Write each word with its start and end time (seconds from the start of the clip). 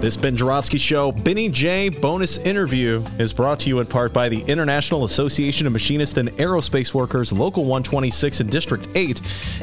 This 0.00 0.16
Ben 0.16 0.36
Joravsky 0.36 0.78
Show, 0.78 1.10
Benny 1.10 1.48
J 1.48 1.88
bonus 1.88 2.38
interview 2.38 3.02
is 3.18 3.32
brought 3.32 3.58
to 3.60 3.68
you 3.68 3.80
in 3.80 3.86
part 3.86 4.12
by 4.12 4.28
the 4.28 4.42
International 4.42 5.04
Association 5.04 5.66
of 5.66 5.72
Machinists 5.72 6.16
and 6.16 6.28
Aerospace 6.36 6.94
Workers, 6.94 7.32
Local 7.32 7.64
126 7.64 8.38
and 8.38 8.48
District 8.48 8.86
8, 8.94 9.20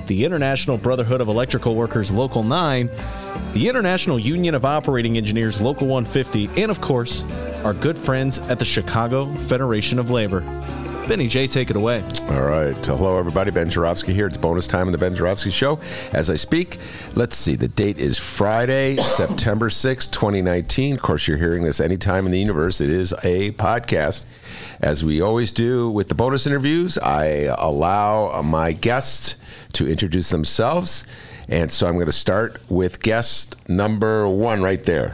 the 0.08 0.26
International 0.26 0.78
Brotherhood 0.78 1.22
of 1.22 1.30
Electrical 1.30 1.76
Workers, 1.76 2.12
Local 2.12 2.44
9, 2.44 2.90
the 3.54 3.70
International 3.70 4.20
Union 4.20 4.56
of 4.56 4.66
Operating 4.66 5.16
Engineers, 5.16 5.62
Local 5.62 5.88
150, 5.88 6.62
and 6.62 6.70
of 6.70 6.82
course, 6.82 7.26
our 7.64 7.74
good 7.74 7.98
friends 7.98 8.40
at 8.40 8.60
the 8.60 8.66
Chicago 8.66 9.34
Federation 9.36 10.00
of 10.00 10.12
Labor. 10.12 10.42
Benny 11.08 11.28
J, 11.28 11.46
take 11.46 11.70
it 11.70 11.76
away. 11.76 12.04
All 12.30 12.42
right. 12.42 12.84
Hello, 12.84 13.20
everybody. 13.20 13.52
Ben 13.52 13.70
Joravsky 13.70 14.12
here. 14.12 14.26
It's 14.26 14.38
bonus 14.38 14.66
time 14.66 14.88
in 14.88 14.92
the 14.92 14.98
Ben 14.98 15.16
Joravsky 15.16 15.52
Show. 15.52 15.80
As 16.14 16.32
I 16.32 16.36
speak, 16.36 16.78
let's 17.14 17.36
see. 17.36 17.56
The 17.56 17.68
date 17.68 18.00
is 18.00 18.18
Friday, 18.18 18.96
September 19.04 19.70
6, 19.70 20.08
2019. 20.08 20.96
Of 20.96 21.02
course, 21.04 21.28
you're 21.28 21.38
hearing 21.38 21.64
this 21.64 21.80
anytime 21.80 22.26
in 22.26 22.32
the 22.32 22.40
universe. 22.40 22.82
It 22.82 22.90
is 22.90 23.14
a 23.24 23.52
podcast. 23.52 24.24
As 24.82 25.04
we 25.04 25.22
always 25.22 25.52
do 25.52 25.92
with 25.92 26.10
the 26.10 26.16
bonus 26.16 26.48
interviews, 26.48 26.98
I 26.98 27.54
allow 27.56 28.42
my 28.42 28.72
guests 28.72 29.36
to 29.74 29.88
introduce 29.88 30.32
themselves. 30.32 31.06
And 31.48 31.72
so 31.72 31.86
I'm 31.86 31.94
going 31.94 32.08
to 32.08 32.12
start 32.12 32.60
with 32.68 33.00
guest 33.00 33.70
number 33.70 34.28
one 34.28 34.64
right 34.64 34.84
there. 34.84 35.14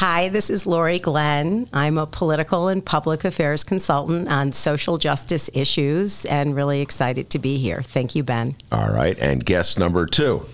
Hi, 0.00 0.30
this 0.30 0.48
is 0.48 0.66
Laurie 0.66 0.98
Glenn. 0.98 1.68
I'm 1.74 1.98
a 1.98 2.06
political 2.06 2.68
and 2.68 2.82
public 2.82 3.22
affairs 3.22 3.62
consultant 3.64 4.30
on 4.30 4.50
social 4.52 4.96
justice 4.96 5.50
issues 5.52 6.24
and 6.24 6.56
really 6.56 6.80
excited 6.80 7.28
to 7.28 7.38
be 7.38 7.58
here. 7.58 7.82
Thank 7.82 8.14
you, 8.14 8.22
Ben. 8.22 8.56
All 8.72 8.88
right. 8.88 9.18
And 9.18 9.44
guest 9.44 9.78
number 9.78 10.06
two. 10.06 10.46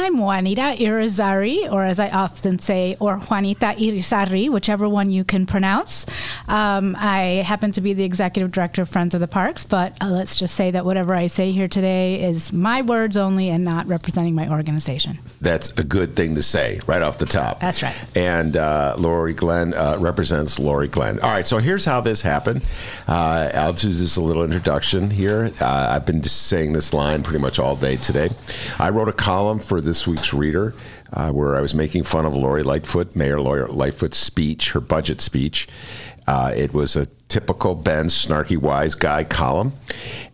I'm 0.00 0.16
Juanita 0.16 0.76
Irizarry, 0.78 1.70
or 1.70 1.82
as 1.82 1.98
I 1.98 2.08
often 2.08 2.60
say, 2.60 2.96
or 3.00 3.16
Juanita 3.16 3.74
Irizarry, 3.76 4.48
whichever 4.48 4.88
one 4.88 5.10
you 5.10 5.24
can 5.24 5.44
pronounce. 5.44 6.06
Um, 6.46 6.94
I 6.96 7.42
happen 7.44 7.72
to 7.72 7.80
be 7.80 7.94
the 7.94 8.04
executive 8.04 8.52
director 8.52 8.82
of 8.82 8.88
Friends 8.88 9.16
of 9.16 9.20
the 9.20 9.26
Parks, 9.26 9.64
but 9.64 9.96
uh, 10.00 10.06
let's 10.06 10.36
just 10.36 10.54
say 10.54 10.70
that 10.70 10.84
whatever 10.84 11.16
I 11.16 11.26
say 11.26 11.50
here 11.50 11.66
today 11.66 12.22
is 12.22 12.52
my 12.52 12.80
words 12.80 13.16
only 13.16 13.48
and 13.48 13.64
not 13.64 13.88
representing 13.88 14.36
my 14.36 14.48
organization. 14.48 15.18
That's 15.40 15.70
a 15.76 15.82
good 15.82 16.14
thing 16.14 16.36
to 16.36 16.42
say 16.42 16.78
right 16.86 17.02
off 17.02 17.18
the 17.18 17.26
top. 17.26 17.58
That's 17.58 17.82
right. 17.82 17.96
And 18.14 18.56
uh, 18.56 18.94
Laurie 18.96 19.34
Glenn 19.34 19.74
uh, 19.74 19.96
represents 19.98 20.60
Laurie 20.60 20.86
Glenn. 20.86 21.18
All 21.18 21.30
right, 21.32 21.46
so 21.46 21.58
here's 21.58 21.84
how 21.84 22.00
this 22.00 22.22
happened. 22.22 22.62
Uh, 23.08 23.50
I'll 23.52 23.72
do 23.72 23.90
just 23.90 24.16
a 24.16 24.20
little 24.20 24.44
introduction 24.44 25.10
here. 25.10 25.50
Uh, 25.60 25.88
I've 25.90 26.06
been 26.06 26.22
just 26.22 26.46
saying 26.46 26.72
this 26.72 26.94
line 26.94 27.24
pretty 27.24 27.40
much 27.42 27.58
all 27.58 27.74
day 27.74 27.96
today. 27.96 28.28
I 28.78 28.90
wrote 28.90 29.08
a 29.08 29.12
column 29.12 29.58
for 29.58 29.80
this 29.88 30.06
week's 30.06 30.34
Reader 30.34 30.74
uh, 31.14 31.30
where 31.32 31.56
I 31.56 31.62
was 31.62 31.74
making 31.74 32.02
fun 32.02 32.26
of 32.26 32.34
Lori 32.34 32.62
Lightfoot, 32.62 33.16
Mayor 33.16 33.40
Lori 33.40 33.66
Lightfoot's 33.66 34.18
speech, 34.18 34.72
her 34.72 34.80
budget 34.80 35.22
speech. 35.22 35.66
Uh, 36.26 36.52
it 36.54 36.74
was 36.74 36.94
a 36.94 37.06
typical 37.28 37.74
Ben 37.74 38.06
snarky 38.06 38.58
wise 38.58 38.94
guy 38.94 39.24
column. 39.24 39.72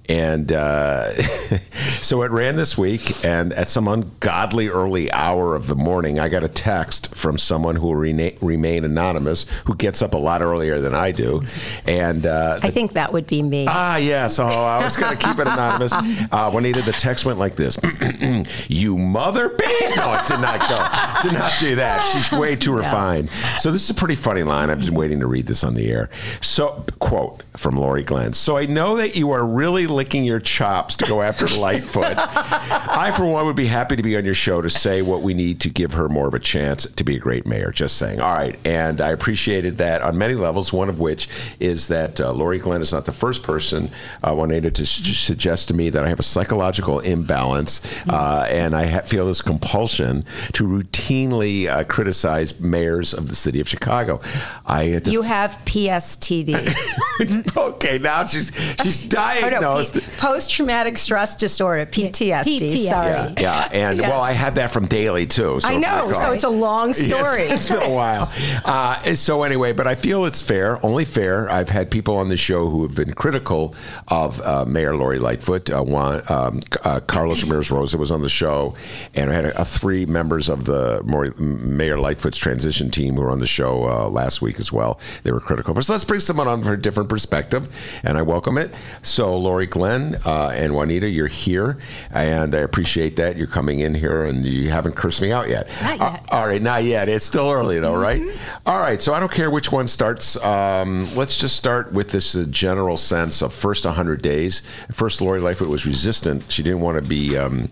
And 0.09 0.53
uh, 0.53 1.23
so 2.03 2.23
it 2.23 2.31
ran 2.31 2.57
this 2.57 2.77
week, 2.77 3.25
and 3.25 3.53
at 3.55 3.71
some 3.71 3.89
ungodly 3.89 4.69
early 4.69 5.11
hour 5.13 5.55
of 5.55 5.67
the 5.67 5.75
morning, 5.75 6.19
I 6.19 6.29
got 6.29 6.45
a 6.45 6.49
text 6.49 7.15
from 7.15 7.39
someone 7.39 7.77
who 7.77 7.87
will 7.87 7.97
rena- 7.97 8.33
remain 8.43 8.85
anonymous, 8.85 9.47
who 9.65 9.75
gets 9.75 10.03
up 10.03 10.13
a 10.13 10.19
lot 10.19 10.43
earlier 10.43 10.79
than 10.81 10.95
I 10.95 11.11
do. 11.11 11.43
And 11.87 12.27
uh, 12.27 12.61
I 12.63 12.71
think 12.71 12.93
that 12.93 13.15
would 13.15 13.27
be 13.27 13.41
me. 13.43 13.67
Ah, 13.69 13.97
yeah. 13.97 14.27
So 14.27 14.45
I 14.45 14.85
was 14.85 14.97
going 14.97 15.17
to 15.17 15.27
keep 15.27 15.39
it 15.39 15.47
anonymous. 15.47 15.95
Uh, 16.31 16.51
Juanita, 16.51 16.83
the 16.83 16.93
text 16.93 17.25
went 17.25 17.39
like 17.39 17.55
this: 17.55 17.79
"You 18.69 18.99
mother 18.99 19.51
bitch." 19.51 19.97
No, 19.97 20.15
it 20.15 20.27
did 20.27 20.41
not 20.41 20.61
go. 20.61 21.29
Did 21.29 21.39
not 21.39 21.53
do 21.59 21.77
that. 21.77 22.01
She's 22.13 22.31
way 22.33 22.57
too 22.57 22.73
refined. 22.73 23.31
So 23.59 23.71
this 23.71 23.85
is 23.85 23.91
a 23.91 23.95
pretty 23.95 24.15
funny 24.15 24.43
line. 24.43 24.71
I've 24.71 24.81
been 24.81 24.95
waiting 24.95 25.21
to 25.21 25.27
read 25.27 25.47
this 25.47 25.63
on 25.65 25.75
the 25.75 25.91
air. 25.91 26.09
So, 26.41 26.85
quote 26.99 27.43
from 27.57 27.77
Laurie 27.77 28.03
Glenn. 28.03 28.33
So 28.33 28.57
I 28.57 28.67
know 28.67 28.97
that 28.97 29.15
you 29.17 29.31
are 29.31 29.45
really 29.45 29.87
licking 29.95 30.25
your 30.25 30.41
chops 30.41 30.97
to 30.97 31.07
go 31.07 31.23
after 31.23 31.47
Lightfoot. 31.47 32.15
I, 32.17 33.13
for 33.17 33.27
one, 33.27 33.47
would 33.47 33.57
be 33.57 33.67
happy 33.67 33.97
to 33.97 34.03
be 34.03 34.17
on 34.17 34.25
your 34.25 34.35
show 34.35 34.61
to 34.63 34.71
say 34.71 35.03
what 35.03 35.23
we 35.23 35.35
need 35.35 35.61
to 35.61 35.71
give 35.71 35.93
her 35.93 36.09
more 36.09 36.29
of 36.29 36.35
a 36.35 36.39
chance 36.39 36.85
to 36.87 37.05
be 37.05 37.17
a 37.17 37.19
great 37.19 37.47
mayor. 37.47 37.71
Just 37.71 37.97
saying. 37.97 38.21
All 38.21 38.35
right. 38.35 38.59
And 38.65 39.01
I 39.01 39.11
appreciated 39.11 39.79
that 39.79 40.03
on 40.03 40.19
many 40.19 40.35
levels, 40.35 40.73
one 40.73 40.89
of 40.89 40.99
which 41.01 41.29
is 41.61 41.89
that 41.89 42.21
uh, 42.21 42.33
Laurie 42.33 42.59
Glenn 42.59 42.83
is 42.83 42.93
not 42.93 43.05
the 43.07 43.13
first 43.13 43.43
person, 43.43 43.91
uh, 44.23 44.35
Juanita, 44.35 44.71
to 44.71 44.87
su- 44.87 45.15
suggest 45.15 45.69
to 45.69 45.75
me 45.75 45.91
that 45.91 46.05
I 46.05 46.09
have 46.09 46.21
a 46.21 46.25
psychological 46.25 47.01
imbalance 47.01 47.81
uh, 48.09 48.47
and 48.51 48.75
I 48.75 48.87
ha- 48.87 49.01
feel 49.03 49.27
this 49.27 49.43
compulsion 49.43 50.25
to 50.55 50.65
routinely 50.65 51.69
uh, 51.69 51.85
criticize 51.85 52.61
mayors 52.61 53.15
of 53.15 53.29
the 53.29 53.35
city 53.35 53.61
of 53.61 53.69
Chicago. 53.69 54.21
I 54.67 55.01
You 55.05 55.23
have 55.23 55.57
PSTD. 55.65 57.57
okay, 57.57 57.99
now 57.99 58.25
she's 58.25 58.53
she's 58.83 59.09
Oh, 59.15 59.61
no, 59.61 59.83
diagnosed. 59.93 60.19
Post 60.19 60.51
traumatic 60.51 60.99
stress 60.99 61.37
disorder, 61.37 61.87
PTSD. 61.87 62.59
PTSD. 62.61 62.89
Sorry. 62.89 63.09
yeah, 63.09 63.33
yeah, 63.39 63.69
and 63.73 63.99
Yes. 63.99 64.09
well, 64.09 64.21
I 64.21 64.33
had 64.33 64.55
that 64.57 64.71
from 64.73 64.87
Daley 64.87 65.27
too. 65.27 65.61
So 65.61 65.69
I 65.69 65.77
know. 65.77 66.11
So 66.11 66.33
it's 66.33 66.45
a 66.45 66.49
long 66.49 66.93
story. 66.93 67.45
Yes, 67.45 67.69
it's 67.69 67.69
been 67.69 67.91
a 67.91 67.95
while. 67.95 68.33
Uh, 68.65 69.15
so 69.15 69.43
anyway, 69.43 69.73
but 69.73 69.87
I 69.87 69.95
feel 69.95 70.25
it's 70.25 70.41
fair, 70.41 70.85
only 70.85 71.05
fair. 71.05 71.49
I've 71.51 71.69
had 71.69 71.91
people 71.91 72.17
on 72.17 72.29
the 72.29 72.37
show 72.37 72.69
who 72.69 72.83
have 72.83 72.95
been 72.95 73.13
critical 73.15 73.75
of 74.09 74.41
uh, 74.41 74.65
Mayor 74.65 74.97
Lori 74.97 75.19
Lightfoot. 75.19 75.71
Uh, 75.71 75.83
one, 75.83 76.23
um, 76.29 76.61
uh, 76.85 77.01
Carlos 77.01 77.43
Ramirez 77.43 77.71
Rosa 77.71 77.99
was 77.99 78.11
on 78.11 78.23
the 78.23 78.29
show, 78.29 78.75
and 79.15 79.31
I 79.31 79.35
had 79.35 79.47
uh, 79.47 79.65
three 79.65 80.07
members 80.07 80.49
of 80.49 80.65
the 80.65 81.03
Mor- 81.05 81.35
Mayor 81.39 81.99
Lightfoot's 81.99 82.39
transition 82.39 82.91
team 82.91 83.15
who 83.15 83.23
were 83.23 83.31
on 83.31 83.41
the 83.41 83.47
show 83.47 83.89
uh, 83.89 84.09
last 84.09 84.41
week 84.43 84.59
as 84.59 84.73
well. 84.73 84.99
They 85.23 85.33
were 85.33 85.41
critical. 85.41 85.75
But 85.75 85.85
so 85.85 85.93
let's 85.93 86.05
bring 86.05 86.21
someone 86.21 86.49
on 86.49 86.63
for 86.63 86.73
a 86.73 86.81
different 86.81 87.09
perspective, 87.09 87.75
and 88.03 88.17
I 88.19 88.23
welcome 88.23 88.59
it. 88.59 88.73
So 89.03 89.37
Laurie 89.37 89.67
Glenn 89.75 90.15
uh, 90.25 90.53
and 90.55 90.73
Juanita, 90.73 91.09
you're 91.09 91.27
here, 91.27 91.79
and 92.13 92.55
I 92.55 92.61
appreciate 92.61 93.17
that 93.17 93.37
you're 93.37 93.49
coming 93.49 93.81
in 93.81 93.93
here, 93.93 94.23
and 94.23 94.47
you 94.47 94.71
haven't 94.71 94.95
cursed 94.95 95.21
me 95.21 95.33
out 95.33 95.49
yet. 95.49 95.67
Not 95.83 96.01
Uh, 96.01 96.05
yet. 96.13 96.25
all 96.31 96.47
right, 96.47 96.63
not 96.63 96.85
yet. 96.85 97.09
It's 97.09 97.25
still 97.25 97.51
early 97.51 97.81
though, 97.81 97.97
right? 97.97 98.23
Mm-hmm. 98.23 98.69
All 98.69 98.79
right. 98.79 99.03
So 99.03 99.13
I 99.15 99.19
don't 99.19 99.33
care 99.33 99.51
which 99.51 99.73
one 99.73 99.89
starts. 99.89 100.37
Um, 100.45 101.13
let's 101.17 101.37
just 101.37 101.57
start 101.57 101.93
with 101.93 102.11
this 102.11 102.37
uh, 102.37 102.47
general 102.51 102.97
sense 102.97 103.43
of 103.43 103.53
first 103.53 103.85
100 103.85 104.23
days. 104.23 104.63
First, 104.93 105.21
Lori 105.21 105.41
Lightfoot 105.41 105.69
was 105.69 105.85
resistant. 105.87 106.45
She 106.53 106.63
didn't 106.63 106.81
want 106.81 107.03
to 107.03 107.09
be. 107.09 107.37
Um, 107.37 107.65
uh, 107.65 107.67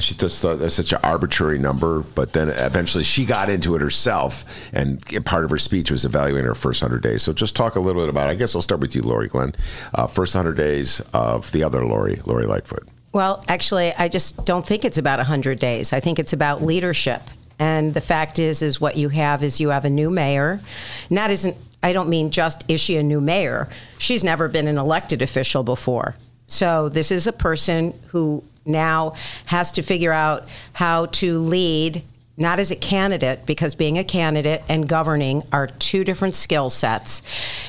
she 0.00 0.14
just 0.14 0.42
thought 0.42 0.58
that's 0.58 0.74
such 0.74 0.92
an 0.92 1.00
arbitrary 1.02 1.58
number, 1.58 2.00
but 2.00 2.32
then 2.32 2.48
eventually 2.48 3.04
she 3.04 3.24
got 3.24 3.48
into 3.48 3.74
it 3.76 3.80
herself, 3.80 4.44
and 4.72 5.00
part 5.24 5.44
of 5.44 5.50
her 5.50 5.58
speech 5.58 5.90
was 5.90 6.04
evaluating 6.04 6.46
her 6.46 6.54
first 6.54 6.82
100 6.82 7.02
days. 7.02 7.22
So 7.22 7.32
just 7.32 7.54
talk 7.54 7.76
a 7.76 7.80
little 7.80 8.02
bit 8.02 8.08
about. 8.08 8.28
I 8.28 8.34
guess 8.34 8.54
I'll 8.54 8.62
start 8.62 8.80
with 8.80 8.94
you, 8.94 9.02
Laurie 9.02 9.28
Glenn. 9.28 9.54
Uh, 9.94 10.06
first 10.06 10.34
100 10.34 10.56
days 10.56 11.00
of 11.12 11.50
the 11.52 11.62
other 11.62 11.84
Lori, 11.84 12.20
Lori 12.24 12.46
Lightfoot. 12.46 12.88
Well, 13.12 13.44
actually, 13.46 13.94
I 13.94 14.08
just 14.08 14.44
don't 14.44 14.66
think 14.66 14.84
it's 14.84 14.98
about 14.98 15.18
100 15.20 15.60
days. 15.60 15.92
I 15.92 16.00
think 16.00 16.18
it's 16.18 16.32
about 16.32 16.62
leadership. 16.62 17.22
And 17.60 17.94
the 17.94 18.00
fact 18.00 18.40
is, 18.40 18.62
is 18.62 18.80
what 18.80 18.96
you 18.96 19.08
have 19.10 19.44
is 19.44 19.60
you 19.60 19.68
have 19.68 19.84
a 19.84 19.90
new 19.90 20.10
mayor. 20.10 20.60
And 21.08 21.18
that 21.18 21.30
isn't, 21.30 21.56
I 21.82 21.92
don't 21.92 22.08
mean 22.08 22.30
just 22.30 22.64
is 22.68 22.80
she 22.80 22.96
a 22.96 23.02
new 23.04 23.20
mayor. 23.20 23.68
She's 23.98 24.24
never 24.24 24.48
been 24.48 24.66
an 24.66 24.78
elected 24.78 25.22
official 25.22 25.62
before. 25.62 26.16
So 26.48 26.88
this 26.88 27.12
is 27.12 27.28
a 27.28 27.32
person 27.32 27.94
who 28.08 28.42
now 28.66 29.14
has 29.46 29.72
to 29.72 29.82
figure 29.82 30.12
out 30.12 30.48
how 30.72 31.06
to 31.06 31.38
lead 31.38 32.02
not 32.36 32.58
as 32.58 32.72
a 32.72 32.76
candidate, 32.76 33.46
because 33.46 33.76
being 33.76 33.96
a 33.96 34.02
candidate 34.02 34.60
and 34.68 34.88
governing 34.88 35.40
are 35.52 35.68
two 35.68 36.02
different 36.02 36.34
skill 36.34 36.68
sets. 36.68 37.22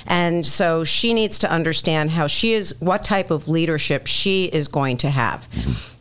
And 0.07 0.43
so 0.43 0.83
she 0.83 1.13
needs 1.13 1.37
to 1.39 1.51
understand 1.51 2.09
how 2.09 2.25
she 2.25 2.53
is, 2.53 2.73
what 2.79 3.03
type 3.03 3.29
of 3.29 3.47
leadership 3.47 4.07
she 4.07 4.45
is 4.45 4.67
going 4.67 4.97
to 4.97 5.11
have. 5.11 5.47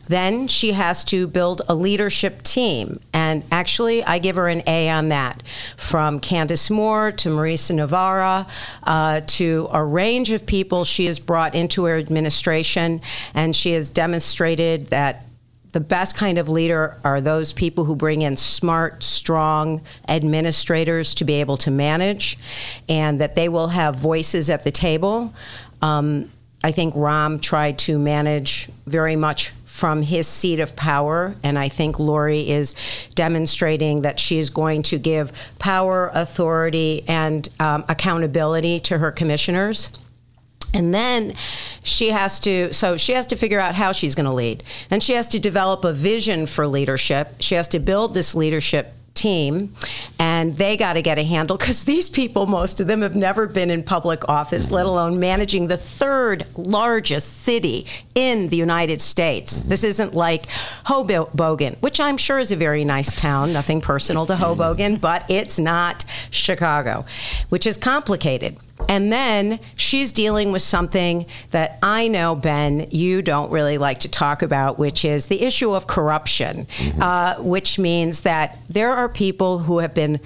Then 0.07 0.47
she 0.47 0.73
has 0.73 1.03
to 1.05 1.27
build 1.27 1.61
a 1.67 1.75
leadership 1.75 2.43
team. 2.43 2.99
And 3.13 3.43
actually, 3.51 4.03
I 4.03 4.19
give 4.19 4.35
her 4.35 4.47
an 4.47 4.63
A 4.67 4.89
on 4.89 5.09
that. 5.09 5.41
From 5.77 6.19
Candace 6.19 6.69
Moore 6.69 7.11
to 7.13 7.29
Marisa 7.29 7.75
Navarra 7.75 8.47
uh, 8.83 9.21
to 9.27 9.67
a 9.71 9.83
range 9.83 10.31
of 10.31 10.45
people 10.45 10.83
she 10.83 11.05
has 11.05 11.19
brought 11.19 11.55
into 11.55 11.85
her 11.85 11.97
administration. 11.97 13.01
And 13.33 13.55
she 13.55 13.71
has 13.71 13.89
demonstrated 13.89 14.87
that 14.87 15.25
the 15.75 15.81
best 15.81 16.15
kind 16.15 16.37
of 16.37 16.47
leader 16.47 16.97
are 17.03 17.19
those 17.19 17.51
people 17.51 17.83
who 17.83 17.97
bring 17.97 18.21
in 18.21 18.37
smart, 18.37 19.03
strong 19.03 19.81
administrators 20.07 21.13
to 21.15 21.25
be 21.25 21.33
able 21.33 21.57
to 21.57 21.69
manage, 21.69 22.39
and 22.87 23.19
that 23.19 23.35
they 23.35 23.49
will 23.49 23.67
have 23.67 23.97
voices 23.97 24.49
at 24.49 24.63
the 24.63 24.71
table. 24.71 25.33
Um, 25.81 26.31
I 26.63 26.71
think 26.71 26.95
Rahm 26.95 27.41
tried 27.41 27.77
to 27.79 27.99
manage 27.99 28.69
very 28.85 29.15
much 29.15 29.49
from 29.65 30.01
his 30.01 30.27
seat 30.27 30.59
of 30.59 30.75
power, 30.75 31.35
and 31.43 31.59
I 31.59 31.69
think 31.69 31.99
Lori 31.99 32.49
is 32.49 32.75
demonstrating 33.13 34.03
that 34.03 34.19
she 34.19 34.37
is 34.37 34.49
going 34.49 34.83
to 34.83 34.97
give 34.97 35.33
power, 35.59 36.11
authority, 36.13 37.03
and 37.07 37.47
um, 37.59 37.83
accountability 37.89 38.79
to 38.81 38.97
her 38.97 39.11
commissioners. 39.11 39.89
And 40.73 40.93
then 40.93 41.35
she 41.83 42.09
has 42.09 42.39
to, 42.41 42.73
so 42.73 42.97
she 42.97 43.13
has 43.13 43.27
to 43.27 43.35
figure 43.35 43.59
out 43.59 43.75
how 43.75 43.91
she's 43.91 44.13
going 44.13 44.25
to 44.25 44.33
lead. 44.33 44.63
And 44.89 45.01
she 45.01 45.13
has 45.13 45.29
to 45.29 45.39
develop 45.39 45.83
a 45.85 45.93
vision 45.93 46.45
for 46.45 46.67
leadership. 46.67 47.33
She 47.39 47.55
has 47.55 47.67
to 47.69 47.79
build 47.79 48.13
this 48.13 48.35
leadership 48.35 48.93
team 49.15 49.73
and 50.19 50.53
they 50.55 50.77
got 50.77 50.93
to 50.93 51.01
get 51.01 51.17
a 51.17 51.23
handle 51.23 51.57
because 51.57 51.85
these 51.85 52.09
people 52.09 52.45
most 52.45 52.79
of 52.79 52.87
them 52.87 53.01
have 53.01 53.15
never 53.15 53.47
been 53.47 53.71
in 53.71 53.81
public 53.81 54.27
office 54.29 54.69
let 54.69 54.85
alone 54.85 55.19
managing 55.19 55.67
the 55.67 55.77
third 55.77 56.45
largest 56.55 57.41
city 57.41 57.87
in 58.13 58.49
the 58.49 58.57
united 58.57 59.01
states. 59.01 59.61
This 59.63 59.83
isn't 59.83 60.13
like 60.13 60.47
hoboken 60.85 61.77
which 61.79 61.99
i'm 61.99 62.17
sure 62.17 62.39
is 62.39 62.51
a 62.51 62.55
very 62.55 62.83
nice 62.83 63.15
town 63.15 63.53
nothing 63.53 63.81
personal 63.81 64.25
to 64.25 64.35
hoboken 64.35 64.97
but 64.97 65.23
it's 65.29 65.57
not 65.59 66.03
chicago 66.29 67.05
which 67.49 67.65
is 67.65 67.77
complicated 67.77 68.59
and 68.89 69.11
then 69.11 69.59
she's 69.75 70.11
dealing 70.11 70.51
with 70.51 70.61
something 70.61 71.25
that 71.51 71.79
I 71.81 72.07
know, 72.07 72.35
Ben, 72.35 72.87
you 72.91 73.21
don't 73.21 73.49
really 73.49 73.77
like 73.77 73.99
to 74.01 74.09
talk 74.09 74.41
about, 74.41 74.77
which 74.77 75.05
is 75.05 75.27
the 75.27 75.41
issue 75.41 75.73
of 75.73 75.87
corruption, 75.87 76.65
mm-hmm. 76.65 77.01
uh, 77.01 77.35
which 77.39 77.79
means 77.79 78.21
that 78.21 78.59
there 78.69 78.91
are 78.91 79.07
people 79.07 79.59
who 79.59 79.79
have 79.79 79.93
been 79.93 80.19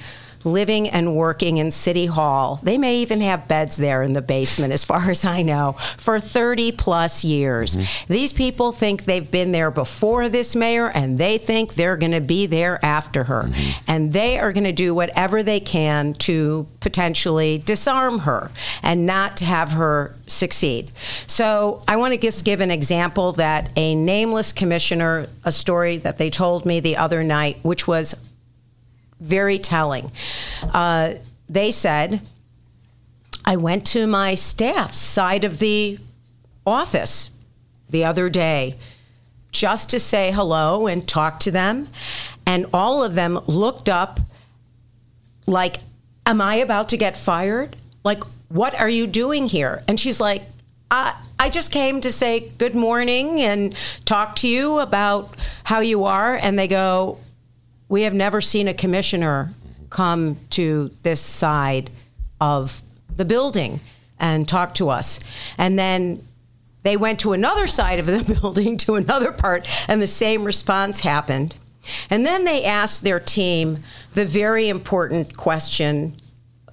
living 0.43 0.89
and 0.89 1.15
working 1.15 1.57
in 1.57 1.71
City 1.71 2.05
Hall. 2.05 2.59
They 2.63 2.77
may 2.77 2.97
even 2.97 3.21
have 3.21 3.47
beds 3.47 3.77
there 3.77 4.01
in 4.03 4.13
the 4.13 4.21
basement, 4.21 4.73
as 4.73 4.83
far 4.83 5.09
as 5.09 5.25
I 5.25 5.41
know, 5.41 5.73
for 5.97 6.19
30 6.19 6.71
plus 6.73 7.23
years. 7.23 7.75
Mm-hmm. 7.75 8.13
These 8.13 8.33
people 8.33 8.71
think 8.71 9.05
they've 9.05 9.29
been 9.29 9.51
there 9.51 9.71
before 9.71 10.29
this 10.29 10.55
mayor, 10.55 10.89
and 10.89 11.17
they 11.17 11.37
think 11.37 11.75
they're 11.75 11.97
going 11.97 12.11
to 12.11 12.21
be 12.21 12.45
there 12.45 12.83
after 12.83 13.25
her. 13.25 13.43
Mm-hmm. 13.43 13.83
And 13.87 14.13
they 14.13 14.39
are 14.39 14.51
going 14.51 14.63
to 14.63 14.71
do 14.71 14.93
whatever 14.93 15.43
they 15.43 15.59
can 15.59 16.13
to 16.13 16.67
potentially 16.79 17.57
disarm 17.59 18.19
her 18.19 18.51
and 18.83 19.05
not 19.05 19.37
to 19.37 19.45
have 19.45 19.73
her 19.73 20.15
succeed. 20.27 20.91
So 21.27 21.83
I 21.87 21.97
want 21.97 22.13
to 22.13 22.19
just 22.19 22.45
give 22.45 22.61
an 22.61 22.71
example 22.71 23.33
that 23.33 23.69
a 23.75 23.95
nameless 23.95 24.53
commissioner, 24.53 25.27
a 25.43 25.51
story 25.51 25.97
that 25.97 26.17
they 26.17 26.29
told 26.29 26.65
me 26.65 26.79
the 26.79 26.97
other 26.97 27.23
night, 27.23 27.57
which 27.63 27.87
was 27.87 28.15
very 29.19 29.59
telling. 29.59 30.11
Uh, 30.73 31.15
they 31.47 31.71
said, 31.71 32.21
I 33.45 33.55
went 33.55 33.85
to 33.87 34.05
my 34.07 34.35
staff's 34.35 34.97
side 34.97 35.43
of 35.43 35.59
the 35.59 35.97
office 36.65 37.31
the 37.89 38.05
other 38.05 38.29
day 38.29 38.75
just 39.51 39.89
to 39.89 39.99
say 39.99 40.31
hello 40.31 40.87
and 40.87 41.07
talk 41.07 41.39
to 41.41 41.51
them. 41.51 41.87
And 42.45 42.65
all 42.73 43.03
of 43.03 43.15
them 43.15 43.39
looked 43.47 43.89
up 43.89 44.19
like, 45.45 45.77
Am 46.25 46.41
I 46.41 46.55
about 46.55 46.89
to 46.89 46.97
get 46.97 47.17
fired? 47.17 47.75
Like, 48.03 48.23
what 48.49 48.79
are 48.79 48.89
you 48.89 49.07
doing 49.07 49.47
here? 49.47 49.83
And 49.87 49.99
she's 49.99 50.19
like, 50.19 50.43
I, 50.91 51.15
I 51.39 51.49
just 51.49 51.71
came 51.71 52.01
to 52.01 52.11
say 52.11 52.51
good 52.59 52.75
morning 52.75 53.41
and 53.41 53.75
talk 54.05 54.35
to 54.37 54.47
you 54.47 54.77
about 54.77 55.33
how 55.63 55.79
you 55.79 56.03
are. 56.03 56.35
And 56.35 56.59
they 56.59 56.67
go, 56.67 57.17
we 57.89 58.03
have 58.03 58.13
never 58.13 58.39
seen 58.39 58.67
a 58.67 58.73
commissioner 58.73 59.49
come 59.89 60.37
to 60.51 60.91
this 61.01 61.19
side 61.19 61.89
of 62.39 62.81
the 63.15 63.25
building 63.25 63.79
and 64.19 64.47
talk 64.47 64.75
to 64.75 64.89
us. 64.89 65.19
And 65.57 65.77
then 65.77 66.25
they 66.83 66.95
went 66.95 67.19
to 67.21 67.33
another 67.33 67.67
side 67.67 67.99
of 67.99 68.05
the 68.05 68.33
building, 68.41 68.77
to 68.77 68.95
another 68.95 69.31
part, 69.31 69.67
and 69.87 70.01
the 70.01 70.07
same 70.07 70.43
response 70.43 71.01
happened. 71.01 71.57
And 72.09 72.25
then 72.25 72.45
they 72.45 72.63
asked 72.63 73.03
their 73.03 73.19
team 73.19 73.83
the 74.13 74.25
very 74.25 74.69
important 74.69 75.35
question 75.35 76.13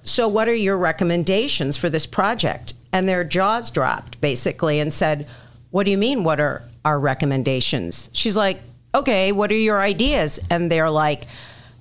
So, 0.03 0.27
what 0.27 0.47
are 0.47 0.55
your 0.55 0.77
recommendations 0.77 1.75
for 1.75 1.89
this 1.89 2.05
project? 2.05 2.73
And 2.93 3.07
their 3.09 3.23
jaws 3.23 3.69
dropped 3.69 4.21
basically 4.21 4.79
and 4.79 4.93
said, 4.93 5.27
What 5.71 5.85
do 5.85 5.91
you 5.91 5.97
mean, 5.97 6.23
what 6.23 6.39
are 6.39 6.63
our 6.85 6.99
recommendations? 6.99 8.09
She's 8.13 8.37
like, 8.37 8.61
okay, 8.97 9.31
what 9.31 9.51
are 9.51 9.55
your 9.55 9.81
ideas? 9.81 10.39
And 10.49 10.71
they're 10.71 10.89
like, 10.89 11.25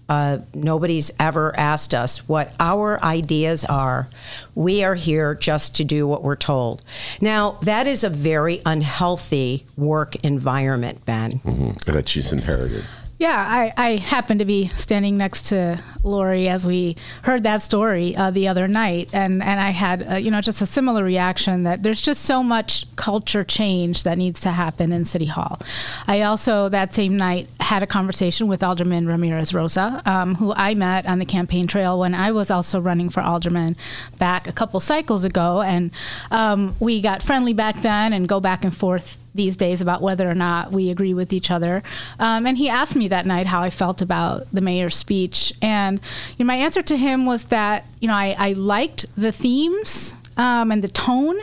uh, 0.09 0.39
nobody's 0.55 1.11
ever 1.19 1.55
asked 1.59 1.93
us 1.93 2.29
what 2.29 2.53
our 2.61 3.03
ideas 3.03 3.65
are. 3.65 4.09
We 4.55 4.85
are 4.85 4.95
here 4.95 5.35
just 5.35 5.75
to 5.77 5.85
do 5.85 6.07
what 6.07 6.23
we're 6.23 6.37
told. 6.37 6.83
Now, 7.21 7.59
that 7.63 7.87
is 7.87 8.05
a 8.05 8.09
very 8.09 8.63
unhealthy 8.65 9.67
work 9.77 10.15
environment, 10.17 11.05
Ben. 11.05 11.41
Mm-hmm. 11.41 11.91
That 11.91 12.09
she's 12.09 12.33
inherited. 12.33 12.85
Yeah, 13.19 13.35
I, 13.35 13.73
I 13.77 13.97
happened 13.97 14.41
to 14.41 14.45
be 14.45 14.69
standing 14.77 15.17
next 15.17 15.47
to 15.47 15.83
Laurie 16.07 16.49
as 16.49 16.67
we 16.67 16.97
heard 17.23 17.43
that 17.43 17.61
story 17.63 18.17
uh, 18.17 18.31
the 18.31 18.49
other 18.49 18.69
night, 18.69 19.13
and, 19.13 19.43
and 19.43 19.61
I 19.61 19.71
had 19.71 20.11
uh, 20.11 20.15
you 20.15 20.31
know 20.31 20.41
just 20.41 20.63
a 20.63 20.67
similar 20.67 21.05
reaction 21.05 21.65
that 21.65 21.83
there's 21.83 22.01
just 22.01 22.25
so 22.25 22.43
much 22.43 22.87
culture 22.97 23.45
change 23.45 24.05
that 24.05 24.17
needs 24.17 24.41
to 24.41 24.53
happen 24.53 24.93
in 24.93 25.05
City 25.05 25.27
Hall. 25.27 25.61
I 26.07 26.23
also 26.23 26.69
that 26.69 26.95
same 26.95 27.17
night 27.17 27.49
had 27.61 27.83
a 27.83 27.87
conversation 27.87 28.47
with 28.47 28.63
Alderman 28.63 29.07
Ramirez 29.07 29.53
Rosa, 29.53 30.01
um, 30.07 30.37
who 30.37 30.53
I 30.55 30.75
met 30.75 31.07
on 31.07 31.19
the 31.19 31.27
campaign 31.27 31.67
trail 31.67 31.99
when 31.99 32.15
I 32.15 32.31
was 32.31 32.51
also 32.51 32.81
running 32.81 33.11
for 33.11 33.21
alderman 33.21 33.77
back 34.19 34.47
a 34.47 34.53
couple 34.53 34.79
cycles 34.81 35.25
ago, 35.25 35.63
and 35.63 35.91
um, 36.31 36.77
we 36.81 37.01
got 37.01 37.23
friendly 37.23 37.53
back 37.53 37.83
then 37.83 38.13
and 38.13 38.29
go 38.29 38.41
back 38.41 38.65
and 38.65 38.75
forth 38.75 39.23
these 39.37 39.57
days 39.57 39.81
about 39.81 40.03
whether 40.03 40.29
or 40.29 40.35
not 40.35 40.73
we 40.73 40.91
agree 40.91 41.15
with 41.15 41.33
each 41.33 41.51
other. 41.51 41.83
Um, 42.19 42.47
and 42.47 42.59
he 42.59 42.69
asked 42.69 42.97
me 42.97 43.09
that 43.09 43.27
night 43.27 43.47
how 43.47 43.61
I 43.61 43.71
felt 43.71 44.03
about 44.03 44.47
the 44.53 44.61
mayor's 44.61 44.97
speech. 44.97 45.53
And 45.63 45.96
you 46.37 46.45
know, 46.45 46.47
my 46.47 46.57
answer 46.57 46.83
to 46.83 46.97
him 46.97 47.27
was 47.27 47.47
that, 47.47 47.85
you 48.01 48.09
know, 48.09 48.15
I, 48.15 48.35
I 48.39 48.53
liked 48.53 49.07
the 49.17 49.33
themes. 49.33 50.15
Um, 50.39 50.71
and 50.71 50.85
the 50.85 50.89
tone, 50.89 51.39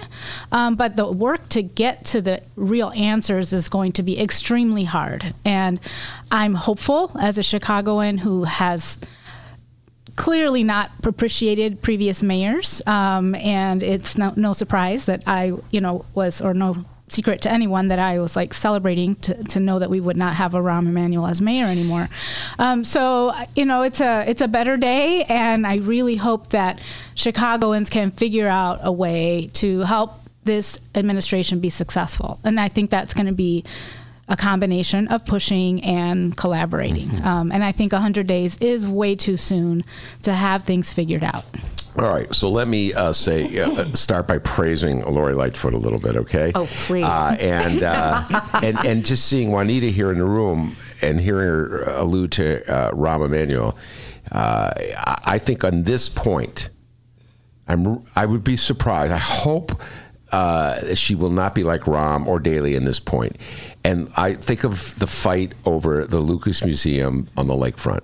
um, 0.52 0.76
but 0.76 0.98
the 0.98 1.12
work 1.12 1.50
to 1.50 1.64
get 1.64 2.06
to 2.06 2.22
the 2.22 2.44
real 2.56 2.92
answers 2.96 3.52
is 3.52 3.68
going 3.68 3.92
to 3.94 4.04
be 4.04 4.22
extremely 4.22 4.84
hard. 4.84 5.34
And 5.44 5.80
I'm 6.30 6.54
hopeful 6.54 7.10
as 7.20 7.40
a 7.40 7.42
Chicagoan 7.42 8.20
who 8.20 8.44
has 8.44 9.00
clearly 10.16 10.64
not 10.64 10.92
appreciated 11.04 11.82
previous 11.82 12.22
mayors, 12.22 12.84
um, 12.86 13.34
and 13.34 13.82
it's 13.82 14.16
no, 14.16 14.32
no 14.36 14.54
surprise 14.54 15.06
that 15.06 15.24
I, 15.26 15.54
you 15.72 15.82
know, 15.82 16.06
was 16.14 16.40
or 16.40 16.54
no 16.54 16.86
secret 17.14 17.42
to 17.44 17.52
anyone 17.52 17.88
that 17.90 18.00
I 18.00 18.20
was 18.20 18.36
like 18.36 18.54
celebrating 18.54 19.16
to, 19.18 19.44
to 19.46 19.60
know 19.60 19.80
that 19.80 19.90
we 19.90 20.00
would 20.00 20.18
not 20.18 20.36
have 20.36 20.54
a 20.56 20.60
Rahm 20.60 20.88
Emanuel 20.88 21.28
as 21.28 21.42
mayor 21.42 21.68
anymore. 21.68 22.10
Um, 22.60 22.84
so 22.84 23.34
you 23.56 23.66
know, 23.66 23.84
it's 23.84 24.02
a 24.02 24.26
it's 24.28 24.42
a 24.42 24.48
better 24.48 24.76
day, 24.78 25.24
and 25.26 25.66
I 25.66 25.78
really 25.78 26.16
hope 26.16 26.50
that 26.50 26.82
Chicagoans 27.16 27.90
can 27.90 28.12
figure 28.12 28.48
out 28.48 28.80
a 28.82 28.92
way 28.92 29.50
to 29.54 29.82
help 29.82 30.20
this 30.44 30.80
administration 30.96 31.60
be 31.60 31.70
successful, 31.70 32.40
and 32.44 32.60
I 32.60 32.68
think 32.68 32.90
that's 32.90 33.14
going 33.14 33.28
to 33.28 33.34
be 33.34 33.64
a 34.28 34.38
combination 34.38 35.08
of 35.10 35.26
pushing 35.26 35.84
and 35.84 36.36
collaborating. 36.36 37.08
Mm-hmm. 37.08 37.28
Um, 37.28 37.52
and 37.52 37.64
I 37.64 37.74
think 37.74 37.92
100 37.92 38.26
days 38.26 38.58
is 38.60 38.88
way 38.88 39.16
too 39.16 39.36
soon 39.36 39.84
to 40.22 40.34
have 40.34 40.64
things 40.64 40.94
figured 40.94 41.24
out. 41.24 41.46
All 41.96 42.10
right, 42.10 42.34
so 42.34 42.50
let 42.50 42.68
me 42.68 42.92
uh, 42.92 43.14
say, 43.14 43.60
uh, 43.60 43.86
start 43.92 44.28
by 44.28 44.40
praising 44.40 45.04
Lori 45.04 45.34
Lightfoot 45.34 45.76
a 45.76 45.78
little 45.78 46.00
bit, 46.00 46.16
okay? 46.16 46.52
Oh, 46.56 46.66
please. 46.66 47.04
Uh, 47.04 47.38
and, 47.40 47.84
uh, 47.84 48.24
and 48.64 48.84
and 48.84 49.06
just 49.06 49.28
seeing 49.28 49.52
Juanita 49.52 49.88
here 49.88 50.12
in 50.12 50.18
the 50.18 50.26
room 50.26 50.76
and 51.04 51.22
hearing 51.22 51.46
her 51.46 51.84
allude 51.84 52.32
to 52.34 52.68
uh, 52.68 52.92
Rahm 52.92 53.24
Emanuel, 53.24 53.78
uh, 54.32 54.72
I 55.24 55.38
think 55.38 55.64
on 55.64 55.84
this 55.84 56.10
point, 56.10 56.72
I'm 57.68 58.04
I 58.16 58.26
would 58.26 58.44
be 58.44 58.58
surprised. 58.58 59.12
I 59.12 59.18
hope 59.18 59.80
uh, 60.32 60.96
she 60.96 61.14
will 61.14 61.30
not 61.30 61.54
be 61.54 61.64
like 61.64 61.82
Rahm 61.82 62.26
or 62.26 62.40
Daley 62.40 62.74
in 62.74 62.86
this 62.86 63.00
point. 63.00 63.38
And 63.84 64.12
I 64.18 64.34
think 64.34 64.64
of 64.64 64.98
the 64.98 65.06
fight 65.08 65.54
over 65.64 66.06
the 66.06 66.20
Lucas 66.20 66.66
Museum 66.66 67.28
on 67.38 67.46
the 67.46 67.54
lakefront, 67.54 68.04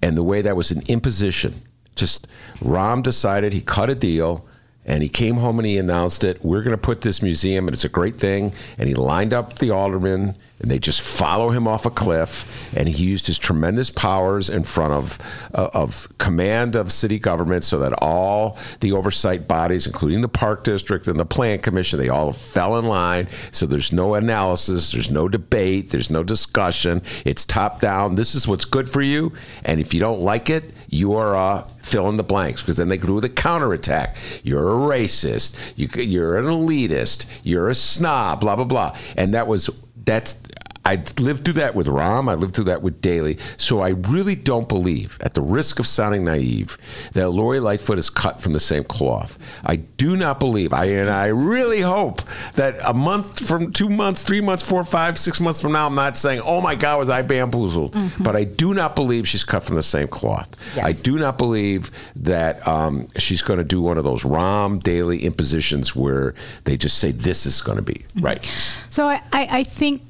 and 0.00 0.16
the 0.16 0.22
way 0.22 0.40
that 0.40 0.56
was 0.56 0.70
an 0.70 0.82
imposition 0.88 1.60
just 2.00 2.26
Rahm 2.58 3.02
decided 3.02 3.52
he 3.52 3.60
cut 3.60 3.90
a 3.90 3.94
deal 3.94 4.46
and 4.84 5.02
he 5.02 5.08
came 5.08 5.36
home 5.36 5.58
and 5.58 5.66
he 5.66 5.78
announced 5.78 6.24
it. 6.24 6.42
We're 6.44 6.62
going 6.62 6.76
to 6.76 6.82
put 6.82 7.02
this 7.02 7.22
museum, 7.22 7.68
and 7.68 7.74
it's 7.74 7.84
a 7.84 7.88
great 7.88 8.16
thing. 8.16 8.52
And 8.78 8.88
he 8.88 8.94
lined 8.94 9.32
up 9.32 9.58
the 9.58 9.70
aldermen 9.70 10.36
and 10.60 10.70
they 10.70 10.78
just 10.78 11.00
follow 11.00 11.50
him 11.50 11.66
off 11.66 11.86
a 11.86 11.90
cliff. 11.90 12.46
And 12.76 12.88
he 12.88 13.04
used 13.04 13.26
his 13.26 13.38
tremendous 13.38 13.90
powers 13.90 14.48
in 14.48 14.62
front 14.62 14.92
of 14.92 15.18
uh, 15.54 15.70
of 15.74 16.08
command 16.18 16.76
of 16.76 16.92
city 16.92 17.18
government, 17.18 17.64
so 17.64 17.78
that 17.80 17.92
all 18.00 18.58
the 18.80 18.92
oversight 18.92 19.48
bodies, 19.48 19.86
including 19.86 20.20
the 20.20 20.28
park 20.28 20.64
district 20.64 21.08
and 21.08 21.18
the 21.18 21.24
plan 21.24 21.58
commission, 21.60 21.98
they 21.98 22.08
all 22.08 22.32
fell 22.32 22.78
in 22.78 22.86
line. 22.86 23.28
So 23.50 23.66
there's 23.66 23.92
no 23.92 24.14
analysis, 24.14 24.92
there's 24.92 25.10
no 25.10 25.28
debate, 25.28 25.90
there's 25.90 26.10
no 26.10 26.22
discussion. 26.22 27.02
It's 27.24 27.44
top 27.44 27.80
down. 27.80 28.14
This 28.14 28.34
is 28.34 28.46
what's 28.46 28.64
good 28.64 28.88
for 28.88 29.02
you, 29.02 29.32
and 29.64 29.80
if 29.80 29.94
you 29.94 30.00
don't 30.00 30.20
like 30.20 30.50
it, 30.50 30.64
you 30.88 31.14
are 31.14 31.34
uh, 31.36 31.62
fill 31.82 32.08
in 32.08 32.16
the 32.16 32.22
blanks 32.22 32.62
because 32.62 32.76
then 32.76 32.88
they 32.88 32.98
do 32.98 33.20
the 33.20 33.28
counterattack. 33.28 34.16
You're 34.42 34.68
a 34.68 34.72
racist. 34.72 35.72
You, 35.76 35.88
you're 36.02 36.38
an 36.38 36.46
elitist. 36.46 37.26
You're 37.42 37.68
a 37.68 37.74
snob. 37.74 38.40
Blah 38.40 38.56
blah 38.56 38.64
blah. 38.64 38.96
And 39.16 39.34
that 39.34 39.46
was 39.46 39.70
that's 40.04 40.36
I 40.84 41.02
lived 41.18 41.44
through 41.44 41.54
that 41.54 41.74
with 41.74 41.86
Rahm. 41.86 42.30
I 42.30 42.34
lived 42.34 42.54
through 42.54 42.64
that 42.64 42.80
with 42.80 43.02
Daley. 43.02 43.38
So 43.58 43.80
I 43.80 43.90
really 43.90 44.34
don't 44.34 44.68
believe, 44.68 45.18
at 45.20 45.34
the 45.34 45.42
risk 45.42 45.78
of 45.78 45.86
sounding 45.86 46.24
naive, 46.24 46.78
that 47.12 47.30
Lori 47.30 47.60
Lightfoot 47.60 47.98
is 47.98 48.08
cut 48.08 48.40
from 48.40 48.54
the 48.54 48.60
same 48.60 48.84
cloth. 48.84 49.38
I 49.64 49.76
do 49.76 50.16
not 50.16 50.40
believe. 50.40 50.72
I 50.72 50.86
and 50.86 51.10
I 51.10 51.26
really 51.26 51.82
hope 51.82 52.22
that 52.54 52.78
a 52.84 52.94
month 52.94 53.46
from 53.46 53.72
two 53.72 53.90
months, 53.90 54.22
three 54.22 54.40
months, 54.40 54.66
four, 54.66 54.82
five, 54.84 55.18
six 55.18 55.38
months 55.38 55.60
from 55.60 55.72
now, 55.72 55.86
I'm 55.86 55.94
not 55.94 56.16
saying, 56.16 56.40
"Oh 56.44 56.62
my 56.62 56.74
God, 56.74 56.98
was 56.98 57.10
I 57.10 57.22
bamboozled?" 57.22 57.92
Mm-hmm. 57.92 58.24
But 58.24 58.34
I 58.34 58.44
do 58.44 58.72
not 58.72 58.96
believe 58.96 59.28
she's 59.28 59.44
cut 59.44 59.62
from 59.62 59.76
the 59.76 59.82
same 59.82 60.08
cloth. 60.08 60.48
Yes. 60.74 60.84
I 60.84 60.92
do 60.92 61.18
not 61.18 61.36
believe 61.36 61.90
that 62.16 62.66
um, 62.66 63.08
she's 63.18 63.42
going 63.42 63.58
to 63.58 63.64
do 63.64 63.82
one 63.82 63.98
of 63.98 64.04
those 64.04 64.22
Rahm 64.22 64.82
Daley 64.82 65.24
impositions 65.24 65.94
where 65.94 66.34
they 66.64 66.78
just 66.78 66.98
say 66.98 67.12
this 67.12 67.44
is 67.44 67.60
going 67.60 67.76
to 67.76 67.82
be 67.82 67.94
mm-hmm. 68.14 68.24
right. 68.24 68.44
So 68.88 69.08
I, 69.08 69.22
I 69.32 69.64
think 69.64 70.02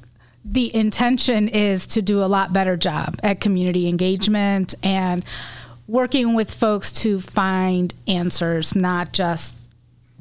the 0.43 0.73
intention 0.75 1.47
is 1.47 1.85
to 1.87 2.01
do 2.01 2.23
a 2.23 2.25
lot 2.25 2.51
better 2.51 2.75
job 2.75 3.19
at 3.23 3.39
community 3.39 3.87
engagement 3.87 4.73
and 4.81 5.23
working 5.87 6.33
with 6.33 6.51
folks 6.51 6.91
to 6.91 7.19
find 7.19 7.93
answers, 8.07 8.75
not 8.75 9.11
just 9.11 9.57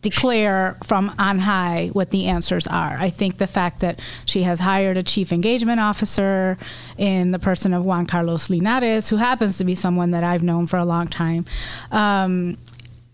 declare 0.01 0.79
from 0.85 1.15
on 1.19 1.41
high 1.41 1.91
what 1.93 2.11
the 2.11 2.27
answers 2.27 2.67
are. 2.67 2.97
I 2.99 3.11
think 3.11 3.37
the 3.37 3.47
fact 3.47 3.81
that 3.81 4.01
she 4.25 4.43
has 4.45 4.61
hired 4.61 4.97
a 4.97 5.03
chief 5.03 5.33
engagement 5.33 5.79
officer 5.79 6.57
in 6.97 7.33
the 7.33 7.39
person 7.39 7.75
of 7.75 7.85
Juan 7.85 8.07
Carlos 8.07 8.49
Linares, 8.49 9.11
who 9.11 9.17
happens 9.17 9.59
to 9.59 9.65
be 9.65 9.75
someone 9.75 10.11
that 10.13 10.25
I've 10.25 10.43
known 10.43 10.67
for 10.67 10.79
a 10.79 10.85
long 10.85 11.09
time, 11.09 11.45
um, 11.91 12.57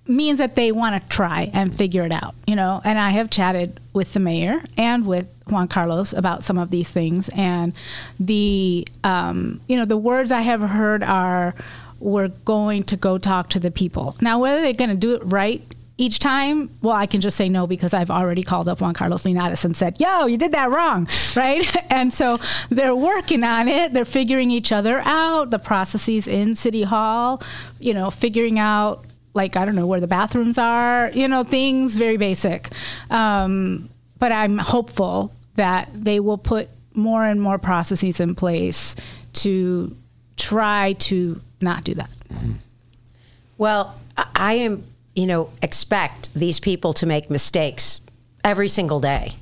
means 0.09 0.39
that 0.39 0.57
they 0.57 0.73
want 0.73 1.01
to 1.01 1.09
try 1.09 1.51
and 1.53 1.77
figure 1.77 2.05
it 2.05 2.13
out, 2.13 2.35
you 2.47 2.57
know. 2.57 2.81
And 2.85 2.99
I 2.99 3.11
have 3.11 3.31
chatted 3.31 3.81
with 3.93 4.13
the 4.13 4.21
mayor 4.21 4.63
and 4.77 5.07
with 5.07 5.27
Juan 5.49 5.69
Carlos 5.69 6.13
about 6.13 6.45
some 6.45 6.59
of 6.59 6.71
these 6.71 6.91
things, 6.91 7.29
and 7.31 7.73
the 8.19 8.87
um, 9.05 9.61
you 9.69 9.77
know 9.77 9.85
the 9.85 9.97
words 9.97 10.33
I 10.33 10.43
have 10.43 10.61
heard 10.61 11.03
are 11.03 11.55
we're 11.99 12.29
going 12.29 12.85
to 12.85 12.97
go 12.97 13.19
talk 13.19 13.49
to 13.51 13.61
the 13.61 13.71
people. 13.71 14.17
Now, 14.21 14.39
whether 14.39 14.61
they're 14.61 14.73
going 14.73 14.91
to 14.91 14.97
do 14.97 15.15
it 15.15 15.23
right 15.25 15.63
each 15.99 16.19
time, 16.19 16.69
well, 16.83 16.95
I 16.95 17.07
can 17.07 17.23
just 17.23 17.39
say 17.39 17.49
no 17.49 17.67
because 17.67 17.95
I've 17.95 18.11
already 18.11 18.43
called 18.43 18.69
up 18.69 18.83
Juan 18.83 18.93
Carlos 18.93 19.25
Linares 19.25 19.65
and 19.65 19.75
said, 19.75 19.99
yo, 19.99 20.27
you 20.27 20.37
did 20.37 20.53
that 20.53 20.71
wrong, 20.71 21.09
right? 21.37 21.65
and 21.91 22.13
so 22.13 22.39
they're 22.69 22.95
working 22.95 23.43
on 23.43 23.67
it. 23.67 23.95
They're 23.95 24.05
figuring 24.05 24.51
each 24.51 24.73
other 24.73 25.01
out, 25.01 25.51
the 25.51 25.59
processes 25.59 26.29
in 26.29 26.55
City 26.55 26.83
Hall, 26.83 27.43
you 27.79 27.95
know, 27.95 28.11
figuring 28.11 28.59
out 28.59 29.06
like 29.37 29.57
I 29.57 29.65
don't 29.65 29.77
know 29.77 29.87
where 29.87 30.01
the 30.01 30.07
bathrooms 30.07 30.59
are, 30.59 31.11
you 31.15 31.29
know, 31.29 31.45
things 31.45 31.97
very 31.97 32.17
basic. 32.17 32.71
Um, 33.11 33.89
but 34.19 34.33
I'm 34.33 34.59
hopeful 34.59 35.33
that 35.55 35.89
they 35.93 36.19
will 36.19 36.39
put 36.39 36.69
more 36.95 37.25
and 37.25 37.41
more 37.41 37.59
processes 37.59 38.19
in 38.19 38.35
place 38.35 38.97
to 39.35 39.95
try 40.37 40.95
to 40.95 41.41
not 41.61 41.85
do 41.85 41.95
that. 41.95 42.11
Well, 43.59 43.95
I 44.35 44.55
am, 44.55 44.85
you 45.15 45.27
know, 45.27 45.51
expect 45.63 46.33
these 46.35 46.59
people 46.59 46.93
to 46.95 47.07
make 47.07 47.31
mistakes 47.31 48.01
every 48.45 48.69
single 48.69 49.01
day. 49.01 49.33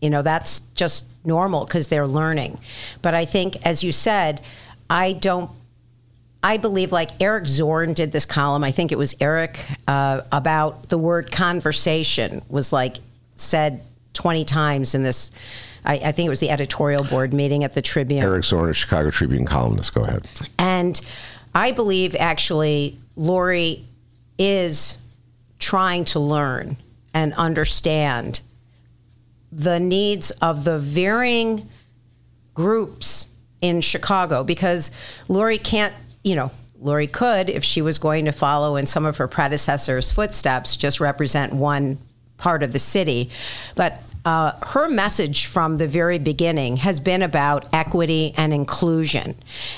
You 0.00 0.10
know, 0.10 0.22
that's 0.22 0.60
just 0.74 1.06
normal 1.24 1.64
because 1.64 1.88
they're 1.88 2.06
learning. 2.06 2.58
But 3.02 3.14
I 3.14 3.24
think, 3.24 3.56
as 3.64 3.82
you 3.82 3.92
said, 3.92 4.40
I 4.88 5.12
don't 5.12 5.50
I 6.42 6.56
believe, 6.56 6.92
like 6.92 7.10
Eric 7.20 7.48
Zorn 7.48 7.94
did 7.94 8.12
this 8.12 8.24
column. 8.24 8.62
I 8.62 8.70
think 8.70 8.92
it 8.92 8.98
was 8.98 9.14
Eric 9.20 9.58
uh, 9.88 10.22
about 10.30 10.88
the 10.88 10.98
word 10.98 11.32
conversation 11.32 12.42
was 12.48 12.72
like 12.72 12.98
said 13.34 13.82
20 14.14 14.44
times 14.44 14.94
in 14.94 15.02
this. 15.02 15.32
I, 15.84 15.94
I, 15.94 16.12
think 16.12 16.26
it 16.26 16.30
was 16.30 16.40
the 16.40 16.50
editorial 16.50 17.04
board 17.04 17.32
meeting 17.32 17.64
at 17.64 17.74
the 17.74 17.82
Tribune. 17.82 18.22
Eric 18.22 18.44
Zorn, 18.44 18.70
a 18.70 18.72
Chicago 18.72 19.10
Tribune 19.10 19.46
columnist. 19.46 19.94
Go 19.94 20.02
ahead. 20.02 20.28
And 20.58 21.00
I 21.54 21.72
believe 21.72 22.14
actually 22.14 22.98
Lori 23.16 23.84
is 24.38 24.96
trying 25.58 26.04
to 26.06 26.20
learn 26.20 26.76
and 27.14 27.34
understand 27.34 28.40
the 29.50 29.80
needs 29.80 30.30
of 30.30 30.64
the 30.64 30.78
varying 30.78 31.68
groups 32.54 33.26
in 33.60 33.80
Chicago 33.80 34.44
because 34.44 34.90
Lori 35.28 35.58
can't 35.58 35.94
you 36.22 36.36
know, 36.36 36.50
Lori 36.80 37.06
could, 37.06 37.50
if 37.50 37.64
she 37.64 37.82
was 37.82 37.98
going 37.98 38.24
to 38.26 38.32
follow 38.32 38.76
in 38.76 38.86
some 38.86 39.04
of 39.04 39.16
her 39.16 39.26
predecessors' 39.26 40.12
footsteps, 40.12 40.76
just 40.76 41.00
represent 41.00 41.52
one 41.52 41.98
part 42.36 42.62
of 42.62 42.72
the 42.72 42.78
city. 42.78 43.30
But 43.74 44.00
uh, 44.24 44.52
her 44.62 44.88
message 44.88 45.46
from 45.46 45.78
the 45.78 45.86
very 45.86 46.18
beginning 46.18 46.76
has 46.76 47.00
been 47.00 47.22
about 47.22 47.66
equity 47.72 48.34
and 48.36 48.52
inclusion 48.52 49.34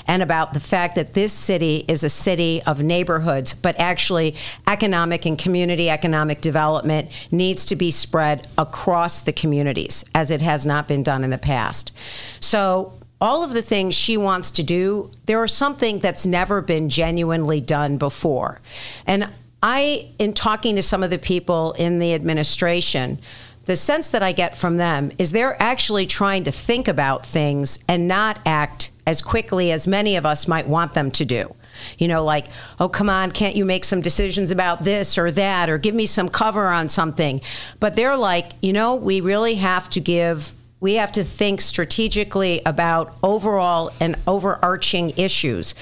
and 0.07 0.21
about 0.21 0.53
the 0.53 0.59
fact 0.59 0.95
that 0.95 1.13
this 1.13 1.31
city 1.31 1.85
is 1.87 2.03
a 2.03 2.09
city 2.09 2.61
of 2.63 2.83
neighborhoods, 2.83 3.53
but 3.53 3.79
actually, 3.79 4.35
economic 4.67 5.25
and 5.25 5.37
community 5.37 5.89
economic 5.89 6.41
development 6.41 7.09
needs 7.31 7.65
to 7.67 7.75
be 7.75 7.91
spread 7.91 8.47
across 8.57 9.21
the 9.21 9.31
communities 9.31 10.03
as 10.13 10.31
it 10.31 10.41
has 10.41 10.65
not 10.65 10.87
been 10.87 11.03
done 11.03 11.23
in 11.23 11.29
the 11.29 11.37
past. 11.37 11.91
So, 12.39 12.93
all 13.21 13.43
of 13.43 13.53
the 13.53 13.61
things 13.61 13.93
she 13.93 14.17
wants 14.17 14.49
to 14.51 14.63
do, 14.63 15.11
there 15.27 15.37
are 15.41 15.47
something 15.47 15.99
that's 15.99 16.25
never 16.25 16.59
been 16.59 16.89
genuinely 16.89 17.61
done 17.61 17.97
before. 17.97 18.59
And 19.05 19.29
I, 19.61 20.07
in 20.17 20.33
talking 20.33 20.75
to 20.75 20.81
some 20.81 21.03
of 21.03 21.11
the 21.11 21.19
people 21.19 21.73
in 21.73 21.99
the 21.99 22.15
administration, 22.15 23.19
the 23.65 23.75
sense 23.75 24.09
that 24.09 24.23
I 24.23 24.31
get 24.31 24.57
from 24.57 24.77
them 24.77 25.11
is 25.19 25.31
they're 25.31 25.61
actually 25.61 26.07
trying 26.07 26.45
to 26.45 26.51
think 26.51 26.87
about 26.87 27.23
things 27.23 27.77
and 27.87 28.07
not 28.07 28.39
act 28.43 28.89
as 29.05 29.21
quickly 29.21 29.71
as 29.71 29.87
many 29.87 30.15
of 30.15 30.25
us 30.25 30.47
might 30.47 30.67
want 30.67 30.95
them 30.95 31.11
to 31.11 31.25
do. 31.25 31.53
You 31.99 32.07
know, 32.07 32.23
like, 32.23 32.47
oh, 32.79 32.89
come 32.89 33.09
on, 33.09 33.31
can't 33.31 33.55
you 33.55 33.65
make 33.65 33.85
some 33.85 34.01
decisions 34.01 34.49
about 34.49 34.83
this 34.83 35.17
or 35.17 35.31
that, 35.31 35.69
or 35.69 35.77
give 35.77 35.93
me 35.93 36.07
some 36.07 36.27
cover 36.27 36.67
on 36.67 36.89
something? 36.89 37.39
But 37.79 37.95
they're 37.95 38.17
like, 38.17 38.53
you 38.61 38.73
know, 38.73 38.95
we 38.95 39.21
really 39.21 39.55
have 39.55 39.89
to 39.91 39.99
give 39.99 40.53
we 40.81 40.95
have 40.95 41.11
to 41.13 41.23
think 41.23 41.61
strategically 41.61 42.61
about 42.65 43.15
overall 43.23 43.91
and 44.01 44.17
overarching 44.27 45.11
issues. 45.11 45.75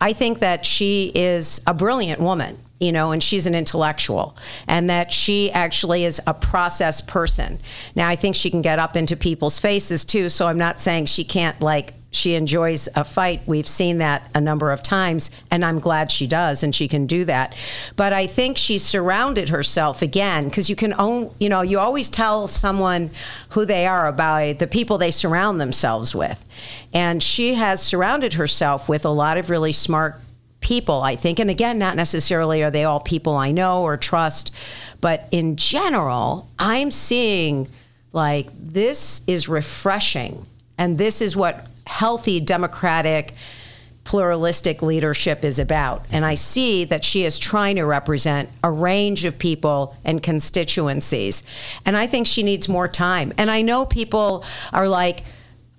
I 0.00 0.12
think 0.12 0.40
that 0.40 0.66
she 0.66 1.10
is 1.14 1.62
a 1.66 1.72
brilliant 1.72 2.20
woman, 2.20 2.58
you 2.80 2.92
know, 2.92 3.12
and 3.12 3.22
she's 3.22 3.46
an 3.46 3.54
intellectual, 3.54 4.36
and 4.68 4.90
that 4.90 5.12
she 5.12 5.50
actually 5.52 6.04
is 6.04 6.20
a 6.26 6.34
process 6.34 7.00
person. 7.00 7.58
Now, 7.94 8.08
I 8.08 8.16
think 8.16 8.36
she 8.36 8.50
can 8.50 8.62
get 8.62 8.78
up 8.78 8.96
into 8.96 9.16
people's 9.16 9.58
faces 9.58 10.04
too, 10.04 10.28
so 10.28 10.46
I'm 10.46 10.58
not 10.58 10.80
saying 10.80 11.06
she 11.06 11.24
can't 11.24 11.60
like 11.60 11.94
she 12.16 12.34
enjoys 12.34 12.88
a 12.94 13.04
fight. 13.04 13.42
We've 13.46 13.68
seen 13.68 13.98
that 13.98 14.30
a 14.34 14.40
number 14.40 14.72
of 14.72 14.82
times, 14.82 15.30
and 15.50 15.64
I'm 15.64 15.78
glad 15.78 16.10
she 16.10 16.26
does, 16.26 16.62
and 16.62 16.74
she 16.74 16.88
can 16.88 17.06
do 17.06 17.24
that. 17.26 17.54
But 17.94 18.12
I 18.12 18.26
think 18.26 18.56
she's 18.56 18.82
surrounded 18.82 19.50
herself 19.50 20.02
again 20.02 20.44
because 20.44 20.70
you 20.70 20.76
can 20.76 20.94
own, 20.98 21.30
you 21.38 21.48
know, 21.48 21.60
you 21.60 21.78
always 21.78 22.08
tell 22.08 22.48
someone 22.48 23.10
who 23.50 23.64
they 23.64 23.86
are 23.86 24.10
by 24.12 24.54
the 24.54 24.66
people 24.66 24.98
they 24.98 25.10
surround 25.10 25.60
themselves 25.60 26.14
with. 26.14 26.42
And 26.92 27.22
she 27.22 27.54
has 27.54 27.82
surrounded 27.82 28.34
herself 28.34 28.88
with 28.88 29.04
a 29.04 29.10
lot 29.10 29.36
of 29.36 29.50
really 29.50 29.72
smart 29.72 30.18
people, 30.66 31.00
I 31.00 31.14
think. 31.14 31.38
And 31.38 31.48
again, 31.48 31.78
not 31.78 31.94
necessarily 31.94 32.64
are 32.64 32.72
they 32.72 32.82
all 32.82 32.98
people 32.98 33.36
I 33.36 33.52
know 33.52 33.84
or 33.84 33.96
trust, 33.96 34.52
but 35.00 35.28
in 35.30 35.54
general, 35.54 36.48
I'm 36.58 36.90
seeing 36.90 37.68
like 38.12 38.48
this 38.52 39.22
is 39.28 39.48
refreshing. 39.48 40.44
And 40.76 40.98
this 40.98 41.22
is 41.22 41.36
what 41.36 41.68
healthy 41.86 42.40
democratic 42.40 43.34
pluralistic 44.02 44.82
leadership 44.82 45.44
is 45.44 45.60
about. 45.60 46.04
And 46.10 46.24
I 46.24 46.34
see 46.34 46.84
that 46.86 47.04
she 47.04 47.24
is 47.24 47.38
trying 47.38 47.76
to 47.76 47.84
represent 47.84 48.48
a 48.64 48.70
range 48.70 49.24
of 49.24 49.38
people 49.38 49.96
and 50.04 50.20
constituencies. 50.20 51.44
And 51.84 51.96
I 51.96 52.08
think 52.08 52.26
she 52.26 52.42
needs 52.42 52.68
more 52.68 52.88
time. 52.88 53.32
And 53.38 53.52
I 53.52 53.62
know 53.62 53.86
people 53.86 54.44
are 54.72 54.88
like, 54.88 55.22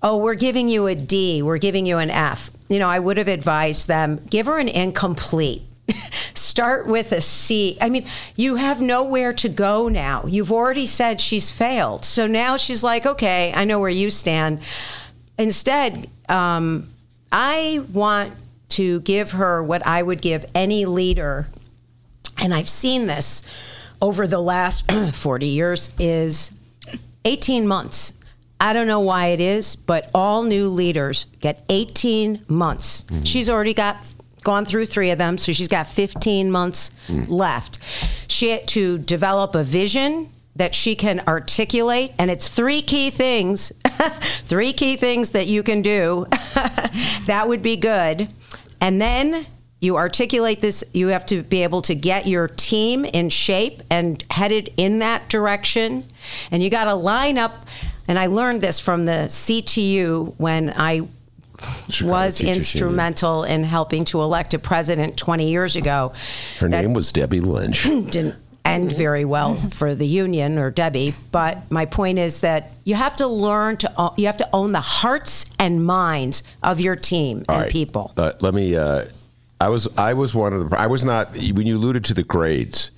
oh, 0.02 0.16
we're 0.16 0.34
giving 0.34 0.68
you 0.68 0.86
a 0.86 0.94
D, 0.94 1.42
we're 1.42 1.58
giving 1.58 1.84
you 1.84 1.98
an 1.98 2.08
F. 2.08 2.50
You 2.68 2.78
know, 2.78 2.88
I 2.88 2.98
would 2.98 3.16
have 3.16 3.28
advised 3.28 3.88
them 3.88 4.20
give 4.28 4.46
her 4.46 4.58
an 4.58 4.68
incomplete 4.68 5.62
Start 6.34 6.86
with 6.86 7.12
a 7.12 7.20
C. 7.20 7.78
I 7.80 7.88
mean, 7.88 8.06
you 8.36 8.56
have 8.56 8.80
nowhere 8.80 9.32
to 9.34 9.48
go 9.48 9.88
now. 9.88 10.24
You've 10.26 10.52
already 10.52 10.86
said 10.86 11.20
she's 11.20 11.50
failed. 11.50 12.04
So 12.04 12.26
now 12.26 12.56
she's 12.56 12.84
like, 12.84 13.06
okay, 13.06 13.52
I 13.54 13.64
know 13.64 13.78
where 13.78 13.90
you 13.90 14.10
stand. 14.10 14.60
Instead, 15.38 16.08
um, 16.28 16.88
I 17.32 17.84
want 17.92 18.34
to 18.70 19.00
give 19.00 19.32
her 19.32 19.62
what 19.62 19.86
I 19.86 20.02
would 20.02 20.20
give 20.20 20.44
any 20.54 20.84
leader, 20.84 21.48
and 22.36 22.52
I've 22.52 22.68
seen 22.68 23.06
this 23.06 23.42
over 24.02 24.26
the 24.26 24.40
last 24.40 24.90
40 25.14 25.46
years, 25.46 25.92
is 25.98 26.50
18 27.24 27.66
months. 27.66 28.12
I 28.60 28.72
don't 28.72 28.86
know 28.86 29.00
why 29.00 29.26
it 29.28 29.40
is, 29.40 29.76
but 29.76 30.10
all 30.14 30.42
new 30.42 30.68
leaders 30.68 31.26
get 31.40 31.62
18 31.68 32.44
months. 32.48 33.04
Mm-hmm. 33.04 33.24
She's 33.24 33.48
already 33.48 33.74
got 33.74 34.14
gone 34.42 34.64
through 34.64 34.86
three 34.86 35.10
of 35.10 35.18
them, 35.18 35.38
so 35.38 35.52
she's 35.52 35.68
got 35.68 35.86
15 35.86 36.50
months 36.50 36.90
mm. 37.06 37.28
left. 37.28 37.78
She 38.30 38.50
had 38.50 38.66
to 38.68 38.98
develop 38.98 39.54
a 39.54 39.62
vision 39.62 40.30
that 40.56 40.74
she 40.74 40.96
can 40.96 41.20
articulate, 41.28 42.12
and 42.18 42.30
it's 42.30 42.48
three 42.48 42.82
key 42.82 43.10
things, 43.10 43.72
three 44.42 44.72
key 44.72 44.96
things 44.96 45.30
that 45.30 45.46
you 45.46 45.62
can 45.62 45.82
do. 45.82 46.26
that 47.26 47.44
would 47.46 47.62
be 47.62 47.76
good. 47.76 48.28
And 48.80 49.00
then 49.00 49.46
you 49.80 49.96
articulate 49.96 50.60
this, 50.60 50.82
you 50.92 51.08
have 51.08 51.24
to 51.26 51.42
be 51.42 51.62
able 51.62 51.82
to 51.82 51.94
get 51.94 52.26
your 52.26 52.48
team 52.48 53.04
in 53.04 53.28
shape 53.28 53.82
and 53.90 54.22
headed 54.30 54.72
in 54.76 54.98
that 54.98 55.28
direction. 55.28 56.04
And 56.50 56.62
you 56.62 56.70
got 56.70 56.84
to 56.84 56.94
line 56.94 57.38
up. 57.38 57.66
And 58.08 58.18
I 58.18 58.26
learned 58.26 58.62
this 58.62 58.80
from 58.80 59.04
the 59.04 59.28
CTU 59.28 60.34
when 60.38 60.72
I 60.74 61.02
Chicago 61.88 62.12
was 62.12 62.40
instrumental 62.40 63.44
in 63.44 63.64
helping 63.64 64.04
to 64.06 64.22
elect 64.22 64.54
a 64.54 64.58
president 64.58 65.16
20 65.16 65.50
years 65.50 65.76
ago. 65.76 66.12
Her 66.58 66.68
name 66.68 66.94
was 66.94 67.12
Debbie 67.12 67.40
Lynch. 67.40 67.82
Didn't 67.84 68.36
end 68.64 68.92
very 68.92 69.24
well 69.24 69.56
for 69.70 69.94
the 69.94 70.06
union 70.06 70.58
or 70.58 70.70
Debbie, 70.70 71.14
but 71.32 71.70
my 71.70 71.86
point 71.86 72.18
is 72.18 72.42
that 72.42 72.70
you 72.84 72.94
have 72.94 73.16
to 73.16 73.26
learn 73.26 73.76
to 73.78 74.12
you 74.16 74.26
have 74.26 74.36
to 74.36 74.48
own 74.52 74.72
the 74.72 74.80
hearts 74.80 75.46
and 75.58 75.84
minds 75.84 76.42
of 76.62 76.80
your 76.80 76.96
team 76.96 77.44
All 77.48 77.56
and 77.56 77.64
right. 77.64 77.72
people. 77.72 78.12
Uh, 78.16 78.32
let 78.40 78.54
me. 78.54 78.76
Uh, 78.76 79.06
I 79.60 79.68
was 79.68 79.88
I 79.98 80.14
was 80.14 80.34
one 80.34 80.52
of 80.52 80.70
the. 80.70 80.78
I 80.78 80.86
was 80.86 81.04
not 81.04 81.32
when 81.32 81.66
you 81.66 81.76
alluded 81.76 82.04
to 82.06 82.14
the 82.14 82.22
grades. 82.22 82.90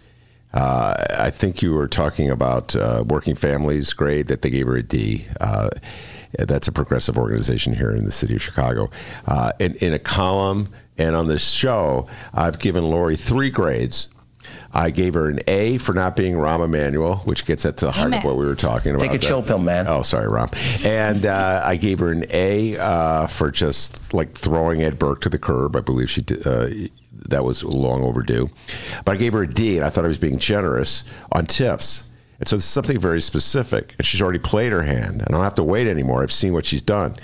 Uh, 0.53 0.95
I 1.11 1.31
think 1.31 1.63
you 1.63 1.73
were 1.73 1.89
talking 1.89 2.31
about 2.31 2.75
uh, 2.75 3.05
working 3.07 3.35
families 3.35 3.93
grade 3.93 4.27
that 4.29 4.43
they 4.43 4.51
gave 4.51 4.67
her 4.67 4.77
a 4.77 4.83
D. 4.83 5.27
Uh, 5.41 5.71
that's 6.39 6.69
a 6.69 6.73
progressive 6.73 7.19
organization 7.19 7.75
here 7.75 7.91
in 7.91 8.05
the 8.05 8.13
city 8.13 8.35
of 8.35 8.43
Chicago. 8.43 8.91
Uh, 9.27 9.53
in, 9.59 9.75
in 9.77 9.93
a 9.93 9.99
column 9.99 10.69
and 10.99 11.17
on 11.17 11.29
this 11.29 11.49
show, 11.49 12.09
I've 12.35 12.59
given 12.59 12.85
Lori 12.85 13.17
three 13.17 13.51
grades. 13.51 14.09
I 14.73 14.91
gave 14.91 15.15
her 15.15 15.29
an 15.29 15.41
A 15.49 15.79
for 15.79 15.93
not 15.93 16.17
being 16.17 16.35
Rahm 16.35 16.65
Emanuel, 16.65 17.17
which 17.19 17.45
gets 17.45 17.67
at 17.67 17.77
the 17.77 17.91
heart 17.91 18.09
Amen. 18.09 18.19
of 18.21 18.25
what 18.25 18.37
we 18.37 18.47
were 18.47 18.55
talking 18.55 18.95
about. 18.95 19.03
Take 19.03 19.15
a 19.15 19.19
chill 19.19 19.43
pill, 19.43 19.59
man. 19.59 19.87
Oh, 19.89 20.03
sorry, 20.03 20.29
Rahm. 20.29 20.85
And 20.85 21.27
uh, 21.27 21.63
I 21.65 21.77
gave 21.77 21.99
her 21.99 22.11
an 22.11 22.25
A 22.31 22.77
uh, 22.79 23.27
for 23.27 23.51
just 23.51 24.15
like 24.15 24.37
throwing 24.37 24.83
Ed 24.83 24.99
Burke 24.99 25.21
to 25.23 25.29
the 25.29 25.39
curb. 25.39 25.77
I 25.77 25.81
believe 25.81 26.11
she 26.11 26.23
did. 26.23 26.91
That 27.29 27.45
was 27.45 27.63
long 27.63 28.03
overdue. 28.03 28.51
But 29.05 29.13
I 29.13 29.17
gave 29.19 29.33
her 29.33 29.43
a 29.43 29.49
D, 29.49 29.77
and 29.77 29.85
I 29.85 29.91
thought 29.91 30.05
I 30.05 30.09
was 30.09 30.19
being 30.19 30.39
generous 30.39 31.05
on 31.33 31.47
TIFs. 31.47 32.05
And 32.39 32.49
so 32.49 32.57
it's 32.57 32.65
something 32.65 32.99
very 32.99 33.21
specific. 33.21 33.95
And 33.99 34.07
she's 34.07 34.23
already 34.23 34.39
played 34.39 34.73
her 34.73 34.83
hand. 34.83 35.21
And 35.21 35.29
I 35.29 35.33
don't 35.33 35.45
have 35.45 35.55
to 35.57 35.65
wait 35.65 35.87
anymore. 35.87 36.23
I've 36.23 36.33
seen 36.33 36.55
what 36.55 36.65
she's 36.65 36.83
done. 36.83 37.17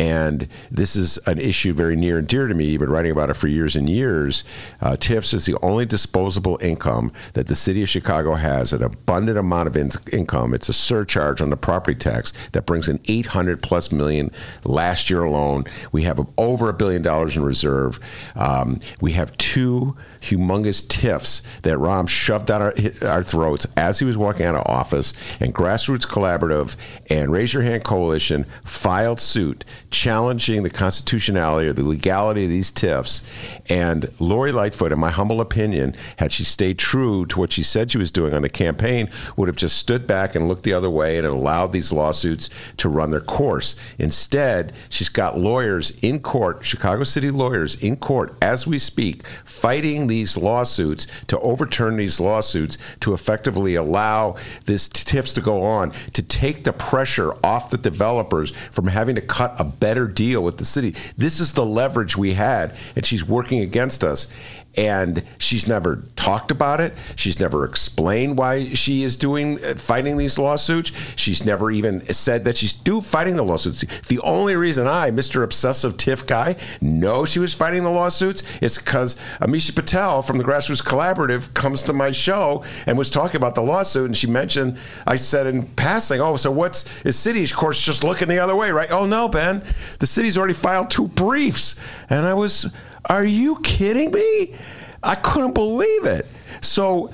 And 0.00 0.48
this 0.70 0.96
is 0.96 1.18
an 1.26 1.38
issue 1.38 1.74
very 1.74 1.94
near 1.94 2.16
and 2.16 2.26
dear 2.26 2.46
to 2.46 2.54
me. 2.54 2.64
You've 2.64 2.80
been 2.80 2.88
writing 2.88 3.12
about 3.12 3.28
it 3.28 3.34
for 3.34 3.48
years 3.48 3.76
and 3.76 3.86
years. 3.86 4.44
Uh, 4.80 4.96
TIFs 4.96 5.34
is 5.34 5.44
the 5.44 5.58
only 5.60 5.84
disposable 5.84 6.58
income 6.62 7.12
that 7.34 7.48
the 7.48 7.54
city 7.54 7.82
of 7.82 7.88
Chicago 7.90 8.34
has, 8.36 8.72
an 8.72 8.82
abundant 8.82 9.36
amount 9.36 9.68
of 9.68 9.76
in- 9.76 9.90
income. 10.10 10.54
It's 10.54 10.70
a 10.70 10.72
surcharge 10.72 11.42
on 11.42 11.50
the 11.50 11.56
property 11.58 11.98
tax 11.98 12.32
that 12.52 12.64
brings 12.64 12.88
in 12.88 12.98
800 13.08 13.62
plus 13.62 13.92
million 13.92 14.30
last 14.64 15.10
year 15.10 15.22
alone. 15.22 15.64
We 15.92 16.04
have 16.04 16.26
over 16.38 16.70
a 16.70 16.72
billion 16.72 17.02
dollars 17.02 17.36
in 17.36 17.42
reserve. 17.42 18.00
Um, 18.36 18.80
we 19.02 19.12
have 19.12 19.36
two 19.36 19.98
humongous 20.20 20.86
TIFs 20.86 21.42
that 21.62 21.78
Rahm 21.78 22.08
shoved 22.08 22.46
down 22.46 22.62
our, 22.62 22.74
our 23.02 23.22
throats 23.22 23.66
as 23.76 23.98
he 23.98 24.04
was 24.04 24.16
walking 24.16 24.46
out 24.46 24.54
of 24.54 24.66
office, 24.66 25.12
and 25.38 25.54
Grassroots 25.54 26.06
Collaborative 26.06 26.76
and 27.08 27.32
Raise 27.32 27.54
Your 27.54 27.62
Hand 27.62 27.84
Coalition 27.84 28.46
filed 28.64 29.20
suit 29.20 29.64
challenging 29.90 30.62
the 30.62 30.70
constitutionality 30.70 31.68
or 31.68 31.72
the 31.72 31.86
legality 31.86 32.44
of 32.44 32.50
these 32.50 32.70
TIFs. 32.70 33.22
And 33.68 34.10
Lori 34.18 34.52
Lightfoot, 34.52 34.92
in 34.92 34.98
my 34.98 35.10
humble 35.10 35.40
opinion, 35.40 35.94
had 36.16 36.32
she 36.32 36.44
stayed 36.44 36.78
true 36.78 37.26
to 37.26 37.38
what 37.38 37.52
she 37.52 37.62
said 37.62 37.90
she 37.90 37.98
was 37.98 38.12
doing 38.12 38.34
on 38.34 38.42
the 38.42 38.48
campaign, 38.48 39.08
would 39.36 39.48
have 39.48 39.56
just 39.56 39.76
stood 39.76 40.06
back 40.06 40.34
and 40.34 40.48
looked 40.48 40.64
the 40.64 40.72
other 40.72 40.90
way 40.90 41.16
and 41.16 41.26
allowed 41.26 41.72
these 41.72 41.92
lawsuits 41.92 42.50
to 42.76 42.88
run 42.88 43.10
their 43.10 43.20
course. 43.20 43.76
Instead, 43.98 44.72
she's 44.88 45.08
got 45.08 45.38
lawyers 45.38 45.98
in 46.00 46.20
court, 46.20 46.64
Chicago 46.64 47.04
City 47.04 47.30
lawyers 47.30 47.76
in 47.76 47.96
court 47.96 48.34
as 48.42 48.66
we 48.66 48.78
speak, 48.78 49.26
fighting 49.44 50.06
these 50.10 50.36
lawsuits 50.36 51.06
to 51.28 51.40
overturn 51.40 51.96
these 51.96 52.20
lawsuits 52.20 52.76
to 53.00 53.14
effectively 53.14 53.76
allow 53.76 54.36
this 54.66 54.88
TIFs 54.88 55.32
to 55.36 55.40
go 55.40 55.62
on, 55.62 55.92
to 56.12 56.22
take 56.22 56.64
the 56.64 56.72
pressure 56.72 57.32
off 57.42 57.70
the 57.70 57.78
developers 57.78 58.50
from 58.70 58.88
having 58.88 59.14
to 59.14 59.22
cut 59.22 59.54
a 59.58 59.64
better 59.64 60.06
deal 60.06 60.42
with 60.42 60.58
the 60.58 60.64
city. 60.64 60.94
This 61.16 61.40
is 61.40 61.54
the 61.54 61.64
leverage 61.64 62.16
we 62.16 62.34
had, 62.34 62.74
and 62.94 63.06
she's 63.06 63.26
working 63.26 63.60
against 63.60 64.04
us 64.04 64.28
and 64.76 65.24
she's 65.38 65.66
never 65.66 66.04
talked 66.14 66.50
about 66.50 66.80
it. 66.80 66.94
She's 67.16 67.40
never 67.40 67.64
explained 67.64 68.38
why 68.38 68.72
she 68.72 69.02
is 69.02 69.16
doing 69.16 69.62
uh, 69.64 69.74
fighting 69.74 70.16
these 70.16 70.38
lawsuits. 70.38 70.92
She's 71.16 71.44
never 71.44 71.70
even 71.70 72.02
said 72.12 72.44
that 72.44 72.56
she's 72.56 72.74
do 72.74 73.00
fighting 73.00 73.36
the 73.36 73.42
lawsuits. 73.42 73.84
The 74.06 74.20
only 74.20 74.54
reason 74.54 74.86
I, 74.86 75.10
Mr. 75.10 75.42
Obsessive 75.42 75.96
TIF 75.96 76.26
guy, 76.26 76.56
know 76.80 77.24
she 77.24 77.40
was 77.40 77.52
fighting 77.52 77.82
the 77.82 77.90
lawsuits 77.90 78.42
is 78.60 78.78
because 78.78 79.16
Amisha 79.40 79.74
Patel 79.74 80.22
from 80.22 80.38
the 80.38 80.44
Grassroots 80.44 80.84
Collaborative 80.84 81.52
comes 81.54 81.82
to 81.84 81.92
my 81.92 82.12
show 82.12 82.62
and 82.86 82.96
was 82.96 83.10
talking 83.10 83.36
about 83.36 83.56
the 83.56 83.62
lawsuit, 83.62 84.06
and 84.06 84.16
she 84.16 84.26
mentioned 84.28 84.78
I 85.06 85.16
said 85.16 85.46
in 85.46 85.66
passing, 85.66 86.20
"Oh, 86.20 86.36
so 86.36 86.50
what's 86.50 87.04
is 87.04 87.18
city 87.18 87.42
of 87.42 87.54
course 87.54 87.80
just 87.80 88.04
looking 88.04 88.28
the 88.28 88.38
other 88.38 88.54
way, 88.54 88.70
right?" 88.70 88.90
Oh 88.90 89.06
no, 89.06 89.28
Ben, 89.28 89.62
the 89.98 90.06
city's 90.06 90.38
already 90.38 90.54
filed 90.54 90.90
two 90.90 91.08
briefs, 91.08 91.74
and 92.08 92.24
I 92.24 92.34
was 92.34 92.72
are 93.06 93.24
you 93.24 93.56
kidding 93.60 94.10
me? 94.10 94.54
I 95.02 95.14
couldn't 95.14 95.54
believe 95.54 96.04
it. 96.04 96.26
So 96.60 97.10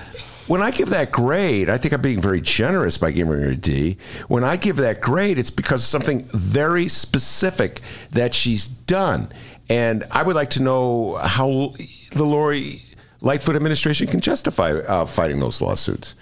when 0.47 0.63
I 0.63 0.71
give 0.71 0.91
that 0.91 1.13
grade, 1.13 1.69
I 1.69 1.79
think 1.79 1.93
I'm 1.95 2.03
being 2.03 2.21
very 2.21 2.41
generous 2.41 2.99
by 2.99 3.11
giving 3.11 3.33
her 3.33 3.51
a 3.51 3.57
D. 3.57 3.97
When 4.29 4.45
I 4.45 4.57
give 4.57 4.77
that 4.77 5.01
grade, 5.01 5.39
it's 5.39 5.51
because 5.51 5.83
of 5.83 5.89
something 5.89 6.25
very 6.33 6.89
specific 6.89 7.81
that 8.13 8.35
she's 8.35 8.67
done. 8.67 9.29
And 9.69 10.05
I 10.11 10.23
would 10.23 10.37
like 10.37 10.51
to 10.51 10.63
know 10.63 11.17
how 11.17 11.75
the 12.13 12.25
Lori 12.25 12.83
Lightfoot 13.21 13.57
administration 13.57 14.07
can 14.07 14.21
justify 14.21 14.73
uh, 14.73 15.07
fighting 15.07 15.41
those 15.41 15.61
lawsuits. 15.61 16.15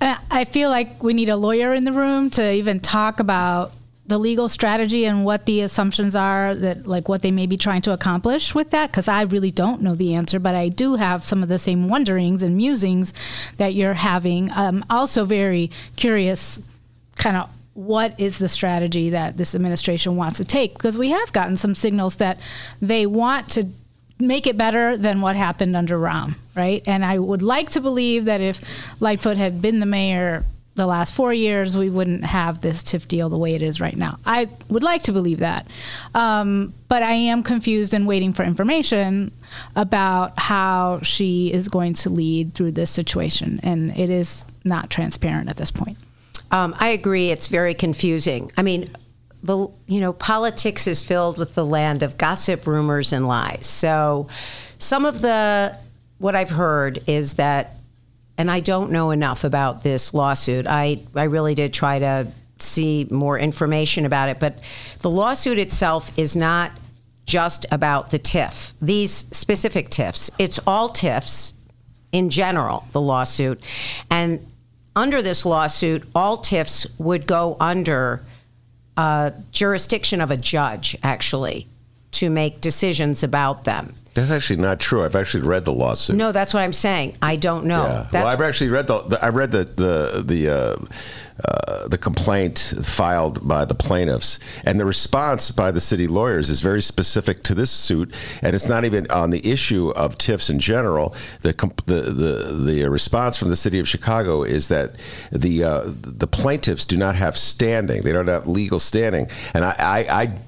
I 0.00 0.44
feel 0.44 0.68
like 0.68 1.02
we 1.02 1.14
need 1.14 1.30
a 1.30 1.36
lawyer 1.36 1.72
in 1.72 1.84
the 1.84 1.92
room 1.92 2.30
to 2.30 2.52
even 2.52 2.80
talk 2.80 3.20
about 3.20 3.72
the 4.08 4.18
legal 4.18 4.48
strategy 4.48 5.04
and 5.04 5.24
what 5.24 5.46
the 5.46 5.60
assumptions 5.60 6.14
are 6.14 6.54
that 6.54 6.86
like 6.86 7.08
what 7.08 7.22
they 7.22 7.30
may 7.30 7.46
be 7.46 7.56
trying 7.56 7.82
to 7.82 7.92
accomplish 7.92 8.54
with 8.54 8.70
that? 8.70 8.90
Because 8.90 9.08
I 9.08 9.22
really 9.22 9.50
don't 9.50 9.82
know 9.82 9.94
the 9.94 10.14
answer 10.14 10.38
but 10.38 10.54
I 10.54 10.68
do 10.68 10.96
have 10.96 11.24
some 11.24 11.42
of 11.42 11.48
the 11.48 11.58
same 11.58 11.88
wonderings 11.88 12.42
and 12.42 12.56
musings 12.56 13.12
that 13.56 13.74
you're 13.74 13.94
having. 13.94 14.50
I'm 14.52 14.84
also 14.88 15.24
very 15.24 15.70
curious 15.96 16.60
kind 17.16 17.36
of 17.36 17.50
what 17.76 18.18
is 18.18 18.38
the 18.38 18.48
strategy 18.48 19.10
that 19.10 19.36
this 19.36 19.54
administration 19.54 20.16
wants 20.16 20.38
to 20.38 20.44
take? 20.44 20.72
Because 20.74 20.96
we 20.96 21.10
have 21.10 21.32
gotten 21.32 21.58
some 21.58 21.74
signals 21.74 22.16
that 22.16 22.38
they 22.80 23.04
want 23.04 23.50
to 23.50 23.68
make 24.18 24.46
it 24.46 24.56
better 24.56 24.96
than 24.96 25.20
what 25.20 25.36
happened 25.36 25.76
under 25.76 25.98
Rahm, 25.98 26.36
right? 26.54 26.82
And 26.86 27.04
I 27.04 27.18
would 27.18 27.42
like 27.42 27.70
to 27.70 27.82
believe 27.82 28.24
that 28.24 28.40
if 28.40 28.62
Lightfoot 28.98 29.36
had 29.36 29.60
been 29.60 29.80
the 29.80 29.86
mayor 29.86 30.44
the 30.76 30.86
last 30.86 31.14
four 31.14 31.32
years, 31.32 31.76
we 31.76 31.90
wouldn't 31.90 32.24
have 32.24 32.60
this 32.60 32.82
TIF 32.82 33.08
deal 33.08 33.28
the 33.28 33.38
way 33.38 33.54
it 33.54 33.62
is 33.62 33.80
right 33.80 33.96
now. 33.96 34.18
I 34.26 34.48
would 34.68 34.82
like 34.82 35.02
to 35.04 35.12
believe 35.12 35.38
that. 35.38 35.66
Um, 36.14 36.74
but 36.88 37.02
I 37.02 37.12
am 37.12 37.42
confused 37.42 37.94
and 37.94 38.06
waiting 38.06 38.34
for 38.34 38.44
information 38.44 39.32
about 39.74 40.38
how 40.38 41.00
she 41.02 41.52
is 41.52 41.68
going 41.68 41.94
to 41.94 42.10
lead 42.10 42.54
through 42.54 42.72
this 42.72 42.90
situation. 42.90 43.58
And 43.62 43.96
it 43.96 44.10
is 44.10 44.44
not 44.64 44.90
transparent 44.90 45.48
at 45.48 45.56
this 45.56 45.70
point. 45.70 45.96
Um, 46.50 46.76
I 46.78 46.88
agree. 46.88 47.30
It's 47.30 47.48
very 47.48 47.74
confusing. 47.74 48.52
I 48.56 48.62
mean, 48.62 48.90
the, 49.42 49.68
you 49.86 50.00
know, 50.00 50.12
politics 50.12 50.86
is 50.86 51.02
filled 51.02 51.38
with 51.38 51.54
the 51.54 51.64
land 51.64 52.02
of 52.02 52.18
gossip, 52.18 52.66
rumors, 52.66 53.12
and 53.12 53.26
lies. 53.26 53.66
So 53.66 54.28
some 54.78 55.06
of 55.06 55.22
the, 55.22 55.76
what 56.18 56.36
I've 56.36 56.50
heard 56.50 57.02
is 57.06 57.34
that 57.34 57.76
and 58.38 58.50
I 58.50 58.60
don't 58.60 58.90
know 58.90 59.10
enough 59.10 59.44
about 59.44 59.82
this 59.82 60.12
lawsuit. 60.12 60.66
I, 60.66 61.00
I 61.14 61.24
really 61.24 61.54
did 61.54 61.72
try 61.72 61.98
to 61.98 62.28
see 62.58 63.06
more 63.10 63.38
information 63.38 64.06
about 64.06 64.28
it, 64.28 64.38
but 64.38 64.58
the 65.00 65.10
lawsuit 65.10 65.58
itself 65.58 66.16
is 66.18 66.36
not 66.36 66.72
just 67.26 67.66
about 67.72 68.10
the 68.10 68.18
TIF, 68.18 68.72
these 68.80 69.12
specific 69.32 69.90
TIFs. 69.90 70.30
It's 70.38 70.60
all 70.66 70.88
TIFs 70.88 71.54
in 72.12 72.30
general, 72.30 72.84
the 72.92 73.00
lawsuit. 73.00 73.60
And 74.10 74.46
under 74.94 75.20
this 75.20 75.44
lawsuit, 75.44 76.04
all 76.14 76.38
TIFs 76.38 76.86
would 76.98 77.26
go 77.26 77.56
under 77.60 78.22
uh, 78.96 79.32
jurisdiction 79.50 80.20
of 80.20 80.30
a 80.30 80.36
judge, 80.36 80.96
actually, 81.02 81.66
to 82.12 82.30
make 82.30 82.60
decisions 82.60 83.22
about 83.22 83.64
them. 83.64 83.94
That's 84.16 84.30
actually 84.30 84.60
not 84.60 84.80
true. 84.80 85.04
I've 85.04 85.16
actually 85.16 85.44
read 85.44 85.64
the 85.64 85.72
lawsuit. 85.72 86.16
No, 86.16 86.32
that's 86.32 86.52
what 86.52 86.60
I'm 86.60 86.72
saying. 86.72 87.16
I 87.22 87.36
don't 87.36 87.66
know. 87.66 87.84
Yeah. 87.84 88.08
Well, 88.12 88.26
I've 88.26 88.40
actually 88.40 88.70
read 88.70 88.86
the, 88.86 89.02
the 89.02 89.24
I 89.24 89.28
read 89.28 89.52
the 89.52 89.64
the 89.64 90.22
the 90.24 90.48
uh, 90.48 90.76
uh, 91.44 91.88
the 91.88 91.98
complaint 91.98 92.74
filed 92.82 93.46
by 93.46 93.64
the 93.64 93.74
plaintiffs, 93.74 94.38
and 94.64 94.80
the 94.80 94.86
response 94.86 95.50
by 95.50 95.70
the 95.70 95.80
city 95.80 96.06
lawyers 96.06 96.48
is 96.48 96.60
very 96.60 96.80
specific 96.80 97.42
to 97.44 97.54
this 97.54 97.70
suit, 97.70 98.14
and 98.42 98.54
it's 98.54 98.68
not 98.68 98.84
even 98.84 99.08
on 99.10 99.30
the 99.30 99.46
issue 99.46 99.90
of 99.90 100.16
TIFs 100.16 100.48
in 100.48 100.58
general. 100.58 101.14
The 101.42 101.52
the 101.84 102.00
the, 102.10 102.52
the 102.64 102.90
response 102.90 103.36
from 103.36 103.50
the 103.50 103.56
city 103.56 103.78
of 103.78 103.86
Chicago 103.86 104.42
is 104.42 104.68
that 104.68 104.94
the 105.30 105.62
uh, 105.62 105.82
the 105.86 106.26
plaintiffs 106.26 106.84
do 106.84 106.96
not 106.96 107.16
have 107.16 107.36
standing; 107.36 108.02
they 108.02 108.12
don't 108.12 108.28
have 108.28 108.46
legal 108.46 108.78
standing, 108.78 109.28
and 109.54 109.64
I. 109.64 109.74
I, 109.78 110.22
I 110.22 110.38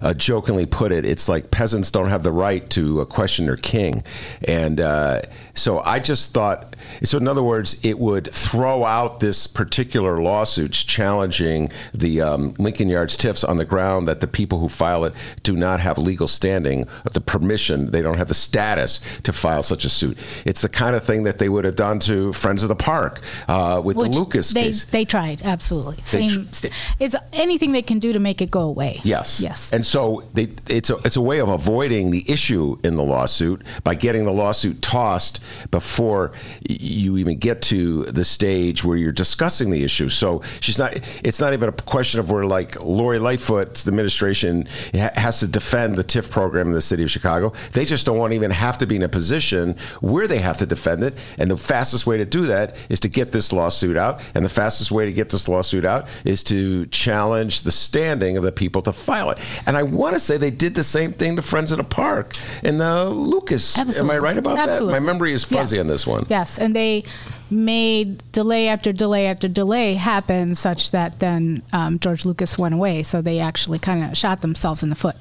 uh, 0.00 0.14
jokingly 0.14 0.66
put 0.66 0.92
it, 0.92 1.04
it's 1.04 1.28
like 1.28 1.50
peasants 1.50 1.90
don't 1.90 2.08
have 2.08 2.22
the 2.22 2.32
right 2.32 2.68
to 2.70 3.04
question 3.06 3.46
their 3.46 3.56
king. 3.56 4.04
And 4.46 4.80
uh, 4.80 5.22
so 5.58 5.80
I 5.80 5.98
just 5.98 6.32
thought, 6.32 6.76
so 7.02 7.18
in 7.18 7.28
other 7.28 7.42
words, 7.42 7.78
it 7.84 7.98
would 7.98 8.32
throw 8.32 8.84
out 8.84 9.20
this 9.20 9.46
particular 9.46 10.20
lawsuit 10.20 10.72
challenging 10.72 11.70
the 11.92 12.20
um, 12.20 12.54
Lincoln 12.58 12.88
Yards 12.88 13.16
TIFs 13.16 13.44
on 13.44 13.56
the 13.56 13.64
ground 13.64 14.08
that 14.08 14.20
the 14.20 14.26
people 14.26 14.58
who 14.58 14.68
file 14.68 15.04
it 15.04 15.14
do 15.42 15.56
not 15.56 15.80
have 15.80 15.98
legal 15.98 16.28
standing, 16.28 16.86
the 17.12 17.20
permission, 17.20 17.90
they 17.90 18.02
don't 18.02 18.18
have 18.18 18.28
the 18.28 18.34
status 18.34 19.00
to 19.22 19.32
file 19.32 19.62
such 19.62 19.84
a 19.84 19.90
suit. 19.90 20.16
It's 20.44 20.62
the 20.62 20.68
kind 20.68 20.94
of 20.96 21.04
thing 21.04 21.24
that 21.24 21.38
they 21.38 21.48
would 21.48 21.64
have 21.64 21.76
done 21.76 21.98
to 22.00 22.32
Friends 22.32 22.62
of 22.62 22.68
the 22.68 22.76
Park 22.76 23.20
uh, 23.48 23.80
with 23.84 23.96
Which 23.96 24.12
the 24.12 24.18
Lucas 24.18 24.50
they, 24.50 24.64
case. 24.64 24.84
They 24.84 25.04
tried, 25.04 25.42
absolutely. 25.42 25.98
Same. 26.04 26.48
tr- 26.48 26.68
it's 26.98 27.16
anything 27.32 27.72
they 27.72 27.82
can 27.82 27.98
do 27.98 28.12
to 28.12 28.18
make 28.18 28.40
it 28.40 28.50
go 28.50 28.60
away. 28.60 29.00
Yes. 29.04 29.40
Yes. 29.40 29.72
And 29.72 29.84
so 29.84 30.24
they, 30.34 30.48
it's 30.68 30.90
a 30.90 30.96
it's 31.04 31.16
a 31.16 31.20
way 31.20 31.40
of 31.40 31.48
avoiding 31.48 32.10
the 32.10 32.24
issue 32.30 32.76
in 32.84 32.96
the 32.96 33.04
lawsuit 33.04 33.62
by 33.84 33.94
getting 33.94 34.24
the 34.24 34.32
lawsuit 34.32 34.82
tossed 34.82 35.42
before 35.70 36.32
you 36.68 37.16
even 37.18 37.38
get 37.38 37.62
to 37.62 38.04
the 38.06 38.24
stage 38.24 38.84
where 38.84 38.96
you're 38.96 39.12
discussing 39.12 39.70
the 39.70 39.84
issue. 39.84 40.08
So 40.08 40.42
she's 40.60 40.78
not. 40.78 40.98
It's 41.24 41.40
not 41.40 41.52
even 41.52 41.68
a 41.68 41.72
question 41.72 42.20
of 42.20 42.30
where 42.30 42.44
like 42.44 42.82
Lori 42.82 43.18
Lightfoot's 43.18 43.86
administration 43.86 44.66
has 44.94 45.40
to 45.40 45.46
defend 45.46 45.96
the 45.96 46.04
TIF 46.04 46.30
program 46.30 46.68
in 46.68 46.72
the 46.72 46.80
city 46.80 47.02
of 47.02 47.10
Chicago. 47.10 47.52
They 47.72 47.84
just 47.84 48.06
don't 48.06 48.18
want 48.18 48.32
to 48.32 48.36
even 48.36 48.50
have 48.50 48.78
to 48.78 48.86
be 48.86 48.96
in 48.96 49.02
a 49.02 49.08
position 49.08 49.76
where 50.00 50.26
they 50.26 50.38
have 50.38 50.58
to 50.58 50.66
defend 50.66 51.02
it. 51.02 51.14
And 51.38 51.50
the 51.50 51.56
fastest 51.56 52.06
way 52.06 52.18
to 52.18 52.24
do 52.24 52.46
that 52.46 52.76
is 52.88 53.00
to 53.00 53.08
get 53.08 53.32
this 53.32 53.52
lawsuit 53.52 53.96
out. 53.96 54.20
And 54.34 54.44
the 54.44 54.48
fastest 54.48 54.90
way 54.90 55.04
to 55.04 55.12
get 55.12 55.30
this 55.30 55.48
lawsuit 55.48 55.84
out 55.84 56.08
is 56.24 56.42
to 56.44 56.86
challenge 56.86 57.62
the 57.62 57.72
standing 57.72 58.36
of 58.36 58.42
the 58.42 58.52
people 58.52 58.82
to 58.82 58.92
file 58.92 59.30
it. 59.30 59.40
And 59.66 59.76
I 59.76 59.82
want 59.82 60.14
to 60.14 60.20
say 60.20 60.36
they 60.36 60.50
did 60.50 60.74
the 60.74 60.84
same 60.84 61.12
thing 61.12 61.36
to 61.36 61.42
Friends 61.42 61.72
of 61.72 61.78
the 61.78 61.84
Park 61.84 62.34
and 62.62 62.80
uh, 62.80 63.08
Lucas. 63.08 63.78
Absolutely. 63.78 64.00
Am 64.00 64.16
I 64.16 64.18
right 64.18 64.38
about 64.38 64.58
Absolutely. 64.58 64.94
that? 64.94 65.00
My 65.00 65.06
memory 65.06 65.32
is 65.32 65.37
fuzzy 65.44 65.76
Yes. 65.76 65.80
on 65.80 65.86
this 65.88 66.06
one. 66.06 66.26
Yes, 66.28 66.58
and 66.58 66.74
they 66.74 67.04
made 67.50 68.22
delay 68.32 68.68
after 68.68 68.92
delay 68.92 69.26
after 69.26 69.48
delay 69.48 69.94
happen 69.94 70.54
such 70.54 70.90
that 70.90 71.18
then 71.18 71.62
um, 71.72 71.98
George 71.98 72.24
Lucas 72.26 72.58
went 72.58 72.74
away. 72.74 73.02
So 73.02 73.22
they 73.22 73.38
actually 73.40 73.78
kind 73.78 74.04
of 74.04 74.16
shot 74.18 74.40
themselves 74.42 74.82
in 74.82 74.90
the 74.90 74.96
foot. 74.96 75.16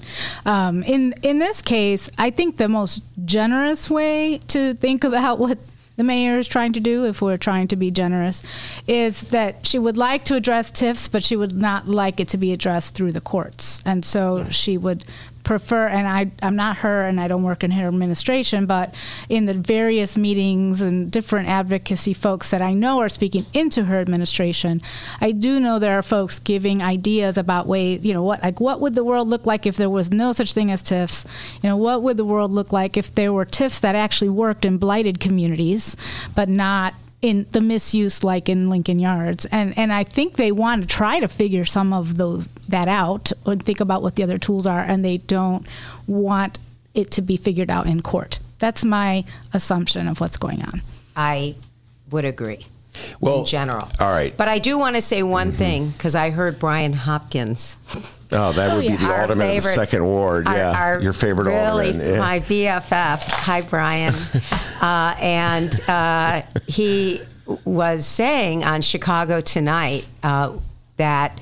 Um, 0.46 0.84
in 0.84 1.14
in 1.22 1.40
this 1.40 1.62
case, 1.62 2.10
I 2.18 2.30
think 2.30 2.58
the 2.58 2.68
most 2.70 3.02
generous 3.26 3.90
way 3.90 4.40
to 4.50 4.74
think 4.74 5.04
about 5.04 5.40
what 5.40 5.58
the 5.96 6.04
mayor 6.04 6.38
is 6.38 6.48
trying 6.48 6.74
to 6.74 6.80
do, 6.80 7.06
if 7.06 7.24
we're 7.24 7.38
trying 7.38 7.68
to 7.70 7.76
be 7.76 7.90
generous, 7.90 8.44
is 8.86 9.22
that 9.32 9.66
she 9.66 9.80
would 9.80 9.98
like 9.98 10.24
to 10.26 10.36
address 10.36 10.70
TIFs, 10.70 11.08
but 11.12 11.24
she 11.24 11.36
would 11.36 11.54
not 11.58 11.88
like 11.88 12.20
it 12.20 12.28
to 12.28 12.38
be 12.38 12.54
addressed 12.54 12.94
through 12.94 13.12
the 13.14 13.22
courts, 13.22 13.82
and 13.84 14.06
so 14.06 14.48
she 14.50 14.78
would 14.78 15.04
prefer 15.48 15.88
and 15.88 16.08
I, 16.08 16.30
I'm 16.46 16.58
not 16.58 16.78
her 16.78 17.08
and 17.08 17.20
I 17.22 17.30
don't 17.30 17.42
work 17.42 17.64
in 17.64 17.72
her 17.72 17.88
administration, 17.88 18.66
but 18.66 18.94
in 19.30 19.46
the 19.46 19.54
various 19.54 20.18
meetings 20.18 20.82
and 20.82 21.10
different 21.10 21.48
advocacy 21.48 22.14
folks 22.14 22.52
that 22.52 22.62
I 22.62 22.74
know 22.74 23.00
are 23.00 23.08
speaking 23.08 23.46
into 23.54 23.86
her 23.86 24.02
administration, 24.02 24.82
I 25.22 25.32
do 25.32 25.60
know 25.60 25.80
there 25.80 25.98
are 25.98 26.04
folks 26.04 26.38
giving 26.38 26.84
ideas 26.84 27.38
about 27.38 27.66
ways, 27.66 28.06
you 28.06 28.14
know, 28.14 28.24
what 28.24 28.44
like 28.44 28.60
what 28.60 28.82
would 28.82 28.94
the 28.94 29.06
world 29.06 29.30
look 29.30 29.46
like 29.46 29.66
if 29.66 29.78
there 29.78 29.90
was 29.90 30.12
no 30.12 30.34
such 30.34 30.54
thing 30.54 30.70
as 30.70 30.84
TIFs? 30.84 31.26
You 31.64 31.70
know, 31.70 31.78
what 31.78 32.04
would 32.04 32.18
the 32.18 32.26
world 32.26 32.52
look 32.52 32.74
like 32.74 32.98
if 32.98 33.16
there 33.16 33.32
were 33.32 33.46
TIFs 33.46 33.80
that 33.80 33.96
actually 33.96 34.30
worked 34.30 34.66
in 34.66 34.78
blighted 34.78 35.22
communities, 35.22 35.96
but 36.36 36.50
not 36.50 36.94
in 37.22 37.48
the 37.52 37.62
misuse 37.62 38.24
like 38.24 38.48
in 38.48 38.70
Lincoln 38.70 39.00
Yards. 39.00 39.46
And 39.48 39.76
and 39.78 39.92
I 39.94 40.04
think 40.04 40.36
they 40.36 40.52
want 40.52 40.82
to 40.82 40.88
try 40.88 41.20
to 41.20 41.28
figure 41.28 41.66
some 41.66 41.94
of 41.94 42.18
the 42.18 42.46
that 42.68 42.88
out 42.88 43.32
and 43.46 43.64
think 43.64 43.80
about 43.80 44.02
what 44.02 44.16
the 44.16 44.24
other 44.24 44.38
tools 44.38 44.68
are 44.68 44.80
and 44.82 45.04
they 45.04 45.18
don't 45.18 45.66
want 46.08 46.60
it 46.94 47.12
to 47.12 47.22
be 47.22 47.38
figured 47.38 47.70
out 47.70 47.86
in 47.88 48.02
court. 48.02 48.40
That's 48.60 48.84
my 48.84 49.24
assumption 49.54 50.08
of 50.08 50.20
what's 50.20 50.38
going 50.38 50.64
on. 50.64 50.82
I 51.16 51.56
would 52.10 52.26
agree. 52.26 52.66
Well, 53.20 53.40
in 53.42 53.46
general. 53.46 53.88
all 54.00 54.10
right. 54.12 54.36
But 54.36 54.48
I 54.48 54.58
do 54.58 54.76
want 54.80 54.96
to 54.96 55.04
say 55.04 55.22
one 55.22 55.52
thing 55.52 55.90
because 55.92 56.16
I 56.16 56.32
heard 56.32 56.58
Brian 56.58 56.94
Hopkins, 56.94 57.78
Oh, 58.32 58.52
that 58.54 58.76
would 58.76 58.84
yeah. 58.86 58.92
be 58.92 58.98
the 58.98 59.06
our 59.14 59.22
alderman 59.22 59.56
of 59.58 59.64
the 59.64 59.70
second 59.74 60.04
ward. 60.04 60.48
our- 60.48 60.56
Yeah, 60.58 60.72
our 60.84 61.00
your 61.02 61.14
favorite 61.14 61.46
really 61.54 61.88
alderman. 61.90 62.14
Yeah. 62.14 62.20
my 62.20 62.40
BFF. 62.40 63.22
Hi, 63.22 63.62
Brian. 63.62 64.16
uh, 64.82 65.16
and 65.20 65.80
uh, 65.88 66.42
he 66.68 67.22
was 67.66 68.06
saying 68.08 68.64
on 68.64 68.82
Chicago 68.82 69.42
Tonight 69.42 70.08
uh, 70.24 70.54
that, 70.98 71.40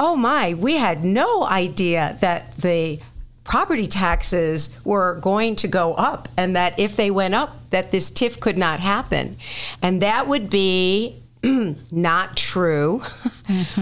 oh 0.00 0.16
my, 0.16 0.54
we 0.54 0.76
had 0.78 1.04
no 1.04 1.44
idea 1.44 2.16
that 2.22 2.56
the 2.56 2.98
property 3.44 3.86
taxes 3.86 4.70
were 4.82 5.16
going 5.16 5.54
to 5.56 5.68
go 5.68 5.92
up 5.94 6.26
and 6.38 6.56
that 6.56 6.78
if 6.78 6.96
they 6.96 7.10
went 7.10 7.34
up 7.34 7.54
that 7.70 7.90
this 7.90 8.10
TIF 8.10 8.40
could 8.40 8.56
not 8.56 8.80
happen. 8.80 9.36
And 9.82 10.00
that 10.00 10.26
would 10.26 10.48
be 10.48 11.16
not 11.90 12.36
true. 12.36 13.02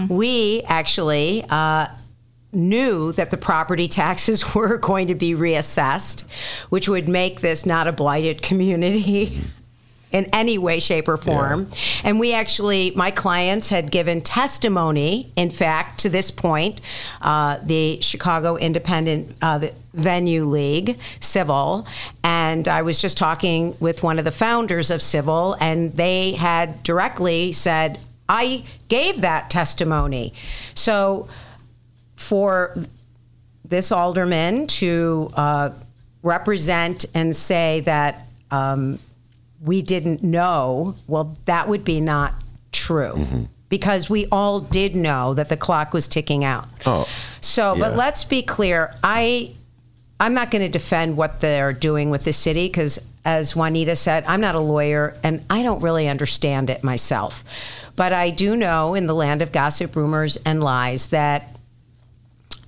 We 0.09 0.63
actually 0.65 1.45
uh, 1.47 1.87
knew 2.51 3.11
that 3.11 3.29
the 3.29 3.37
property 3.37 3.87
taxes 3.87 4.55
were 4.55 4.79
going 4.79 5.09
to 5.09 5.15
be 5.15 5.35
reassessed, 5.35 6.23
which 6.69 6.89
would 6.89 7.07
make 7.07 7.41
this 7.41 7.67
not 7.67 7.85
a 7.87 7.91
blighted 7.91 8.41
community. 8.41 9.41
In 10.11 10.25
any 10.33 10.57
way, 10.57 10.79
shape, 10.79 11.07
or 11.07 11.17
form. 11.17 11.69
And 12.03 12.19
we 12.19 12.33
actually, 12.33 12.91
my 12.95 13.11
clients 13.11 13.69
had 13.69 13.91
given 13.91 14.21
testimony, 14.21 15.31
in 15.35 15.51
fact, 15.51 15.99
to 15.99 16.09
this 16.09 16.31
point, 16.31 16.81
uh, 17.21 17.59
the 17.61 17.99
Chicago 18.01 18.55
Independent 18.55 19.35
uh, 19.41 19.59
the 19.59 19.73
Venue 19.93 20.45
League, 20.45 20.97
CIVL, 21.19 21.87
and 22.23 22.67
I 22.67 22.81
was 22.81 23.01
just 23.01 23.17
talking 23.17 23.75
with 23.79 24.01
one 24.03 24.19
of 24.19 24.25
the 24.25 24.31
founders 24.31 24.91
of 24.91 25.01
CIVL, 25.01 25.57
and 25.59 25.93
they 25.93 26.33
had 26.33 26.81
directly 26.83 27.51
said, 27.51 27.99
I 28.27 28.63
gave 28.87 29.21
that 29.21 29.49
testimony. 29.49 30.33
So, 30.75 31.27
for 32.15 32.75
this 33.63 33.91
alderman 33.91 34.67
to 34.67 35.31
uh, 35.35 35.69
represent 36.21 37.05
and 37.13 37.35
say 37.35 37.81
that 37.81 38.25
um, 38.51 38.99
we 39.61 39.81
didn't 39.81 40.23
know, 40.23 40.95
well, 41.07 41.37
that 41.45 41.67
would 41.67 41.83
be 41.83 42.01
not 42.01 42.33
true. 42.71 43.13
Mm-hmm. 43.15 43.43
Because 43.67 44.09
we 44.09 44.25
all 44.31 44.59
did 44.59 44.95
know 44.95 45.35
that 45.35 45.49
the 45.49 45.57
clock 45.57 45.93
was 45.93 46.07
ticking 46.07 46.43
out. 46.43 46.67
Oh, 46.87 47.07
so, 47.39 47.75
but 47.77 47.95
let's 47.95 48.23
be 48.23 48.41
clear. 48.41 48.95
I, 49.03 49.51
I'm 50.19 50.33
not 50.33 50.49
going 50.49 50.63
to 50.63 50.69
defend 50.69 51.17
what 51.17 51.39
they're 51.39 51.71
doing 51.71 52.09
with 52.09 52.23
the 52.23 52.33
city 52.33 52.67
because, 52.67 52.97
as 53.23 53.55
Juanita 53.55 53.95
said, 53.95 54.23
I'm 54.25 54.41
not 54.41 54.55
a 54.55 54.59
lawyer 54.59 55.15
and 55.23 55.45
I 55.51 55.61
don't 55.61 55.81
really 55.81 56.07
understand 56.07 56.71
it 56.71 56.83
myself. 56.83 57.43
But 57.95 58.11
I 58.11 58.31
do 58.31 58.55
know 58.57 58.95
in 58.95 59.05
the 59.05 59.13
land 59.13 59.43
of 59.43 59.51
gossip, 59.51 59.95
rumors, 59.95 60.37
and 60.37 60.63
lies 60.63 61.09
that 61.09 61.58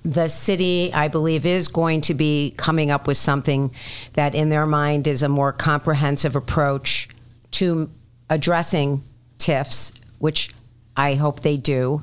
the 0.04 0.28
city, 0.28 0.92
I 0.92 1.08
believe, 1.08 1.46
is 1.46 1.68
going 1.68 2.00
to 2.02 2.14
be 2.14 2.54
coming 2.56 2.90
up 2.90 3.06
with 3.06 3.16
something 3.16 3.72
that, 4.14 4.34
in 4.34 4.48
their 4.48 4.66
mind, 4.66 5.06
is 5.06 5.22
a 5.22 5.28
more 5.28 5.52
comprehensive 5.52 6.34
approach 6.34 7.08
to 7.52 7.90
addressing 8.28 9.02
TIFs, 9.38 9.92
which 10.18 10.52
I 10.96 11.14
hope 11.14 11.40
they 11.40 11.56
do. 11.56 12.02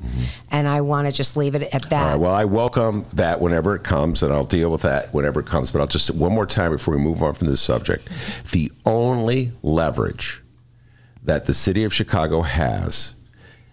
And 0.50 0.66
I 0.66 0.80
want 0.80 1.06
to 1.06 1.12
just 1.12 1.36
leave 1.36 1.54
it 1.54 1.62
at 1.62 1.70
that. 1.70 1.90
Mm-hmm. 1.90 1.94
All 1.94 2.10
right. 2.10 2.16
Well, 2.16 2.32
I 2.32 2.44
welcome 2.44 3.06
that 3.12 3.40
whenever 3.40 3.76
it 3.76 3.84
comes, 3.84 4.22
and 4.22 4.32
I'll 4.32 4.44
deal 4.44 4.70
with 4.70 4.82
that 4.82 5.12
whenever 5.12 5.40
it 5.40 5.46
comes. 5.46 5.70
But 5.70 5.80
I'll 5.80 5.86
just 5.86 6.10
one 6.10 6.32
more 6.32 6.46
time 6.46 6.72
before 6.72 6.96
we 6.96 7.00
move 7.00 7.22
on 7.22 7.34
from 7.34 7.46
this 7.46 7.60
subject. 7.60 8.08
The 8.50 8.72
only 8.86 9.52
leverage 9.62 10.42
that 11.22 11.46
the 11.46 11.54
city 11.54 11.84
of 11.84 11.92
Chicago 11.92 12.42
has 12.42 13.14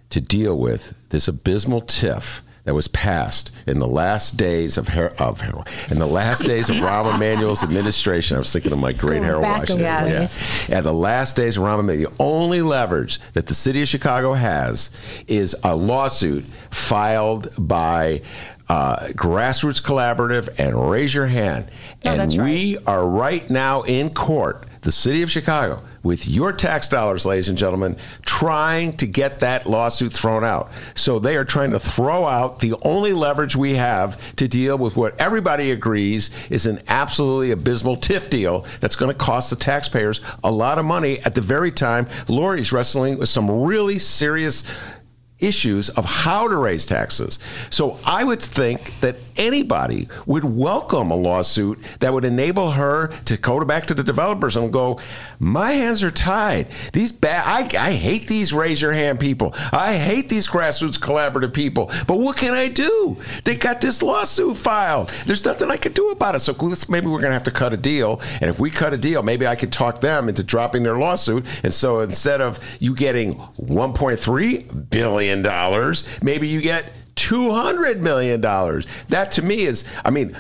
to 0.10 0.22
deal 0.22 0.58
with 0.58 0.94
this 1.10 1.28
abysmal 1.28 1.82
TIF 1.82 2.42
that 2.68 2.74
was 2.74 2.90
passed 2.90 3.50
in 3.66 3.80
the 3.80 3.88
last 3.88 4.36
days 4.36 4.78
of 4.78 4.90
Har- 4.90 5.14
of 5.18 5.40
Harold, 5.40 5.70
in 5.90 6.00
the 6.00 6.06
last 6.06 6.44
days 6.44 6.70
of 6.70 6.76
Rahm 6.76 7.16
Emanuel's 7.16 7.64
administration. 7.64 8.36
I 8.36 8.40
was 8.40 8.52
thinking 8.52 8.74
of 8.74 8.78
my 8.78 8.92
great 8.92 9.20
Going 9.20 9.24
Harold 9.24 9.44
back 9.44 9.60
Washington. 9.60 9.86
Yes. 9.86 10.68
Yeah. 10.68 10.80
At 10.80 10.84
the 10.84 10.94
last 10.94 11.38
days 11.38 11.56
of 11.56 11.64
Rahm 11.64 11.80
Emanuel, 11.80 12.12
the 12.12 12.16
only 12.22 12.62
leverage 12.62 13.20
that 13.32 13.48
the 13.48 13.54
city 13.54 13.82
of 13.84 13.88
Chicago 13.88 14.34
has 14.34 14.92
is 15.30 15.56
a 15.64 15.76
lawsuit 15.76 16.44
filed 16.70 17.54
by. 17.58 18.22
Uh, 18.70 19.08
Grassroots 19.14 19.82
Collaborative 19.82 20.50
and 20.60 20.92
Raise 20.92 21.14
Your 21.14 21.28
Hand. 21.28 21.68
No, 22.04 22.12
and 22.12 22.20
that's 22.20 22.36
right. 22.36 22.44
we 22.44 22.78
are 22.86 23.08
right 23.08 23.50
now 23.50 23.84
in 23.84 24.14
court, 24.14 24.66
the 24.82 24.92
city 24.92 25.22
of 25.22 25.32
Chicago, 25.32 25.82
with 26.08 26.28
your 26.28 26.52
tax 26.54 26.90
dollars, 26.90 27.26
ladies 27.26 27.50
and 27.50 27.58
gentlemen, 27.58 27.98
trying 28.24 28.96
to 28.98 29.06
get 29.06 29.42
that 29.42 29.68
lawsuit 29.68 30.14
thrown 30.14 30.44
out. 30.44 30.72
So 30.96 31.20
they 31.20 31.36
are 31.36 31.46
trying 31.46 31.72
to 31.72 31.80
throw 31.80 32.26
out 32.26 32.60
the 32.60 32.76
only 32.82 33.14
leverage 33.14 33.56
we 33.56 33.76
have 33.76 34.36
to 34.38 34.48
deal 34.48 34.78
with 34.78 34.96
what 34.96 35.20
everybody 35.20 35.72
agrees 35.72 36.32
is 36.50 36.66
an 36.66 36.80
absolutely 36.88 37.52
abysmal 37.52 37.98
TIF 37.98 38.30
deal 38.30 38.66
that's 38.80 38.96
going 38.96 39.12
to 39.12 39.18
cost 39.18 39.50
the 39.50 39.56
taxpayers 39.56 40.22
a 40.44 40.52
lot 40.52 40.80
of 40.80 40.86
money 40.86 41.20
at 41.20 41.36
the 41.36 41.42
very 41.42 41.72
time 41.72 42.08
Lori's 42.28 42.72
wrestling 42.72 43.20
with 43.20 43.30
some 43.30 43.52
really 43.52 44.00
serious 44.00 44.64
issues 45.40 45.90
of 45.90 46.06
how 46.06 46.48
to 46.48 46.56
raise 46.56 46.86
taxes. 46.86 47.40
So 47.70 48.00
I 48.06 48.24
would 48.24 48.42
think 48.42 49.00
that 49.02 49.18
anybody 49.38 50.08
would 50.26 50.44
welcome 50.44 51.12
a 51.12 51.16
lawsuit 51.16 51.80
that 52.00 52.14
would 52.14 52.26
enable 52.26 52.72
her 52.72 53.08
to 53.26 53.38
go 53.38 53.64
back 53.66 53.86
to 53.88 53.94
the 53.94 54.04
developers 54.04 54.56
and 54.56 54.72
go, 54.72 55.00
my 55.40 55.72
hands 55.72 56.04
are 56.04 56.12
tied. 56.12 56.68
These 56.94 57.12
bad, 57.12 57.44
I, 57.46 57.88
I 57.88 57.92
hate 57.94 58.28
these 58.28 58.54
raise 58.54 58.82
your 58.82 58.94
hand 58.94 59.20
people. 59.20 59.54
I 59.72 59.96
hate 59.96 60.30
these 60.30 60.48
grassroots 60.48 61.00
collaborative 61.00 61.54
people. 61.54 61.92
But 62.08 62.20
what 62.20 62.38
can 62.38 62.54
I 62.54 62.68
do? 62.68 63.18
They 63.44 63.56
got 63.56 63.82
this 63.82 64.02
lawsuit 64.02 64.58
filed. 64.58 65.10
There's 65.26 65.46
nothing 65.46 65.70
I 65.72 65.78
can 65.78 65.92
do 65.92 66.10
about 66.10 66.36
it. 66.36 66.40
So 66.40 66.56
maybe 66.90 67.08
we're 67.08 67.20
going 67.20 67.30
to 67.30 67.34
have 67.34 67.44
to 67.44 67.52
cut 67.52 67.74
a 67.74 67.78
deal. 67.78 68.22
And 68.42 68.50
if 68.50 68.60
we 68.60 68.70
cut 68.70 68.94
a 68.94 68.98
deal, 68.98 69.24
maybe 69.24 69.46
I 69.46 69.56
could 69.56 69.72
talk 69.72 70.02
them 70.02 70.30
into 70.30 70.44
dropping 70.44 70.84
their 70.84 70.98
lawsuit. 70.98 71.46
And 71.64 71.74
so 71.74 72.02
instead 72.02 72.42
of 72.42 72.60
you 72.80 72.96
getting 72.96 73.36
1.3 73.36 74.90
billion 74.90 75.42
dollars, 75.42 76.08
maybe 76.22 76.48
you 76.48 76.62
get 76.62 76.92
200 77.18 78.02
million 78.02 78.40
dollars. 78.42 78.88
That 79.10 79.32
to 79.34 79.42
me 79.42 79.66
is, 79.66 79.84
I 80.06 80.10
mean, 80.12 80.36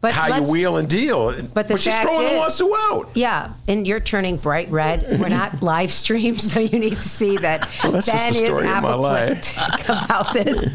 But 0.00 0.12
how 0.12 0.36
you 0.38 0.52
wheel 0.52 0.76
and 0.76 0.88
deal. 0.88 1.32
But 1.54 1.66
the 1.66 1.76
she's 1.76 1.92
fact 1.92 2.06
throwing 2.06 2.24
is, 2.26 2.30
the 2.30 2.36
lawsuit 2.36 2.72
out. 2.92 3.08
Yeah, 3.14 3.52
and 3.66 3.84
you're 3.86 3.98
turning 3.98 4.36
bright 4.36 4.70
red. 4.70 5.18
We're 5.20 5.28
not 5.42 5.60
live 5.62 5.90
streamed, 5.90 6.40
so 6.40 6.60
you 6.60 6.78
need 6.78 6.94
to 6.94 7.02
see 7.02 7.36
that 7.38 7.68
Well, 7.82 7.92
Ben 7.92 8.32
the 8.32 8.38
is 8.38 8.44
story 8.44 8.68
of 8.68 8.82
my 8.82 8.94
life. 8.94 9.58
apoplectic 9.58 9.88
about 9.88 10.32
this. 10.34 10.66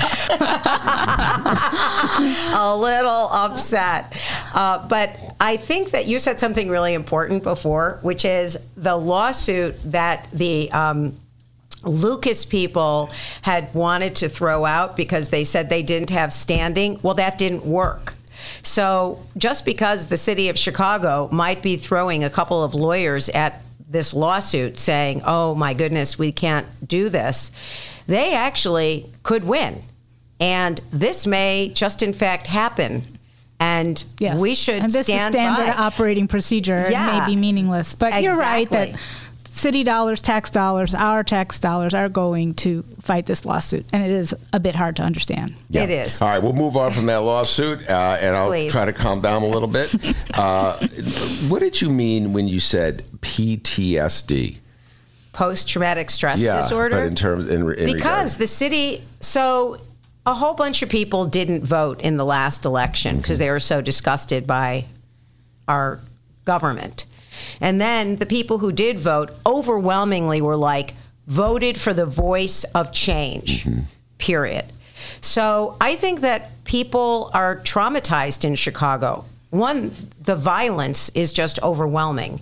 a 2.54 2.76
little 2.78 3.30
upset, 3.32 4.14
uh, 4.54 4.88
but 4.88 5.18
I 5.40 5.58
think 5.58 5.92
that 5.92 6.08
you 6.08 6.20
said 6.20 6.40
something 6.40 6.70
really 6.70 6.94
important 6.94 7.44
before, 7.44 8.00
which 8.02 8.26
is 8.26 8.58
the 8.76 8.96
lawsuit 8.96 9.76
that 9.92 10.28
the. 10.34 10.72
Um, 10.72 11.16
Lucas 11.84 12.46
people 12.46 13.10
had 13.42 13.74
wanted 13.74 14.16
to 14.18 14.30
throw 14.30 14.66
out 14.66 14.96
because 14.96 15.30
they 15.30 15.44
said 15.44 15.70
they 15.70 15.84
didn't 15.84 16.10
have 16.10 16.32
standing. 16.34 17.00
Well, 17.04 17.16
that 17.16 17.38
didn't 17.38 17.66
work. 17.66 18.14
So 18.62 19.20
just 19.38 19.66
because 19.66 20.08
the 20.08 20.18
city 20.18 20.50
of 20.50 20.58
Chicago 20.58 21.30
might 21.32 21.62
be 21.62 21.78
throwing 21.78 22.24
a 22.24 22.30
couple 22.30 22.64
of 22.64 22.74
lawyers 22.74 23.30
at 23.30 23.62
this 23.90 24.14
lawsuit 24.14 24.80
saying, 24.80 25.22
oh 25.26 25.54
my 25.56 25.74
goodness, 25.74 26.18
we 26.18 26.32
can't 26.32 26.66
do 26.88 27.10
this, 27.10 27.52
they 28.08 28.34
actually 28.34 29.10
could 29.24 29.44
win. 29.44 29.82
And 30.40 30.82
this 30.92 31.26
may 31.28 31.72
just 31.74 32.02
in 32.02 32.12
fact 32.12 32.48
happen. 32.48 33.04
And 33.60 34.04
Yes. 34.20 34.42
we 34.42 34.56
should 34.56 34.82
And 34.82 34.92
this 34.92 35.06
stand 35.08 35.36
is 35.36 35.40
standard 35.40 35.68
by. 35.78 35.84
operating 35.84 36.28
procedure. 36.28 36.88
Yeah. 36.90 37.16
It 37.16 37.20
may 37.20 37.26
be 37.28 37.36
meaningless, 37.38 37.94
but 37.96 38.22
you're 38.22 38.38
right 38.38 38.70
that 38.72 38.90
Exactly. 38.90 39.08
City 39.54 39.84
dollars, 39.84 40.20
tax 40.20 40.50
dollars, 40.50 40.96
our 40.96 41.24
tax 41.24 41.60
dollars 41.60 41.94
are 41.94 42.10
going 42.10 42.56
to 42.56 42.84
fight 43.02 43.26
this 43.28 43.46
lawsuit, 43.46 43.86
and 43.94 44.04
it 44.04 44.10
is 44.10 44.34
a 44.52 44.60
bit 44.60 44.76
hard 44.76 44.96
to 44.96 45.04
understand. 45.04 45.54
It 45.72 45.90
is. 45.90 46.22
All 46.22 46.28
right, 46.30 46.42
we'll 46.42 46.54
move 46.54 46.76
on 46.76 46.92
from 46.92 47.06
that 47.06 47.18
lawsuit, 47.18 47.88
uh, 47.88 48.18
and 48.20 48.36
I'll 48.36 48.48
Please. 48.48 48.72
try 48.72 48.86
to 48.86 48.94
calm 48.94 49.22
down 49.22 49.44
a 49.44 49.48
little 49.48 49.68
bit. 49.68 49.94
Uh, 50.34 50.78
what 51.48 51.60
did 51.60 51.80
you 51.80 51.90
mean 51.90 52.34
when 52.34 52.48
you 52.48 52.60
said 52.60 53.04
PTSD? 53.20 54.58
Post 55.32 55.70
traumatic 55.70 56.10
stress 56.10 56.42
Yeah, 56.42 56.58
disorder. 56.58 56.98
but 56.98 57.06
in 57.06 57.16
terms 57.16 57.48
in, 57.48 57.72
in 57.74 57.94
because 57.94 58.38
the 58.38 58.48
city 58.48 59.04
so 59.20 59.78
a 60.26 60.34
whole 60.34 60.56
bunch 60.56 60.82
of 60.82 60.90
people 60.90 61.26
didn't 61.26 61.64
vote 61.64 62.02
in 62.02 62.18
the 62.18 62.26
last 62.26 62.66
election 62.66 63.18
because 63.18 63.38
they 63.38 63.50
were 63.52 63.60
so 63.60 63.80
disgusted 63.80 64.48
by 64.48 64.86
our 65.68 66.00
government 66.46 67.06
and 67.62 67.80
then 67.80 68.18
the 68.18 68.26
people 68.26 68.60
who 68.60 68.72
did 68.72 69.00
vote 69.00 69.32
overwhelmingly 69.46 70.42
were 70.42 70.58
like 70.58 70.94
voted 71.28 71.80
for 71.80 71.94
the 71.94 72.06
voice 72.06 72.64
of 72.76 72.92
change 72.92 73.66
mm-hmm. 73.66 73.82
period. 74.18 74.66
So 75.22 75.78
i 75.80 75.96
think 75.96 76.22
that 76.22 76.64
people 76.64 77.32
are 77.34 77.58
traumatized 77.58 78.46
in 78.46 78.56
chicago. 78.56 79.26
One 79.50 79.92
the 80.22 80.36
violence 80.36 81.10
is 81.10 81.32
just 81.34 81.62
overwhelming 81.62 82.42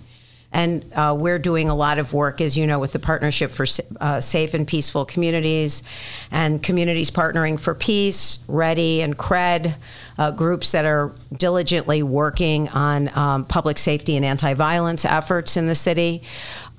and 0.54 0.84
uh, 0.94 1.16
we're 1.18 1.40
doing 1.40 1.70
a 1.70 1.76
lot 1.76 1.98
of 1.98 2.14
work, 2.14 2.42
as 2.42 2.58
you 2.58 2.68
know, 2.68 2.80
with 2.80 2.92
the 2.92 3.00
Partnership 3.00 3.52
for 3.52 3.66
uh, 4.00 4.20
Safe 4.20 4.54
and 4.54 4.68
Peaceful 4.68 5.06
Communities 5.06 5.82
and 6.30 6.62
Communities 6.62 7.10
Partnering 7.10 7.60
for 7.60 7.74
Peace, 7.74 8.40
READY, 8.48 9.02
and 9.02 9.18
CRED, 9.18 9.76
uh, 10.18 10.32
groups 10.32 10.74
that 10.74 10.86
are 10.86 11.12
diligently 11.38 12.04
working 12.04 12.68
on 12.70 13.16
um, 13.18 13.46
public 13.46 13.78
safety 13.78 14.16
and 14.16 14.26
anti 14.26 14.54
violence 14.54 15.06
efforts 15.06 15.56
in 15.56 15.68
the 15.68 15.76
city. 15.76 16.22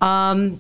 Um, 0.01 0.59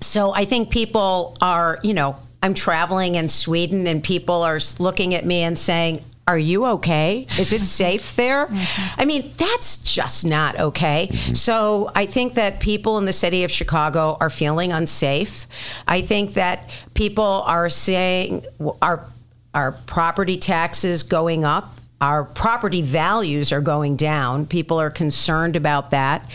so 0.00 0.32
I 0.32 0.46
think 0.46 0.70
people 0.70 1.36
are, 1.42 1.78
you 1.82 1.92
know, 1.92 2.16
I'm 2.42 2.54
traveling 2.54 3.16
in 3.16 3.28
Sweden 3.28 3.86
and 3.86 4.02
people 4.02 4.42
are 4.42 4.60
looking 4.78 5.14
at 5.14 5.26
me 5.26 5.42
and 5.42 5.58
saying, 5.58 6.02
are 6.26 6.38
you 6.38 6.64
okay? 6.66 7.26
Is 7.38 7.52
it 7.52 7.64
safe 7.64 8.16
there? 8.16 8.46
Mm-hmm. 8.46 9.00
I 9.00 9.04
mean, 9.04 9.32
that's 9.36 9.76
just 9.78 10.24
not 10.24 10.58
okay. 10.58 11.08
Mm-hmm. 11.10 11.34
So 11.34 11.90
I 11.94 12.06
think 12.06 12.34
that 12.34 12.60
people 12.60 12.96
in 12.98 13.04
the 13.04 13.12
city 13.12 13.44
of 13.44 13.50
Chicago 13.50 14.16
are 14.20 14.30
feeling 14.30 14.72
unsafe. 14.72 15.46
I 15.86 16.00
think 16.00 16.34
that 16.34 16.70
people 16.94 17.24
are 17.46 17.68
saying 17.68 18.44
our 18.80 19.04
our 19.52 19.72
property 19.72 20.36
taxes 20.36 21.02
going 21.02 21.44
up. 21.44 21.78
Our 22.00 22.24
property 22.24 22.82
values 22.82 23.52
are 23.52 23.60
going 23.60 23.96
down. 23.96 24.46
People 24.46 24.80
are 24.80 24.90
concerned 24.90 25.56
about 25.56 25.90
that. 25.92 26.28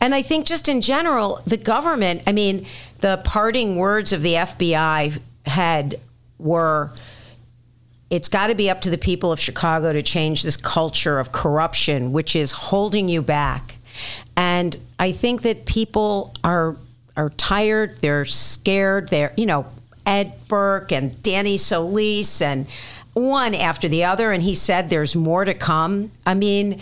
And 0.00 0.14
I 0.14 0.22
think 0.22 0.46
just 0.46 0.68
in 0.68 0.80
general, 0.80 1.42
the 1.46 1.58
government, 1.58 2.22
I 2.26 2.32
mean, 2.32 2.66
the 3.00 3.20
parting 3.24 3.76
words 3.76 4.12
of 4.12 4.22
the 4.22 4.34
FBI 4.34 5.20
head 5.44 6.00
were 6.38 6.92
it's 8.12 8.28
got 8.28 8.48
to 8.48 8.54
be 8.54 8.68
up 8.68 8.82
to 8.82 8.90
the 8.90 8.98
people 8.98 9.32
of 9.32 9.40
Chicago 9.40 9.90
to 9.90 10.02
change 10.02 10.42
this 10.42 10.58
culture 10.58 11.18
of 11.18 11.32
corruption, 11.32 12.12
which 12.12 12.36
is 12.36 12.52
holding 12.52 13.08
you 13.08 13.22
back. 13.22 13.76
And 14.36 14.76
I 14.98 15.12
think 15.12 15.42
that 15.42 15.64
people 15.64 16.34
are 16.44 16.76
are 17.16 17.30
tired. 17.30 17.98
They're 18.00 18.26
scared. 18.26 19.08
They're 19.08 19.32
you 19.36 19.46
know 19.46 19.64
Ed 20.04 20.34
Burke 20.46 20.92
and 20.92 21.20
Danny 21.22 21.56
Solis 21.56 22.42
and 22.42 22.66
one 23.14 23.54
after 23.54 23.88
the 23.88 24.04
other. 24.04 24.30
And 24.30 24.42
he 24.42 24.54
said 24.54 24.90
there's 24.90 25.16
more 25.16 25.44
to 25.46 25.54
come. 25.54 26.10
I 26.26 26.34
mean, 26.34 26.80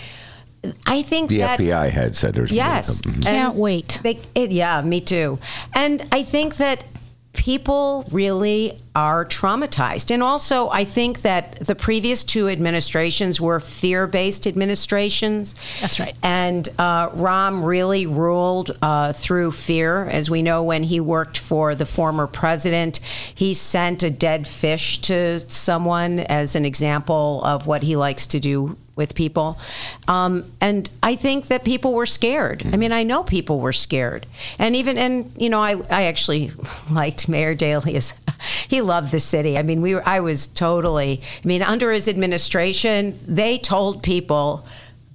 I 0.85 1.03
think 1.03 1.31
the 1.31 1.39
that 1.39 1.61
FBI 1.61 1.91
had 1.91 2.17
said 2.17 2.35
there's 2.35 2.51
more 2.51 2.59
to 2.63 2.71
Yes. 2.71 3.01
come. 3.03 3.15
Mhm. 3.15 3.23
Can't 3.23 3.55
wait. 3.55 4.01
They, 4.03 4.19
it, 4.35 4.51
yeah, 4.51 4.81
me 4.83 5.01
too. 5.01 5.39
And 5.75 6.03
I 6.13 6.23
think 6.25 6.57
that 6.57 6.85
people 7.33 8.07
really 8.11 8.79
are 8.95 9.25
traumatized. 9.25 10.11
And 10.11 10.23
also, 10.23 10.69
I 10.69 10.85
think 10.85 11.23
that 11.23 11.61
the 11.61 11.75
previous 11.75 12.25
two 12.25 12.49
administrations 12.49 13.41
were 13.41 13.61
fear 13.61 14.07
based 14.07 14.47
administrations. 14.47 15.55
That's 15.81 16.01
right. 16.01 16.15
And 16.23 16.69
uh, 16.79 17.11
Rahm 17.11 17.65
really 17.65 18.07
ruled 18.07 18.77
uh, 18.83 19.13
through 19.13 19.53
fear. 19.53 20.05
As 20.07 20.29
we 20.29 20.43
know, 20.43 20.63
when 20.65 20.83
he 20.83 20.99
worked 20.99 21.39
for 21.39 21.75
the 21.75 21.87
former 21.87 22.27
president, 22.27 22.99
he 23.35 23.55
sent 23.55 24.03
a 24.03 24.11
dead 24.11 24.49
fish 24.49 24.99
to 25.03 25.39
someone 25.49 26.21
as 26.21 26.57
an 26.57 26.65
example 26.65 27.43
of 27.45 27.67
what 27.67 27.83
he 27.83 27.97
likes 27.97 28.27
to 28.29 28.41
do 28.41 28.77
with 29.01 29.15
people. 29.15 29.59
Um, 30.07 30.45
and 30.61 30.91
I 31.03 31.17
think 31.17 31.47
that 31.47 31.65
people 31.65 31.95
were 31.95 32.05
scared. 32.05 32.63
I 32.71 32.77
mean, 32.77 32.93
I 32.93 33.03
know 33.03 33.25
people 33.25 33.59
were 33.59 33.73
scared. 33.73 34.27
And 34.59 34.77
even, 34.77 34.99
and, 34.99 35.33
you 35.39 35.49
know, 35.49 35.63
I, 35.63 35.77
I 35.89 36.03
actually 36.03 36.51
liked 36.91 37.27
Mayor 37.27 37.55
Daley. 37.55 37.97
As, 37.97 38.15
he 38.69 38.83
loved 38.83 39.11
the 39.11 39.19
city. 39.19 39.57
I 39.57 39.63
mean, 39.63 39.81
we 39.81 39.95
were, 39.95 40.07
I 40.07 40.21
was 40.21 40.49
totally, 40.49 41.23
I 41.43 41.49
mean, 41.49 41.63
under 41.63 41.91
his 41.91 42.09
administration, 42.09 43.19
they 43.27 43.57
told 43.57 44.03
people, 44.03 44.67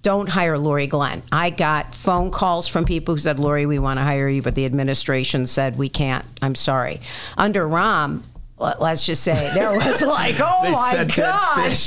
don't 0.01 0.29
hire 0.29 0.57
Laurie 0.57 0.87
Glenn. 0.87 1.21
I 1.31 1.51
got 1.51 1.93
phone 1.93 2.31
calls 2.31 2.67
from 2.67 2.85
people 2.85 3.13
who 3.13 3.19
said, 3.19 3.39
Laurie, 3.39 3.67
we 3.67 3.77
want 3.77 3.99
to 3.99 4.03
hire 4.03 4.27
you, 4.27 4.41
but 4.41 4.55
the 4.55 4.65
administration 4.65 5.45
said 5.45 5.77
we 5.77 5.89
can't. 5.89 6.25
I'm 6.41 6.55
sorry. 6.55 7.01
Under 7.37 7.67
Rahm, 7.67 8.23
let's 8.57 9.05
just 9.05 9.21
say 9.23 9.51
there 9.53 9.71
was 9.73 10.01
like, 10.01 10.35
oh 10.39 10.59
They 10.63 10.71
my 10.71 10.91
said 10.91 11.07
dead 11.09 11.17
god. 11.17 11.77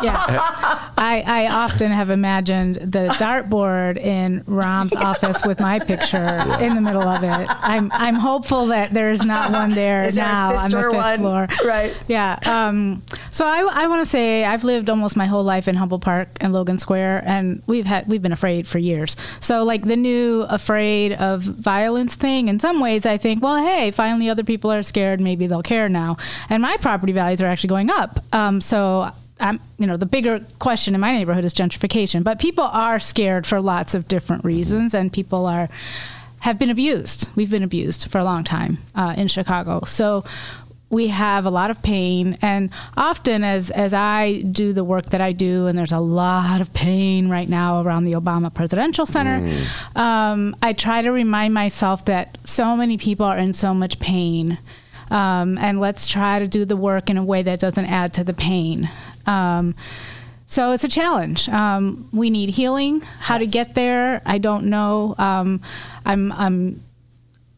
Yeah. 0.02 0.14
I, 0.98 1.22
I 1.26 1.48
often 1.64 1.90
have 1.90 2.10
imagined 2.10 2.76
the 2.76 3.08
dartboard 3.18 3.96
in 3.98 4.42
Rahm's 4.46 4.94
office 4.96 5.44
with 5.46 5.58
my 5.60 5.78
picture 5.78 6.42
in 6.60 6.74
the 6.74 6.80
middle 6.80 7.02
of 7.06 7.22
it. 7.22 7.46
I'm 7.50 7.90
I'm 7.92 8.14
hopeful 8.14 8.66
that 8.66 8.92
there 8.92 9.10
is 9.10 9.24
not 9.24 9.52
one 9.52 9.70
there 9.70 10.04
Is 10.04 10.16
there 10.16 10.24
now 10.26 10.54
on 10.56 10.70
the 10.70 10.82
fifth 10.82 10.92
one? 10.94 11.18
floor. 11.18 11.48
Right. 11.64 11.94
Yeah. 12.08 12.38
Um, 12.44 13.02
so 13.30 13.46
I, 13.46 13.66
I 13.72 13.86
want 13.86 14.04
to 14.04 14.10
say 14.10 14.44
I've 14.44 14.64
lived 14.64 14.90
almost 14.90 15.16
my 15.16 15.26
whole 15.26 15.44
life 15.44 15.66
in 15.68 15.74
Humboldt 15.76 16.02
Park 16.02 16.28
and 16.40 16.52
Logan 16.52 16.78
Square, 16.78 17.22
and 17.26 17.62
we've 17.66 17.86
had 17.86 18.06
we've 18.06 18.22
been 18.22 18.32
afraid 18.32 18.66
for 18.66 18.78
years. 18.78 19.16
So 19.40 19.64
like 19.64 19.84
the 19.84 19.96
new 19.96 20.42
afraid 20.42 21.12
of 21.14 21.42
violence 21.42 22.16
thing, 22.16 22.48
in 22.48 22.60
some 22.60 22.80
ways 22.80 23.06
I 23.06 23.16
think, 23.16 23.42
well, 23.42 23.64
hey, 23.64 23.90
finally 23.90 24.28
other 24.28 24.44
people 24.44 24.70
are 24.72 24.82
scared, 24.82 25.20
maybe 25.20 25.46
they'll 25.46 25.62
care 25.66 25.88
now, 25.88 26.16
and 26.48 26.62
my 26.62 26.76
property 26.78 27.12
values 27.12 27.42
are 27.42 27.46
actually 27.46 27.68
going 27.68 27.90
up. 27.90 28.24
Um, 28.32 28.60
so. 28.60 29.10
I'm, 29.38 29.60
you 29.78 29.86
know, 29.86 29.98
the 29.98 30.06
bigger 30.06 30.40
question 30.58 30.94
in 30.94 31.00
my 31.02 31.12
neighborhood 31.12 31.44
is 31.44 31.52
gentrification, 31.52 32.24
but 32.24 32.38
people 32.38 32.64
are 32.64 32.98
scared 32.98 33.46
for 33.46 33.60
lots 33.60 33.94
of 33.94 34.08
different 34.08 34.46
reasons, 34.46 34.94
and 34.94 35.12
people 35.12 35.44
are 35.44 35.68
have 36.38 36.58
been 36.58 36.70
abused. 36.70 37.28
We've 37.36 37.50
been 37.50 37.62
abused 37.62 38.10
for 38.10 38.18
a 38.18 38.24
long 38.24 38.44
time 38.44 38.78
uh, 38.94 39.12
in 39.14 39.28
Chicago. 39.28 39.84
So 39.84 40.24
we 40.88 41.08
have 41.08 41.44
a 41.44 41.50
lot 41.50 41.70
of 41.70 41.82
pain, 41.82 42.38
and 42.40 42.70
often 42.96 43.44
as 43.44 43.70
as 43.70 43.92
I 43.92 44.40
do 44.42 44.72
the 44.72 44.84
work 44.84 45.06
that 45.10 45.20
I 45.20 45.32
do, 45.32 45.66
and 45.66 45.76
there's 45.78 45.92
a 45.92 45.98
lot 45.98 46.62
of 46.62 46.72
pain 46.72 47.28
right 47.28 47.48
now 47.48 47.82
around 47.82 48.04
the 48.04 48.12
Obama 48.12 48.54
Presidential 48.54 49.04
Center. 49.04 49.38
Um, 49.96 50.56
I 50.62 50.72
try 50.72 51.02
to 51.02 51.10
remind 51.10 51.52
myself 51.52 52.06
that 52.06 52.38
so 52.44 52.74
many 52.76 52.96
people 52.96 53.26
are 53.26 53.36
in 53.36 53.52
so 53.52 53.74
much 53.74 53.98
pain. 53.98 54.58
Um, 55.10 55.58
and 55.58 55.80
let's 55.80 56.06
try 56.06 56.38
to 56.38 56.48
do 56.48 56.64
the 56.64 56.76
work 56.76 57.08
in 57.10 57.16
a 57.16 57.24
way 57.24 57.42
that 57.42 57.60
doesn't 57.60 57.86
add 57.86 58.12
to 58.14 58.24
the 58.24 58.34
pain. 58.34 58.90
Um, 59.26 59.74
so 60.46 60.72
it's 60.72 60.84
a 60.84 60.88
challenge. 60.88 61.48
Um, 61.48 62.08
we 62.12 62.30
need 62.30 62.50
healing. 62.50 63.00
How 63.00 63.38
to 63.38 63.46
get 63.46 63.74
there, 63.74 64.22
I 64.24 64.38
don't 64.38 64.64
know. 64.66 65.14
Um, 65.18 65.60
I'm, 66.04 66.32
I'm 66.32 66.82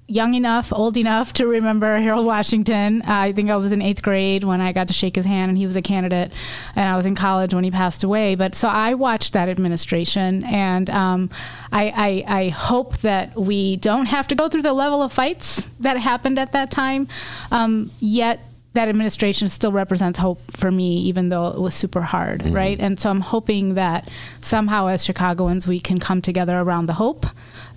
young 0.08 0.32
enough, 0.32 0.72
old 0.72 0.96
enough 0.96 1.34
to 1.34 1.46
remember 1.46 1.98
Harold 2.00 2.24
Washington. 2.24 3.02
Uh, 3.02 3.04
I 3.08 3.32
think 3.32 3.50
I 3.50 3.56
was 3.56 3.72
in 3.72 3.82
eighth 3.82 4.02
grade 4.02 4.42
when 4.42 4.60
I 4.60 4.72
got 4.72 4.88
to 4.88 4.94
shake 4.94 5.16
his 5.16 5.26
hand, 5.26 5.50
and 5.50 5.58
he 5.58 5.66
was 5.66 5.76
a 5.76 5.82
candidate, 5.82 6.32
and 6.74 6.88
I 6.88 6.96
was 6.96 7.04
in 7.04 7.14
college 7.14 7.52
when 7.52 7.62
he 7.62 7.70
passed 7.70 8.02
away. 8.02 8.34
But 8.34 8.54
so 8.54 8.68
I 8.68 8.94
watched 8.94 9.34
that 9.34 9.50
administration, 9.50 10.42
and 10.44 10.88
um, 10.88 11.30
I, 11.70 12.24
I, 12.26 12.40
I 12.40 12.48
hope 12.48 12.96
that 12.98 13.36
we 13.36 13.76
don't 13.76 14.06
have 14.06 14.26
to 14.28 14.34
go 14.34 14.48
through 14.48 14.62
the 14.62 14.72
level 14.72 15.02
of 15.02 15.12
fights 15.12 15.66
that 15.80 15.98
happened 15.98 16.38
at 16.38 16.52
that 16.52 16.70
time. 16.70 17.06
Um, 17.52 17.90
yet 18.00 18.40
that 18.74 18.88
administration 18.88 19.48
still 19.48 19.72
represents 19.72 20.18
hope 20.18 20.40
for 20.52 20.70
me, 20.70 20.98
even 20.98 21.28
though 21.30 21.48
it 21.48 21.60
was 21.60 21.74
super 21.74 22.02
hard, 22.02 22.46
right? 22.46 22.78
And 22.78 22.98
so 22.98 23.10
I'm 23.10 23.20
hoping 23.20 23.74
that 23.74 24.08
somehow, 24.40 24.86
as 24.86 25.04
Chicagoans, 25.04 25.66
we 25.66 25.80
can 25.80 25.98
come 25.98 26.22
together 26.22 26.58
around 26.58 26.86
the 26.86 26.92
hope, 26.94 27.26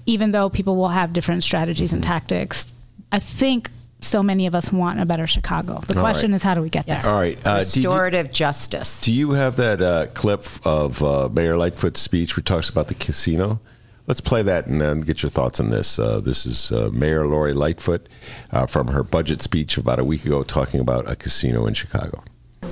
even 0.05 0.31
though 0.31 0.49
people 0.49 0.75
will 0.75 0.89
have 0.89 1.13
different 1.13 1.43
strategies 1.43 1.93
and 1.93 2.03
tactics. 2.03 2.73
I 3.11 3.19
think 3.19 3.69
so 3.99 4.23
many 4.23 4.47
of 4.47 4.55
us 4.55 4.71
want 4.71 4.99
a 4.99 5.05
better 5.05 5.27
Chicago. 5.27 5.79
The 5.87 5.97
All 5.97 6.01
question 6.03 6.31
right. 6.31 6.35
is, 6.35 6.43
how 6.43 6.55
do 6.55 6.61
we 6.61 6.69
get 6.69 6.87
Yes. 6.87 7.03
there? 7.03 7.13
All 7.13 7.19
right. 7.19 7.37
Uh, 7.45 7.59
did 7.59 7.75
you, 7.77 7.83
restorative 7.89 8.31
justice. 8.31 9.01
do 9.01 9.13
you 9.13 9.31
have 9.31 9.57
that 9.57 9.81
uh, 9.81 10.07
clip 10.13 10.45
of 10.63 11.03
uh, 11.03 11.29
Mayor 11.31 11.55
Lightfoot's 11.57 12.01
speech 12.01 12.35
where 12.35 12.41
he 12.41 12.45
talks 12.45 12.69
about 12.69 12.87
the 12.87 12.95
casino? 12.95 13.59
Let's 14.07 14.19
play 14.21 14.41
that 14.41 14.65
and 14.65 14.81
then 14.81 15.01
get 15.01 15.21
your 15.21 15.29
thoughts 15.29 15.59
on 15.59 15.69
this. 15.69 15.99
Uh, 15.99 16.19
this 16.19 16.45
is 16.45 16.71
uh, 16.71 16.89
Mayor 16.91 17.27
Lori 17.27 17.53
Lightfoot 17.53 18.09
uh, 18.51 18.65
from 18.65 18.87
her 18.87 19.03
budget 19.03 19.41
speech 19.43 19.77
about 19.77 19.99
a 19.99 20.03
week 20.03 20.25
ago 20.25 20.41
talking 20.43 20.79
about 20.79 21.09
a 21.09 21.15
casino 21.15 21.67
in 21.67 21.75
Chicago. 21.75 22.23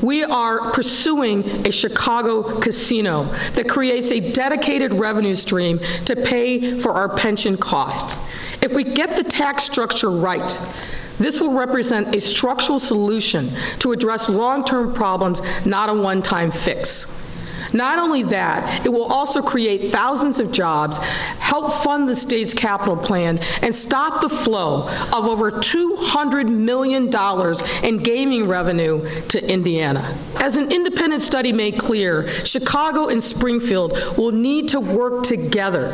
We 0.01 0.23
are 0.23 0.71
pursuing 0.71 1.67
a 1.67 1.71
Chicago 1.71 2.59
casino 2.59 3.23
that 3.53 3.67
creates 3.67 4.11
a 4.11 4.31
dedicated 4.31 4.93
revenue 4.93 5.35
stream 5.35 5.79
to 6.05 6.15
pay 6.15 6.79
for 6.79 6.93
our 6.93 7.09
pension 7.09 7.57
costs. 7.57 8.17
If 8.61 8.71
we 8.71 8.83
get 8.83 9.15
the 9.15 9.23
tax 9.23 9.63
structure 9.63 10.09
right, 10.09 10.59
this 11.17 11.41
will 11.41 11.51
represent 11.51 12.15
a 12.15 12.21
structural 12.21 12.79
solution 12.79 13.51
to 13.79 13.91
address 13.91 14.29
long-term 14.29 14.93
problems, 14.93 15.41
not 15.65 15.89
a 15.89 15.93
one-time 15.93 16.51
fix. 16.51 17.28
Not 17.73 17.99
only 17.99 18.23
that, 18.23 18.85
it 18.85 18.89
will 18.89 19.05
also 19.05 19.41
create 19.41 19.91
thousands 19.91 20.39
of 20.39 20.51
jobs, 20.51 20.97
help 20.97 21.71
fund 21.83 22.07
the 22.07 22.15
state's 22.15 22.53
capital 22.53 22.95
plan, 22.95 23.39
and 23.61 23.73
stop 23.73 24.21
the 24.21 24.29
flow 24.29 24.87
of 25.13 25.25
over 25.25 25.51
$200 25.51 26.47
million 26.47 27.09
in 27.83 28.03
gaming 28.03 28.47
revenue 28.47 29.07
to 29.27 29.51
Indiana. 29.51 30.17
As 30.37 30.57
an 30.57 30.71
independent 30.71 31.21
study 31.21 31.51
made 31.51 31.77
clear, 31.77 32.27
Chicago 32.27 33.09
and 33.09 33.23
Springfield 33.23 33.93
will 34.17 34.31
need 34.31 34.69
to 34.69 34.79
work 34.79 35.23
together 35.23 35.89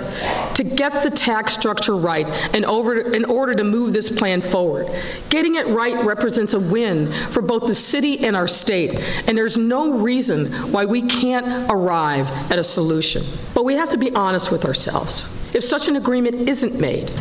to 0.55 0.63
get 0.63 1.03
the 1.03 1.09
tax 1.09 1.53
structure 1.53 1.95
right 1.95 2.27
in, 2.53 2.65
over, 2.65 2.99
in 2.99 3.25
order 3.25 3.53
to 3.53 3.63
move 3.63 3.93
this 3.93 4.09
plan 4.09 4.41
forward. 4.41 4.87
Getting 5.29 5.55
it 5.55 5.67
right 5.67 6.03
represents 6.05 6.53
a 6.53 6.59
win 6.59 7.11
for 7.11 7.41
both 7.41 7.67
the 7.67 7.75
city 7.75 8.25
and 8.25 8.35
our 8.35 8.47
state, 8.47 8.99
and 9.27 9.37
there's 9.37 9.57
no 9.57 9.97
reason 9.97 10.51
why 10.71 10.85
we 10.85 11.01
can't 11.01 11.64
arrive 11.69 12.29
at 12.51 12.59
a 12.59 12.63
solution. 12.63 13.23
But 13.53 13.65
we 13.65 13.75
have 13.75 13.89
to 13.91 13.97
be 13.97 14.11
honest 14.11 14.51
with 14.51 14.65
ourselves. 14.65 15.29
If 15.55 15.63
such 15.63 15.87
an 15.87 15.95
agreement 15.95 16.49
isn't 16.49 16.79
made, 16.79 17.11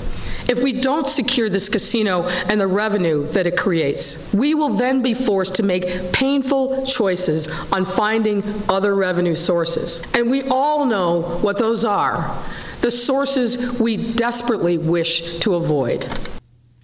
if 0.48 0.62
we 0.62 0.72
don't 0.72 1.06
secure 1.06 1.48
this 1.48 1.68
casino 1.68 2.28
and 2.48 2.60
the 2.60 2.66
revenue 2.66 3.26
that 3.28 3.46
it 3.46 3.56
creates, 3.56 4.32
we 4.34 4.54
will 4.54 4.70
then 4.70 5.02
be 5.02 5.14
forced 5.14 5.54
to 5.56 5.62
make 5.62 6.12
painful 6.12 6.84
choices 6.84 7.48
on 7.72 7.84
finding 7.86 8.42
other 8.68 8.94
revenue 8.94 9.34
sources. 9.34 10.02
And 10.12 10.30
we 10.30 10.42
all 10.48 10.84
know 10.84 11.22
what 11.22 11.58
those 11.58 11.84
are 11.84 12.36
the 12.80 12.90
sources 12.90 13.80
we 13.80 13.96
desperately 14.12 14.76
wish 14.76 15.38
to 15.38 15.54
avoid. 15.54 16.06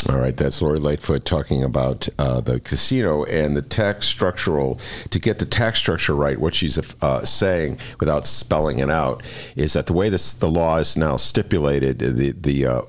All 0.08 0.18
right, 0.18 0.34
that's 0.34 0.62
Lori 0.62 0.78
Lightfoot 0.78 1.26
talking 1.26 1.62
about 1.62 2.08
uh, 2.18 2.40
the 2.40 2.58
casino 2.58 3.24
and 3.24 3.54
the 3.54 3.62
tax 3.62 4.06
structural. 4.06 4.80
To 5.10 5.18
get 5.18 5.38
the 5.38 5.44
tax 5.44 5.78
structure 5.78 6.14
right, 6.14 6.38
what 6.38 6.54
she's 6.54 6.78
uh, 7.02 7.24
saying, 7.26 7.78
without 7.98 8.26
spelling 8.26 8.78
it 8.78 8.88
out, 8.88 9.22
is 9.56 9.74
that 9.74 9.86
the 9.86 9.92
way 9.92 10.08
this 10.08 10.32
the 10.32 10.48
law 10.48 10.78
is 10.78 10.96
now 10.96 11.18
stipulated, 11.18 11.98
the 11.98 12.32
the 12.32 12.66
uh, 12.66 12.82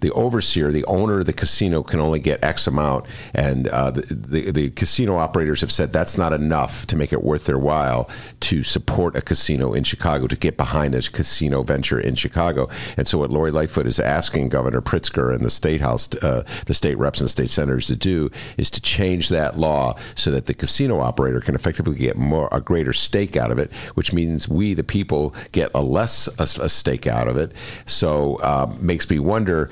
the 0.00 0.10
overseer, 0.12 0.70
the 0.70 0.84
owner 0.84 1.20
of 1.20 1.26
the 1.26 1.32
casino, 1.32 1.82
can 1.82 2.00
only 2.00 2.20
get 2.20 2.42
X 2.42 2.66
amount, 2.66 3.06
and 3.34 3.68
uh, 3.68 3.90
the, 3.90 4.02
the 4.02 4.50
the 4.50 4.70
casino 4.70 5.16
operators 5.16 5.60
have 5.60 5.72
said 5.72 5.92
that's 5.92 6.16
not 6.18 6.32
enough 6.32 6.86
to 6.86 6.96
make 6.96 7.12
it 7.12 7.22
worth 7.22 7.44
their 7.44 7.58
while 7.58 8.08
to 8.40 8.62
support 8.62 9.16
a 9.16 9.22
casino 9.22 9.72
in 9.72 9.84
Chicago, 9.84 10.26
to 10.26 10.36
get 10.36 10.56
behind 10.56 10.94
a 10.94 11.02
casino 11.02 11.62
venture 11.62 11.98
in 11.98 12.14
Chicago. 12.14 12.68
And 12.96 13.06
so, 13.06 13.18
what 13.18 13.30
Lori 13.30 13.50
Lightfoot 13.50 13.86
is 13.86 13.98
asking 13.98 14.48
Governor 14.48 14.80
Pritzker 14.80 15.34
and 15.34 15.44
the 15.44 15.50
state 15.50 15.80
house, 15.80 16.08
uh, 16.16 16.44
the 16.66 16.74
state 16.74 16.98
reps 16.98 17.20
and 17.20 17.30
state 17.30 17.50
senators 17.50 17.86
to 17.86 17.96
do 17.96 18.30
is 18.56 18.70
to 18.70 18.80
change 18.80 19.28
that 19.28 19.58
law 19.58 19.96
so 20.14 20.30
that 20.30 20.46
the 20.46 20.54
casino 20.54 21.00
operator 21.00 21.40
can 21.40 21.54
effectively 21.54 21.96
get 21.96 22.16
more 22.16 22.48
a 22.52 22.60
greater 22.60 22.92
stake 22.92 23.36
out 23.36 23.50
of 23.50 23.58
it, 23.58 23.72
which 23.94 24.12
means 24.12 24.48
we, 24.48 24.74
the 24.74 24.84
people, 24.84 25.34
get 25.52 25.70
a 25.74 25.82
less 25.82 26.28
a, 26.38 26.42
a 26.62 26.68
stake 26.68 27.06
out 27.06 27.28
of 27.28 27.36
it. 27.36 27.52
So, 27.86 28.42
um, 28.42 28.84
makes 28.84 29.08
me 29.08 29.18
wonder 29.18 29.63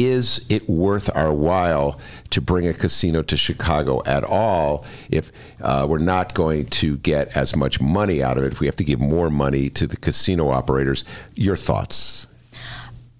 is 0.00 0.46
it 0.48 0.68
worth 0.68 1.14
our 1.14 1.32
while 1.32 2.00
to 2.30 2.40
bring 2.40 2.66
a 2.66 2.72
casino 2.72 3.22
to 3.22 3.36
Chicago 3.36 4.02
at 4.06 4.24
all 4.24 4.84
if 5.10 5.30
uh, 5.60 5.86
we're 5.88 5.98
not 5.98 6.32
going 6.32 6.66
to 6.66 6.96
get 6.98 7.36
as 7.36 7.54
much 7.54 7.80
money 7.80 8.22
out 8.22 8.38
of 8.38 8.44
it? 8.44 8.52
If 8.52 8.60
we 8.60 8.66
have 8.66 8.76
to 8.76 8.84
give 8.84 8.98
more 8.98 9.28
money 9.28 9.68
to 9.70 9.86
the 9.86 9.96
casino 9.96 10.48
operators, 10.48 11.04
your 11.34 11.56
thoughts? 11.56 12.26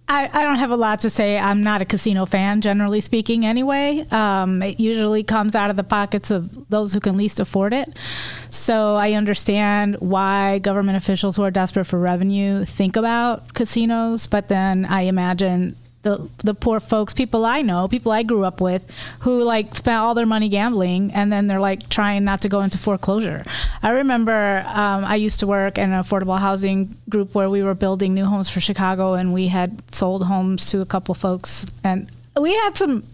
I, 0.08 0.28
I 0.32 0.42
don't 0.42 0.56
have 0.56 0.72
a 0.72 0.76
lot 0.76 1.00
to 1.00 1.10
say. 1.10 1.38
I'm 1.38 1.62
not 1.62 1.82
a 1.82 1.84
casino 1.84 2.26
fan, 2.26 2.62
generally 2.62 3.00
speaking, 3.00 3.46
anyway. 3.46 4.04
Um, 4.10 4.60
it 4.60 4.80
usually 4.80 5.22
comes 5.22 5.54
out 5.54 5.70
of 5.70 5.76
the 5.76 5.84
pockets 5.84 6.32
of 6.32 6.68
those 6.68 6.92
who 6.92 6.98
can 6.98 7.16
least 7.16 7.38
afford 7.38 7.72
it. 7.72 7.96
So 8.48 8.96
I 8.96 9.12
understand 9.12 9.96
why 10.00 10.58
government 10.58 10.96
officials 10.96 11.36
who 11.36 11.44
are 11.44 11.50
desperate 11.52 11.84
for 11.84 12.00
revenue 12.00 12.64
think 12.64 12.96
about 12.96 13.54
casinos, 13.54 14.26
but 14.26 14.48
then 14.48 14.84
I 14.84 15.02
imagine 15.02 15.76
the 16.02 16.28
the 16.38 16.54
poor 16.54 16.80
folks, 16.80 17.12
people 17.12 17.44
I 17.44 17.62
know, 17.62 17.86
people 17.86 18.10
I 18.12 18.22
grew 18.22 18.44
up 18.44 18.60
with, 18.60 18.90
who 19.20 19.42
like 19.42 19.74
spent 19.74 19.98
all 19.98 20.14
their 20.14 20.26
money 20.26 20.48
gambling, 20.48 21.12
and 21.12 21.30
then 21.32 21.46
they're 21.46 21.60
like 21.60 21.88
trying 21.88 22.24
not 22.24 22.40
to 22.42 22.48
go 22.48 22.62
into 22.62 22.78
foreclosure. 22.78 23.44
I 23.82 23.90
remember 23.90 24.64
um, 24.66 25.04
I 25.04 25.16
used 25.16 25.40
to 25.40 25.46
work 25.46 25.76
in 25.76 25.92
an 25.92 26.02
affordable 26.02 26.38
housing 26.38 26.96
group 27.08 27.34
where 27.34 27.50
we 27.50 27.62
were 27.62 27.74
building 27.74 28.14
new 28.14 28.24
homes 28.24 28.48
for 28.48 28.60
Chicago, 28.60 29.14
and 29.14 29.32
we 29.32 29.48
had 29.48 29.82
sold 29.92 30.24
homes 30.24 30.66
to 30.66 30.80
a 30.80 30.86
couple 30.86 31.14
folks, 31.14 31.66
and 31.84 32.10
we 32.40 32.54
had 32.54 32.76
some. 32.76 33.04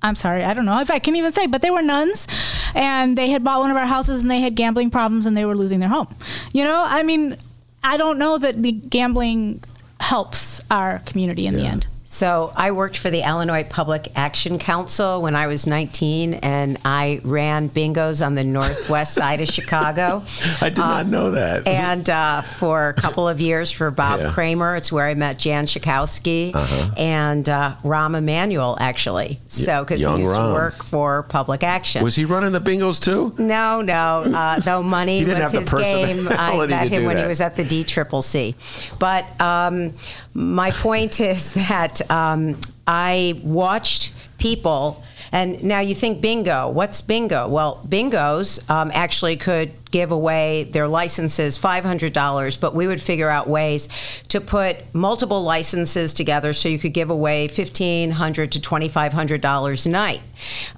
I'm 0.00 0.14
sorry, 0.14 0.44
I 0.44 0.54
don't 0.54 0.64
know 0.64 0.78
if 0.80 0.92
I 0.92 1.00
can 1.00 1.16
even 1.16 1.32
say, 1.32 1.48
but 1.48 1.60
they 1.60 1.70
were 1.70 1.82
nuns, 1.82 2.28
and 2.72 3.18
they 3.18 3.30
had 3.30 3.42
bought 3.42 3.58
one 3.58 3.72
of 3.72 3.76
our 3.76 3.86
houses, 3.86 4.22
and 4.22 4.30
they 4.30 4.40
had 4.40 4.54
gambling 4.54 4.90
problems, 4.90 5.26
and 5.26 5.36
they 5.36 5.44
were 5.44 5.56
losing 5.56 5.80
their 5.80 5.88
home. 5.88 6.14
You 6.52 6.62
know, 6.62 6.84
I 6.86 7.02
mean, 7.02 7.36
I 7.82 7.96
don't 7.96 8.16
know 8.16 8.38
that 8.38 8.62
the 8.62 8.70
gambling 8.70 9.64
helps 9.98 10.62
our 10.70 11.00
community 11.00 11.48
in 11.48 11.56
the 11.56 11.66
end. 11.66 11.88
So 12.10 12.52
I 12.56 12.70
worked 12.70 12.96
for 12.96 13.10
the 13.10 13.20
Illinois 13.20 13.64
Public 13.64 14.08
Action 14.16 14.58
Council 14.58 15.20
when 15.20 15.36
I 15.36 15.46
was 15.46 15.66
19, 15.66 16.34
and 16.34 16.78
I 16.82 17.20
ran 17.22 17.68
bingos 17.68 18.24
on 18.24 18.34
the 18.34 18.44
northwest 18.44 19.12
side 19.14 19.42
of 19.42 19.48
Chicago. 19.48 20.22
I 20.62 20.70
did 20.70 20.78
not 20.78 21.06
know 21.06 21.32
that. 21.32 21.66
And 21.68 22.08
uh, 22.08 22.40
for 22.40 22.88
a 22.88 22.94
couple 22.94 23.28
of 23.28 23.42
years 23.42 23.70
for 23.70 23.90
Bob 23.90 24.20
Yeah. 24.20 24.32
Creamer, 24.32 24.74
it's 24.76 24.90
where 24.90 25.06
I 25.06 25.12
met 25.12 25.38
Jan 25.38 25.66
Schakowsky 25.66 26.52
and 26.96 27.46
uh, 27.46 27.74
Rahm 27.84 28.16
Emanuel, 28.16 28.78
actually. 28.80 29.38
So 29.48 29.84
because 29.84 30.00
he 30.00 30.06
used 30.06 30.32
Rahm. 30.32 30.48
to 30.48 30.52
work 30.54 30.82
for 30.84 31.24
Public 31.24 31.62
Action. 31.62 32.02
Was 32.02 32.16
he 32.16 32.24
running 32.24 32.52
the 32.52 32.60
bingos 32.60 33.02
too? 33.02 33.34
No, 33.36 33.82
no. 33.82 34.22
Uh, 34.34 34.60
though 34.60 34.82
money 34.82 35.26
was 35.26 35.36
have 35.36 35.52
the 35.52 35.60
his 35.60 35.70
game, 35.70 36.26
I 36.30 36.66
met 36.66 36.88
him 36.88 37.04
when 37.04 37.18
he 37.18 37.26
was 37.26 37.42
at 37.42 37.54
the 37.56 37.64
D 37.64 37.84
Triple 37.84 38.22
C. 38.22 38.54
But 38.98 39.26
um, 39.42 39.92
my 40.32 40.70
point 40.70 41.20
is 41.20 41.52
that 41.68 41.97
um, 42.10 42.58
I 42.86 43.40
watched 43.42 44.14
people. 44.38 45.04
And 45.30 45.62
now 45.62 45.80
you 45.80 45.94
think 45.94 46.22
bingo. 46.22 46.70
What's 46.70 47.02
bingo? 47.02 47.48
Well, 47.48 47.84
bingos 47.86 48.68
um, 48.70 48.90
actually 48.94 49.36
could 49.36 49.72
give 49.90 50.10
away 50.10 50.64
their 50.64 50.88
licenses 50.88 51.58
$500, 51.58 52.60
but 52.60 52.74
we 52.74 52.86
would 52.86 53.00
figure 53.00 53.28
out 53.28 53.46
ways 53.46 53.88
to 54.28 54.40
put 54.40 54.94
multiple 54.94 55.42
licenses 55.42 56.14
together 56.14 56.52
so 56.52 56.68
you 56.68 56.78
could 56.78 56.94
give 56.94 57.10
away 57.10 57.46
1,500 57.46 58.52
to 58.52 58.60
$2,500 58.60 59.86
a 59.86 59.88
night. 59.88 60.20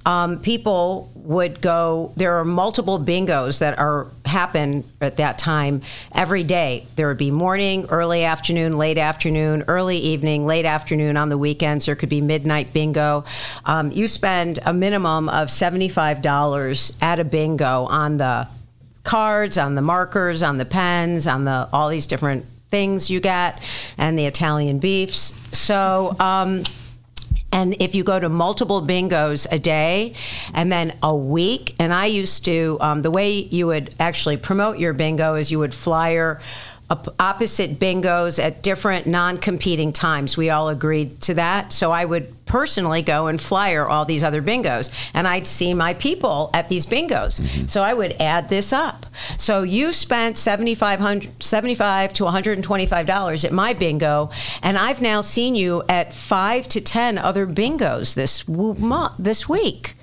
Um, 0.04 0.40
people 0.40 1.12
would 1.30 1.60
go, 1.60 2.12
there 2.16 2.38
are 2.38 2.44
multiple 2.44 2.98
bingos 2.98 3.60
that 3.60 3.78
are 3.78 4.08
happen 4.26 4.82
at 5.00 5.18
that 5.18 5.38
time 5.38 5.80
every 6.12 6.42
day. 6.42 6.84
There 6.96 7.06
would 7.06 7.18
be 7.18 7.30
morning, 7.30 7.86
early 7.88 8.24
afternoon, 8.24 8.76
late 8.76 8.98
afternoon, 8.98 9.62
early 9.68 9.98
evening, 9.98 10.44
late 10.44 10.64
afternoon 10.64 11.16
on 11.16 11.28
the 11.28 11.38
weekends. 11.38 11.86
There 11.86 11.94
could 11.94 12.08
be 12.08 12.20
midnight 12.20 12.72
bingo. 12.72 13.24
Um, 13.64 13.92
you 13.92 14.08
spend 14.08 14.58
a 14.66 14.74
minimum 14.74 15.28
of 15.28 15.48
$75 15.48 16.96
at 17.00 17.20
a 17.20 17.24
bingo 17.24 17.84
on 17.84 18.16
the 18.16 18.48
cards, 19.04 19.56
on 19.56 19.76
the 19.76 19.82
markers, 19.82 20.42
on 20.42 20.58
the 20.58 20.64
pens, 20.64 21.28
on 21.28 21.44
the 21.44 21.68
all 21.72 21.88
these 21.88 22.08
different 22.08 22.44
things 22.70 23.08
you 23.08 23.20
get, 23.20 23.62
and 23.96 24.18
the 24.18 24.26
Italian 24.26 24.80
beefs. 24.80 25.32
So. 25.52 26.16
Um, 26.18 26.64
and 27.52 27.74
if 27.80 27.94
you 27.94 28.04
go 28.04 28.20
to 28.20 28.28
multiple 28.28 28.80
bingos 28.80 29.46
a 29.50 29.58
day 29.58 30.14
and 30.54 30.70
then 30.70 30.96
a 31.02 31.14
week, 31.14 31.74
and 31.78 31.92
I 31.92 32.06
used 32.06 32.44
to, 32.44 32.78
um, 32.80 33.02
the 33.02 33.10
way 33.10 33.30
you 33.32 33.66
would 33.66 33.94
actually 33.98 34.36
promote 34.36 34.78
your 34.78 34.92
bingo 34.92 35.34
is 35.34 35.50
you 35.50 35.58
would 35.58 35.74
flyer 35.74 36.40
opposite 36.90 37.78
bingos 37.78 38.42
at 38.42 38.62
different 38.62 39.06
non 39.06 39.38
competing 39.38 39.92
times. 39.92 40.36
We 40.36 40.50
all 40.50 40.68
agreed 40.68 41.20
to 41.22 41.34
that. 41.34 41.72
So 41.72 41.92
I 41.92 42.04
would 42.04 42.46
personally 42.46 43.00
go 43.00 43.28
and 43.28 43.40
flyer 43.40 43.88
all 43.88 44.04
these 44.04 44.24
other 44.24 44.42
bingos, 44.42 44.90
and 45.14 45.28
I'd 45.28 45.46
see 45.46 45.72
my 45.72 45.94
people 45.94 46.50
at 46.52 46.68
these 46.68 46.86
bingos. 46.86 47.40
Mm-hmm. 47.40 47.66
So 47.68 47.82
I 47.82 47.94
would 47.94 48.16
add 48.20 48.48
this 48.48 48.72
up. 48.72 49.06
So 49.38 49.62
you 49.62 49.92
spent 49.92 50.36
7500 50.36 51.42
75 51.42 52.12
to 52.14 52.24
$125 52.24 53.44
at 53.44 53.52
my 53.52 53.72
bingo, 53.72 54.30
and 54.62 54.76
I've 54.76 55.00
now 55.00 55.20
seen 55.20 55.54
you 55.54 55.82
at 55.88 56.12
five 56.12 56.66
to 56.68 56.80
10 56.80 57.18
other 57.18 57.46
bingos 57.46 58.14
this, 58.14 58.42
w- 58.42 58.74
mo- 58.74 59.12
this 59.18 59.48
week. 59.48 59.94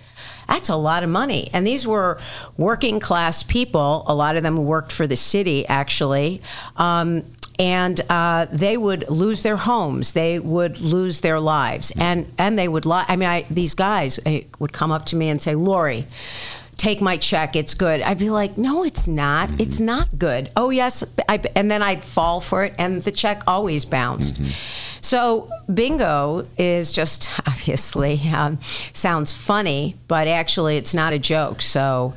That's 0.47 0.69
a 0.69 0.75
lot 0.75 1.03
of 1.03 1.09
money. 1.09 1.49
And 1.53 1.65
these 1.65 1.85
were 1.85 2.19
working 2.57 2.99
class 2.99 3.43
people. 3.43 4.03
A 4.07 4.15
lot 4.15 4.35
of 4.35 4.43
them 4.43 4.65
worked 4.65 4.91
for 4.91 5.07
the 5.07 5.15
city, 5.15 5.67
actually. 5.67 6.41
Um, 6.77 7.23
and 7.59 7.99
uh, 8.09 8.45
they 8.51 8.77
would 8.77 9.09
lose 9.09 9.43
their 9.43 9.57
homes. 9.57 10.13
They 10.13 10.39
would 10.39 10.79
lose 10.79 11.21
their 11.21 11.39
lives, 11.39 11.91
and 11.97 12.27
and 12.37 12.57
they 12.57 12.67
would 12.67 12.85
lie. 12.85 13.05
I 13.07 13.15
mean, 13.15 13.29
I, 13.29 13.45
these 13.49 13.73
guys 13.73 14.19
eh, 14.25 14.41
would 14.59 14.73
come 14.73 14.91
up 14.91 15.07
to 15.07 15.15
me 15.15 15.29
and 15.29 15.41
say, 15.41 15.55
"Laurie, 15.55 16.05
take 16.78 17.01
my 17.01 17.17
check. 17.17 17.55
It's 17.55 17.73
good." 17.73 18.01
I'd 18.01 18.17
be 18.19 18.30
like, 18.30 18.57
"No, 18.57 18.84
it's 18.84 19.07
not. 19.07 19.49
It's 19.59 19.80
not 19.80 20.17
good." 20.17 20.49
Oh 20.55 20.69
yes, 20.69 21.03
I, 21.28 21.41
and 21.55 21.69
then 21.69 21.82
I'd 21.82 22.05
fall 22.05 22.39
for 22.39 22.63
it, 22.63 22.73
and 22.78 23.01
the 23.01 23.11
check 23.11 23.43
always 23.47 23.86
bounced. 23.86 24.39
So 25.01 25.49
bingo 25.73 26.45
is 26.57 26.91
just 26.91 27.30
obviously 27.47 28.19
um, 28.34 28.59
sounds 28.93 29.34
funny, 29.34 29.95
but 30.07 30.28
actually 30.28 30.78
it's 30.78 30.93
not 30.93 31.13
a 31.13 31.19
joke. 31.19 31.61
So 31.61 32.13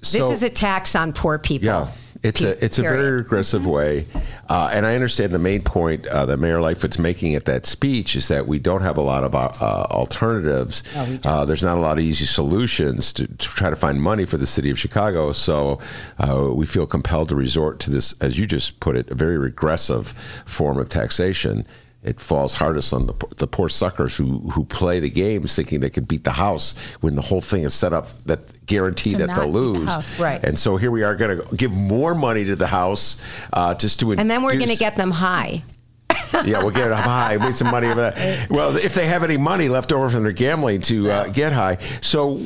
this 0.00 0.30
is 0.30 0.42
a 0.42 0.50
tax 0.50 0.94
on 0.94 1.12
poor 1.12 1.38
people. 1.38 1.66
Yeah. 1.66 1.88
It's 2.22 2.42
a 2.42 2.62
it's 2.62 2.78
a 2.78 2.82
very 2.82 3.20
aggressive 3.20 3.66
way, 3.66 4.06
uh, 4.46 4.68
and 4.72 4.84
I 4.84 4.94
understand 4.94 5.32
the 5.32 5.38
main 5.38 5.62
point 5.62 6.06
uh, 6.06 6.26
that 6.26 6.36
Mayor 6.36 6.60
Lightfoot's 6.60 6.98
making 6.98 7.34
at 7.34 7.46
that 7.46 7.64
speech 7.64 8.14
is 8.14 8.28
that 8.28 8.46
we 8.46 8.58
don't 8.58 8.82
have 8.82 8.98
a 8.98 9.00
lot 9.02 9.24
of 9.24 9.34
uh, 9.34 9.50
uh, 9.58 9.86
alternatives. 9.90 10.82
uh, 11.24 11.46
there's 11.46 11.62
not 11.62 11.78
a 11.78 11.80
lot 11.80 11.98
of 11.98 12.04
easy 12.04 12.26
solutions 12.26 13.10
to, 13.14 13.26
to 13.26 13.48
try 13.48 13.70
to 13.70 13.76
find 13.76 14.02
money 14.02 14.26
for 14.26 14.36
the 14.36 14.46
city 14.46 14.70
of 14.70 14.78
Chicago, 14.78 15.32
so 15.32 15.78
uh, 16.18 16.50
we 16.52 16.66
feel 16.66 16.86
compelled 16.86 17.30
to 17.30 17.36
resort 17.36 17.80
to 17.80 17.90
this, 17.90 18.14
as 18.20 18.38
you 18.38 18.46
just 18.46 18.80
put 18.80 18.96
it, 18.98 19.10
a 19.10 19.14
very 19.14 19.38
regressive 19.38 20.08
form 20.44 20.76
of 20.76 20.90
taxation. 20.90 21.66
It 22.02 22.18
falls 22.18 22.54
hardest 22.54 22.94
on 22.94 23.06
the, 23.06 23.14
the 23.36 23.46
poor 23.46 23.68
suckers 23.68 24.16
who, 24.16 24.38
who 24.50 24.64
play 24.64 25.00
the 25.00 25.10
games 25.10 25.54
thinking 25.54 25.80
they 25.80 25.90
could 25.90 26.08
beat 26.08 26.24
the 26.24 26.32
house 26.32 26.74
when 27.00 27.14
the 27.14 27.20
whole 27.22 27.42
thing 27.42 27.64
is 27.64 27.74
set 27.74 27.92
up 27.92 28.06
that 28.24 28.64
guarantee 28.64 29.10
To 29.10 29.18
that 29.18 29.34
they'll 29.34 29.44
beat 29.46 29.52
the 29.52 29.58
lose. 29.58 29.88
house. 29.88 30.18
Right. 30.18 30.42
And 30.42 30.58
so 30.58 30.78
here 30.78 30.90
we 30.90 31.02
are 31.02 31.14
going 31.14 31.38
to 31.38 31.56
give 31.56 31.72
more 31.72 32.14
money 32.14 32.46
to 32.46 32.56
the 32.56 32.68
house 32.68 33.22
uh, 33.52 33.74
just 33.74 34.00
to 34.00 34.12
And 34.12 34.30
then 34.30 34.42
we're 34.42 34.56
going 34.56 34.70
to 34.70 34.76
get 34.76 34.96
them 34.96 35.10
high. 35.10 35.62
Yeah 36.44 36.62
we'll 36.62 36.70
get 36.70 36.88
them 36.88 36.98
high. 36.98 37.36
Make 37.36 37.54
some 37.54 37.70
money 37.70 37.88
over 37.88 38.00
that 38.00 38.50
well 38.50 38.76
if 38.76 38.94
they 38.94 39.06
have 39.06 39.22
any 39.22 39.36
money 39.36 39.68
left 39.68 39.92
over 39.92 40.08
from 40.08 40.22
their 40.22 40.32
gambling 40.32 40.80
to 40.82 41.10
uh, 41.10 41.28
get 41.28 41.52
high. 41.52 41.78
So 42.00 42.36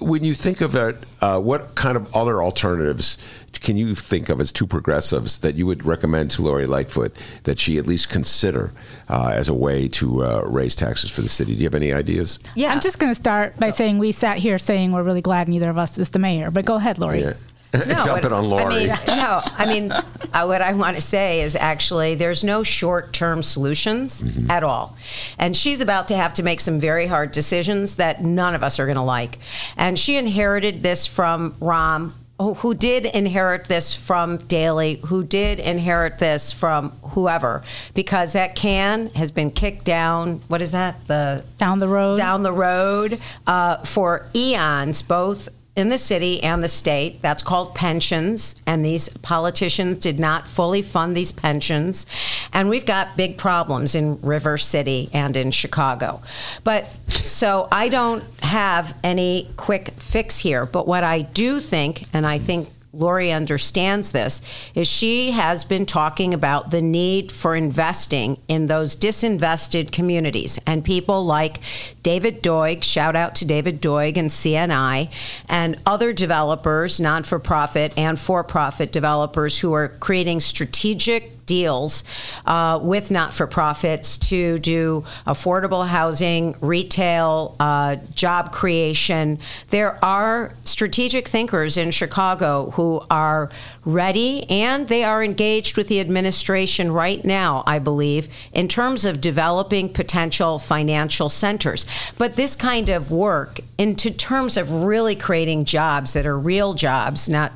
when 0.00 0.24
you 0.24 0.34
think 0.34 0.60
of 0.60 0.74
it 0.76 0.96
uh, 1.20 1.40
what 1.40 1.74
kind 1.74 1.96
of 1.96 2.14
other 2.14 2.42
alternatives 2.42 3.18
can 3.60 3.76
you 3.76 3.94
think 3.94 4.28
of 4.28 4.40
as 4.40 4.50
two 4.52 4.66
progressives 4.66 5.38
that 5.40 5.54
you 5.54 5.66
would 5.66 5.84
recommend 5.84 6.30
to 6.32 6.42
Lori 6.42 6.66
Lightfoot 6.66 7.14
that 7.44 7.58
she 7.58 7.78
at 7.78 7.86
least 7.86 8.08
consider 8.08 8.72
uh, 9.08 9.30
as 9.32 9.48
a 9.48 9.54
way 9.54 9.88
to 9.88 10.24
uh, 10.24 10.42
raise 10.46 10.74
taxes 10.74 11.10
for 11.10 11.20
the 11.20 11.28
city? 11.28 11.54
Do 11.54 11.58
you 11.58 11.66
have 11.66 11.74
any 11.74 11.92
ideas? 11.92 12.38
Yeah. 12.54 12.72
I'm 12.72 12.80
just 12.80 12.98
going 12.98 13.10
to 13.10 13.14
start 13.14 13.58
by 13.58 13.70
saying 13.70 13.98
we 13.98 14.12
sat 14.12 14.38
here 14.38 14.58
saying 14.58 14.92
we're 14.92 15.02
really 15.02 15.20
glad 15.20 15.48
neither 15.48 15.70
of 15.70 15.78
us 15.78 15.96
is 15.98 16.10
the 16.10 16.18
mayor. 16.18 16.50
But 16.50 16.64
go 16.64 16.76
ahead, 16.76 16.98
Laurie. 16.98 17.22
yeah 17.22 17.34
No, 17.86 17.94
dump 17.94 18.06
what- 18.06 18.24
it 18.26 18.32
on 18.32 18.44
Lori 18.44 18.64
I 18.64 18.68
mean, 18.68 18.88
no, 19.06 19.40
I 19.44 19.66
mean, 19.66 19.92
uh, 20.32 20.44
what 20.44 20.60
I 20.62 20.72
want 20.74 20.96
to 20.96 21.00
say 21.02 21.40
is 21.40 21.56
actually 21.56 22.14
there's 22.14 22.44
no 22.44 22.62
short 22.62 23.12
term 23.12 23.42
solutions 23.42 24.22
Mm-hmm. 24.22 24.50
at 24.50 24.62
all. 24.62 24.96
And 25.38 25.56
she's 25.56 25.80
about 25.80 26.08
to 26.08 26.16
have 26.16 26.34
to 26.34 26.42
make 26.42 26.60
some 26.60 26.78
very 26.80 27.06
hard 27.06 27.32
decisions 27.32 27.96
that 27.96 28.22
none 28.22 28.54
of 28.54 28.62
us 28.62 28.78
are 28.78 28.84
going 28.86 28.96
to 28.96 29.02
like. 29.02 29.38
And 29.76 29.98
she 29.98 30.16
inherited 30.16 30.82
this 30.82 31.06
from 31.06 31.52
Rahm, 31.60 32.12
Who 32.38 32.54
who 32.54 32.74
did 32.74 33.06
inherit 33.06 33.64
this 33.66 33.94
from 33.94 34.36
Daley, 34.48 34.96
who 35.06 35.22
did 35.24 35.58
inherit 35.60 36.18
this 36.18 36.52
from 36.52 36.90
whoever, 37.14 37.62
because 37.94 38.32
that 38.34 38.54
can 38.56 39.08
has 39.14 39.30
been 39.30 39.50
kicked 39.50 39.84
down. 39.84 40.40
What 40.48 40.60
is 40.60 40.72
that? 40.72 41.06
The 41.06 41.44
Down 41.58 41.78
the 41.78 41.88
road. 41.88 42.16
down 42.18 42.42
the 42.42 42.52
road 42.52 43.18
uh, 43.46 43.76
for 43.84 44.26
eons, 44.34 45.02
both 45.02 45.48
in 45.74 45.88
the 45.88 45.98
city 45.98 46.42
and 46.42 46.62
the 46.62 46.68
state. 46.68 47.22
That's 47.22 47.42
called 47.42 47.74
pensions, 47.74 48.56
and 48.66 48.84
these 48.84 49.08
politicians 49.08 49.98
did 49.98 50.20
not 50.20 50.46
fully 50.46 50.82
fund 50.82 51.16
these 51.16 51.32
pensions. 51.32 52.04
And 52.52 52.68
we've 52.68 52.84
got 52.84 53.16
big 53.16 53.38
problems 53.38 53.94
in 53.94 54.20
River 54.20 54.58
City 54.58 55.08
and 55.12 55.36
in 55.36 55.50
Chicago. 55.50 56.20
But 56.62 56.86
so 57.08 57.68
I 57.72 57.88
don't 57.88 58.24
have 58.42 58.96
any 59.02 59.50
quick 59.56 59.92
fix 59.92 60.38
here. 60.38 60.66
But 60.66 60.86
what 60.86 61.04
I 61.04 61.22
do 61.22 61.60
think, 61.60 62.04
and 62.12 62.26
I 62.26 62.38
think 62.38 62.68
Lori 62.92 63.32
understands 63.32 64.12
this, 64.12 64.42
is 64.74 64.86
she 64.86 65.30
has 65.30 65.64
been 65.64 65.86
talking 65.86 66.34
about 66.34 66.70
the 66.70 66.82
need 66.82 67.32
for 67.32 67.56
investing 67.56 68.38
in 68.48 68.66
those 68.66 68.94
disinvested 68.94 69.92
communities. 69.92 70.58
And 70.66 70.84
people 70.84 71.24
like 71.24 71.60
David 72.02 72.42
Doig, 72.42 72.82
shout 72.82 73.16
out 73.16 73.34
to 73.36 73.44
David 73.46 73.80
Doig 73.80 74.16
and 74.16 74.30
CNI, 74.30 75.10
and 75.48 75.78
other 75.86 76.12
developers, 76.12 77.00
non 77.00 77.22
for 77.22 77.38
profit 77.38 77.92
and 77.96 78.18
for 78.18 78.44
profit 78.44 78.92
developers 78.92 79.58
who 79.58 79.72
are 79.72 79.88
creating 79.88 80.40
strategic 80.40 81.41
deals 81.52 82.02
uh, 82.46 82.80
with 82.82 83.10
not 83.10 83.34
for 83.34 83.46
profits 83.46 84.16
to 84.16 84.58
do 84.60 85.04
affordable 85.26 85.86
housing, 85.86 86.54
retail, 86.62 87.54
uh, 87.60 87.96
job 88.14 88.52
creation. 88.52 89.38
There 89.68 90.02
are 90.02 90.54
strategic 90.64 91.28
thinkers 91.28 91.76
in 91.76 91.90
Chicago 91.90 92.70
who 92.70 93.02
are 93.10 93.50
ready 93.84 94.48
and 94.48 94.88
they 94.88 95.04
are 95.04 95.22
engaged 95.22 95.76
with 95.76 95.88
the 95.88 96.00
administration 96.00 96.90
right 96.90 97.22
now, 97.22 97.62
I 97.66 97.78
believe, 97.78 98.28
in 98.54 98.66
terms 98.66 99.04
of 99.04 99.20
developing 99.20 99.90
potential 99.90 100.58
financial 100.58 101.28
centers. 101.28 101.84
But 102.16 102.36
this 102.36 102.56
kind 102.56 102.88
of 102.88 103.10
work, 103.10 103.60
into 103.76 104.10
terms 104.10 104.56
of 104.56 104.70
really 104.70 105.16
creating 105.16 105.66
jobs 105.66 106.14
that 106.14 106.24
are 106.24 106.38
real 106.38 106.72
jobs, 106.72 107.28
not 107.28 107.52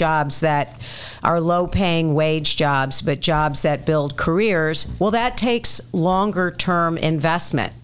jobs 0.00 0.40
that 0.40 0.80
are 1.22 1.40
low 1.40 1.66
paying 1.66 2.14
wage 2.14 2.56
jobs, 2.56 3.02
but 3.02 3.20
jobs 3.20 3.60
that 3.62 3.84
build 3.84 4.16
careers, 4.16 4.88
well, 4.98 5.10
that 5.10 5.36
takes 5.36 5.80
longer 5.92 6.50
term 6.50 6.96
investment. 6.96 7.74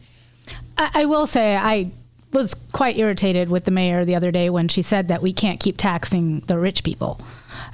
I, 0.79 1.03
I 1.03 1.05
will 1.05 1.27
say 1.27 1.57
I 1.57 1.91
was 2.33 2.55
quite 2.73 2.97
irritated 2.99 3.51
with 3.51 3.67
the 3.67 3.71
mayor 3.71 4.05
the 4.05 4.15
other 4.15 4.31
day 4.31 4.49
when 4.49 4.69
she 4.69 4.81
said 4.83 5.09
that 5.09 5.21
we 5.21 5.33
can't 5.33 5.61
keep 5.61 5.77
taxing 5.77 6.41
the 6.41 6.59
rich 6.59 6.83
people. 6.83 7.21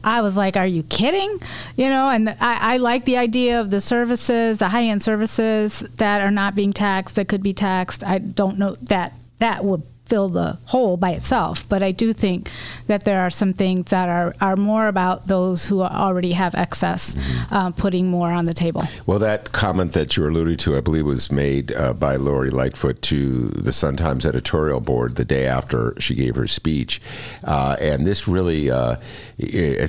I 0.05 0.21
was 0.21 0.37
like, 0.37 0.57
"Are 0.57 0.67
you 0.67 0.83
kidding?" 0.83 1.39
You 1.77 1.89
know, 1.89 2.09
and 2.11 2.31
I, 2.41 2.75
I 2.75 2.77
like 2.79 3.05
the 3.05 3.17
idea 3.17 3.61
of 3.61 3.71
the 3.71 3.81
services, 3.81 4.59
the 4.59 4.71
high 4.71 4.85
end 4.85 5.03
services 5.03 5.81
that 5.99 6.21
are 6.21 6.33
not 6.33 6.57
being 6.57 6.73
taxed 6.73 7.15
that 7.15 7.29
could 7.29 7.43
be 7.43 7.55
taxed. 7.55 8.03
I 8.03 8.19
don't 8.19 8.59
know 8.59 8.75
that 8.83 9.13
that 9.39 9.65
would 9.65 9.83
fill 10.13 10.29
the 10.29 10.59
hole 10.67 10.99
by 10.99 11.13
itself. 11.13 11.67
But 11.71 11.83
I 11.83 11.91
do 11.91 12.13
think 12.13 12.51
that 12.87 13.05
there 13.05 13.21
are 13.23 13.31
some 13.31 13.55
things 13.55 13.89
that 13.89 14.11
are, 14.11 14.35
are 14.43 14.57
more 14.57 14.87
about 14.87 15.27
those 15.27 15.65
who 15.69 15.81
already 15.81 16.33
have 16.33 16.55
excess, 16.55 17.15
mm-hmm. 17.15 17.55
uh, 17.55 17.71
putting 17.71 18.09
more 18.11 18.31
on 18.31 18.45
the 18.45 18.53
table. 18.53 18.83
Well, 19.07 19.19
that 19.21 19.53
comment 19.53 19.93
that 19.93 20.15
you 20.15 20.25
are 20.25 20.29
alluding 20.29 20.59
to, 20.59 20.77
I 20.77 20.81
believe, 20.81 21.07
was 21.07 21.33
made 21.33 21.73
uh, 21.73 21.95
by 21.95 22.17
Lori 22.17 22.51
Lightfoot 22.51 23.01
to 23.13 23.47
the 23.49 23.73
Sun 23.73 23.97
Times 23.97 24.27
editorial 24.27 24.81
board 24.81 25.17
the 25.17 25.25
day 25.25 25.47
after 25.47 25.99
she 25.99 26.15
gave 26.15 26.35
her 26.37 26.47
speech. 26.47 27.01
Uh, 27.45 27.77
and 27.81 28.07
this 28.07 28.29
really, 28.29 28.71
uh, 28.71 28.97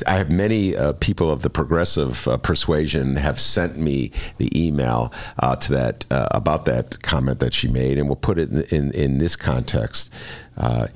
I 0.08 0.14
have 0.22 0.30
many 0.30 0.74
uh, 0.74 0.94
people 0.94 1.32
of 1.32 1.42
the 1.42 1.50
progressive 1.50 2.26
uh, 2.30 2.38
persuasion 2.38 3.18
have 3.18 3.42
sent 3.42 3.78
me 3.78 4.12
the 4.38 4.50
email 4.56 5.12
to 5.60 5.74
that 5.74 6.06
about 6.10 6.64
that 6.64 7.02
comment 7.02 7.40
that 7.40 7.54
she 7.54 7.68
made, 7.68 7.98
and 7.98 8.08
we'll 8.08 8.16
put 8.16 8.38
it 8.40 8.50
in, 8.50 8.62
in, 8.78 8.92
in 8.94 9.18
this 9.18 9.36
context. 9.36 10.12
Uh, 10.58 10.88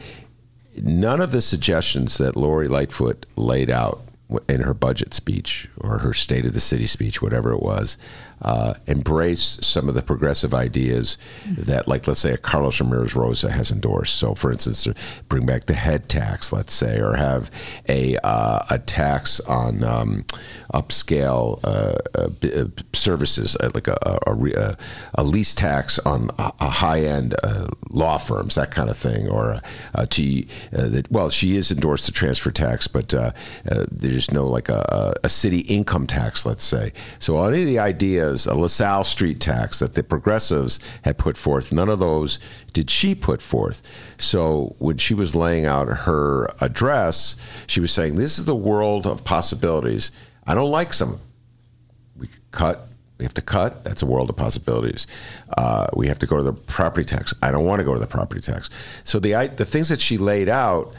none 0.75 1.21
of 1.21 1.31
the 1.31 1.41
suggestions 1.41 2.17
that 2.17 2.35
Lori 2.35 2.67
Lightfoot 2.67 3.25
laid 3.35 3.69
out 3.69 4.01
in 4.49 4.61
her 4.61 4.73
budget 4.73 5.13
speech 5.13 5.69
or 5.79 5.99
her 5.99 6.13
State 6.13 6.45
of 6.45 6.53
the 6.53 6.59
City 6.59 6.85
speech, 6.85 7.21
whatever 7.21 7.51
it 7.53 7.61
was, 7.61 7.97
uh, 8.41 8.75
embrace 8.85 9.57
some 9.61 9.89
of 9.89 9.95
the 9.95 10.01
progressive 10.01 10.53
ideas 10.53 11.17
that, 11.45 11.87
like, 11.87 12.07
let's 12.07 12.19
say, 12.19 12.33
a 12.33 12.37
Carlos 12.37 12.79
Ramirez 12.79 13.15
Rosa 13.15 13.49
has 13.49 13.71
endorsed. 13.71 14.15
So, 14.15 14.35
for 14.35 14.51
instance, 14.51 14.87
bring 15.27 15.45
back 15.45 15.65
the 15.65 15.73
head 15.73 16.07
tax, 16.07 16.53
let's 16.53 16.73
say, 16.73 16.99
or 16.99 17.15
have 17.15 17.49
a 17.89 18.17
uh, 18.23 18.59
a 18.69 18.79
tax 18.79 19.39
on 19.41 19.83
um, 19.83 20.25
upscale 20.73 21.59
uh, 21.63 21.97
uh, 22.13 22.29
uh 22.47 22.67
services, 22.93 23.55
uh, 23.57 23.71
like 23.73 23.87
a, 23.87 23.97
a, 24.03 24.77
a, 25.15 25.23
lease 25.23 25.55
tax 25.55 25.97
on 25.99 26.29
a, 26.37 26.69
high 26.69 27.01
end 27.01 27.33
law 27.89 28.17
firms, 28.17 28.55
that 28.55 28.69
kind 28.69 28.89
of 28.89 28.97
thing, 28.97 29.27
or 29.27 29.61
to 30.09 30.45
that. 30.71 31.07
Well, 31.09 31.29
she 31.29 31.55
is 31.55 31.71
endorsed 31.71 32.05
the 32.05 32.11
transfer 32.11 32.51
tax, 32.51 32.87
but 32.87 33.09
there's 33.89 34.16
no 34.31 34.47
like 34.47 34.69
a, 34.69 35.13
a 35.23 35.29
city 35.29 35.59
income 35.59 36.07
tax, 36.07 36.45
let's 36.45 36.63
say. 36.63 36.93
So, 37.19 37.41
any 37.43 37.61
of 37.61 37.67
the 37.67 37.79
ideas 37.79 38.47
a 38.47 38.55
LaSalle 38.55 39.03
Street 39.03 39.39
tax 39.39 39.79
that 39.79 39.93
the 39.93 40.03
progressives 40.03 40.79
had 41.03 41.17
put 41.17 41.37
forth. 41.37 41.71
None 41.71 41.89
of 41.89 41.99
those 41.99 42.39
did 42.73 42.89
she 42.89 43.15
put 43.15 43.41
forth. 43.41 43.81
So 44.17 44.75
when 44.79 44.97
she 44.97 45.13
was 45.13 45.35
laying 45.35 45.65
out 45.65 45.87
her 45.87 46.49
address, 46.61 47.35
she 47.67 47.79
was 47.79 47.91
saying, 47.91 48.15
This 48.15 48.39
is 48.39 48.45
the 48.45 48.55
world 48.55 49.05
of 49.07 49.23
possibilities. 49.23 50.11
I 50.45 50.55
don't 50.55 50.71
like 50.71 50.93
some. 50.93 51.19
We 52.17 52.27
cut. 52.51 52.81
We 53.17 53.25
have 53.25 53.33
to 53.33 53.41
cut. 53.41 53.83
That's 53.83 54.03
a 54.03 54.05
world 54.05 54.29
of 54.29 54.35
possibilities. 54.35 55.07
Uh, 55.57 55.87
we 55.95 56.07
have 56.07 56.19
to 56.19 56.27
go 56.27 56.37
to 56.37 56.43
the 56.43 56.53
property 56.53 57.05
tax. 57.05 57.33
I 57.41 57.51
don't 57.51 57.65
want 57.65 57.79
to 57.79 57.83
go 57.83 57.93
to 57.93 57.99
the 57.99 58.07
property 58.07 58.41
tax. 58.41 58.69
So 59.03 59.19
the 59.19 59.51
the 59.55 59.65
things 59.65 59.89
that 59.89 59.99
she 59.99 60.17
laid 60.17 60.49
out 60.49 60.93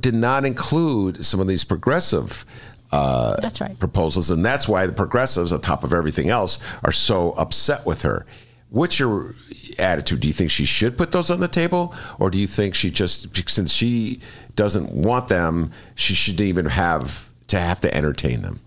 did 0.00 0.14
not 0.14 0.44
include 0.44 1.24
some 1.24 1.40
of 1.40 1.48
these 1.48 1.64
progressive 1.64 2.44
uh, 2.92 3.36
that's 3.40 3.60
right. 3.60 3.78
proposals, 3.78 4.30
and 4.30 4.44
that's 4.44 4.68
why 4.68 4.86
the 4.86 4.92
progressives, 4.92 5.52
on 5.52 5.60
top 5.60 5.82
of 5.82 5.92
everything 5.94 6.28
else, 6.28 6.58
are 6.84 6.92
so 6.92 7.32
upset 7.32 7.86
with 7.86 8.02
her. 8.02 8.26
What's 8.68 8.98
your 8.98 9.34
attitude? 9.78 10.20
Do 10.20 10.28
you 10.28 10.34
think 10.34 10.50
she 10.50 10.64
should 10.64 10.96
put 10.98 11.12
those 11.12 11.30
on 11.30 11.40
the 11.40 11.48
table, 11.48 11.94
or 12.18 12.30
do 12.30 12.38
you 12.38 12.46
think 12.46 12.74
she 12.74 12.90
just, 12.90 13.48
since 13.48 13.72
she 13.72 14.20
doesn't 14.56 14.92
want 14.92 15.28
them, 15.28 15.72
she 15.94 16.14
shouldn't 16.14 16.42
even 16.42 16.66
have 16.66 17.30
to 17.48 17.58
have 17.58 17.80
to 17.80 17.94
entertain 17.94 18.42
them? 18.42 18.60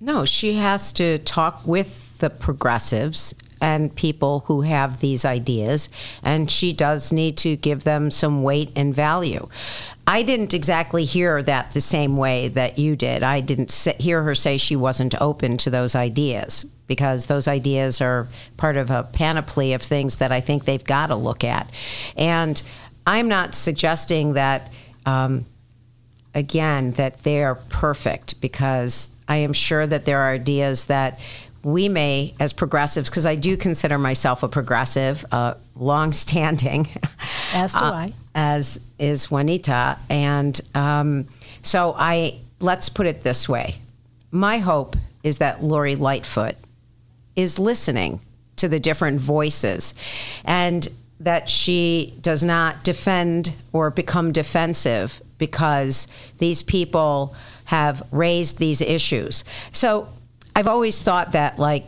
No, 0.00 0.24
she 0.24 0.54
has 0.54 0.92
to 0.94 1.18
talk 1.18 1.66
with 1.66 2.18
the 2.18 2.30
progressives 2.30 3.34
and 3.60 3.94
people 3.94 4.40
who 4.40 4.62
have 4.62 5.00
these 5.00 5.24
ideas, 5.24 5.88
and 6.22 6.50
she 6.50 6.72
does 6.72 7.12
need 7.12 7.36
to 7.38 7.56
give 7.56 7.84
them 7.84 8.10
some 8.10 8.42
weight 8.42 8.70
and 8.76 8.94
value. 8.94 9.48
I 10.06 10.22
didn't 10.22 10.54
exactly 10.54 11.04
hear 11.04 11.42
that 11.42 11.72
the 11.72 11.80
same 11.80 12.16
way 12.16 12.48
that 12.48 12.78
you 12.78 12.94
did. 12.94 13.22
I 13.22 13.40
didn't 13.40 13.72
hear 13.98 14.22
her 14.22 14.34
say 14.34 14.56
she 14.56 14.76
wasn't 14.76 15.20
open 15.20 15.56
to 15.58 15.70
those 15.70 15.94
ideas 15.94 16.64
because 16.86 17.26
those 17.26 17.48
ideas 17.48 18.00
are 18.00 18.28
part 18.56 18.76
of 18.76 18.90
a 18.90 19.02
panoply 19.02 19.72
of 19.72 19.82
things 19.82 20.16
that 20.18 20.30
I 20.30 20.40
think 20.40 20.64
they've 20.64 20.84
got 20.84 21.08
to 21.08 21.16
look 21.16 21.42
at. 21.42 21.68
And 22.16 22.62
I'm 23.04 23.26
not 23.26 23.54
suggesting 23.54 24.34
that, 24.34 24.70
um, 25.04 25.44
again, 26.34 26.92
that 26.92 27.24
they 27.24 27.42
are 27.42 27.56
perfect 27.56 28.40
because 28.40 29.10
I 29.28 29.36
am 29.38 29.52
sure 29.52 29.86
that 29.86 30.04
there 30.04 30.20
are 30.20 30.30
ideas 30.30 30.86
that 30.86 31.18
we 31.66 31.88
may, 31.88 32.32
as 32.38 32.52
progressives, 32.52 33.10
because 33.10 33.26
I 33.26 33.34
do 33.34 33.56
consider 33.56 33.98
myself 33.98 34.44
a 34.44 34.48
progressive, 34.48 35.24
uh, 35.32 35.54
long-standing, 35.74 36.88
as 37.52 37.72
do 37.72 37.84
uh, 37.84 37.90
I, 37.92 38.12
as 38.36 38.78
is 39.00 39.32
Juanita, 39.32 39.98
and 40.08 40.60
um, 40.76 41.26
so 41.62 41.92
I 41.98 42.38
let's 42.60 42.88
put 42.88 43.06
it 43.06 43.22
this 43.22 43.48
way: 43.48 43.78
my 44.30 44.58
hope 44.58 44.94
is 45.24 45.38
that 45.38 45.64
Lori 45.64 45.96
Lightfoot 45.96 46.54
is 47.34 47.58
listening 47.58 48.20
to 48.54 48.68
the 48.68 48.78
different 48.78 49.18
voices, 49.18 49.92
and 50.44 50.86
that 51.18 51.50
she 51.50 52.14
does 52.20 52.44
not 52.44 52.84
defend 52.84 53.56
or 53.72 53.90
become 53.90 54.30
defensive 54.30 55.20
because 55.36 56.06
these 56.38 56.62
people 56.62 57.34
have 57.64 58.06
raised 58.12 58.58
these 58.58 58.80
issues. 58.80 59.42
So 59.72 60.06
I've 60.56 60.68
always 60.68 61.02
thought 61.02 61.32
that 61.32 61.58
like 61.58 61.84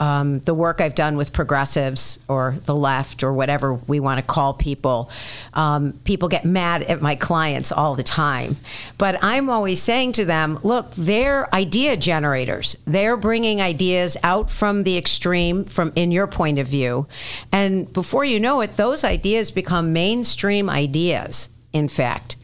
um, 0.00 0.40
the 0.40 0.52
work 0.52 0.80
I've 0.80 0.96
done 0.96 1.16
with 1.16 1.32
progressives 1.32 2.18
or 2.26 2.56
the 2.64 2.74
left 2.74 3.22
or 3.22 3.32
whatever 3.32 3.74
we 3.74 4.00
want 4.00 4.20
to 4.20 4.26
call 4.26 4.54
people, 4.54 5.08
um, 5.54 5.92
people 6.02 6.28
get 6.28 6.44
mad 6.44 6.82
at 6.82 7.00
my 7.00 7.14
clients 7.14 7.70
all 7.70 7.94
the 7.94 8.02
time. 8.02 8.56
But 8.98 9.22
I'm 9.22 9.48
always 9.48 9.80
saying 9.80 10.12
to 10.12 10.24
them, 10.24 10.58
look, 10.64 10.90
they're 10.96 11.52
idea 11.54 11.96
generators. 11.96 12.76
They're 12.86 13.16
bringing 13.16 13.60
ideas 13.60 14.16
out 14.24 14.50
from 14.50 14.82
the 14.82 14.98
extreme, 14.98 15.64
from 15.64 15.92
in 15.94 16.10
your 16.10 16.26
point 16.26 16.58
of 16.58 16.66
view, 16.66 17.06
and 17.52 17.92
before 17.92 18.24
you 18.24 18.40
know 18.40 18.62
it, 18.62 18.76
those 18.76 19.04
ideas 19.04 19.52
become 19.52 19.92
mainstream 19.92 20.68
ideas. 20.68 21.50
In 21.72 21.86
fact, 21.86 22.34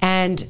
and 0.00 0.44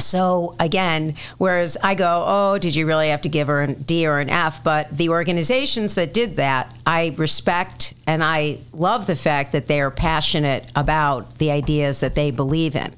so 0.00 0.54
again, 0.58 1.14
whereas 1.38 1.76
I 1.82 1.94
go, 1.94 2.24
oh, 2.26 2.58
did 2.58 2.74
you 2.74 2.86
really 2.86 3.08
have 3.08 3.22
to 3.22 3.28
give 3.28 3.48
her 3.48 3.62
a 3.62 3.72
D 3.72 4.06
or 4.06 4.18
an 4.18 4.30
F? 4.30 4.62
But 4.64 4.96
the 4.96 5.10
organizations 5.10 5.94
that 5.94 6.12
did 6.12 6.36
that, 6.36 6.74
I 6.86 7.14
respect 7.16 7.94
and 8.06 8.24
I 8.24 8.58
love 8.72 9.06
the 9.06 9.16
fact 9.16 9.52
that 9.52 9.66
they 9.66 9.80
are 9.80 9.90
passionate 9.90 10.64
about 10.74 11.36
the 11.36 11.50
ideas 11.50 12.00
that 12.00 12.14
they 12.14 12.30
believe 12.30 12.76
in. 12.76 12.90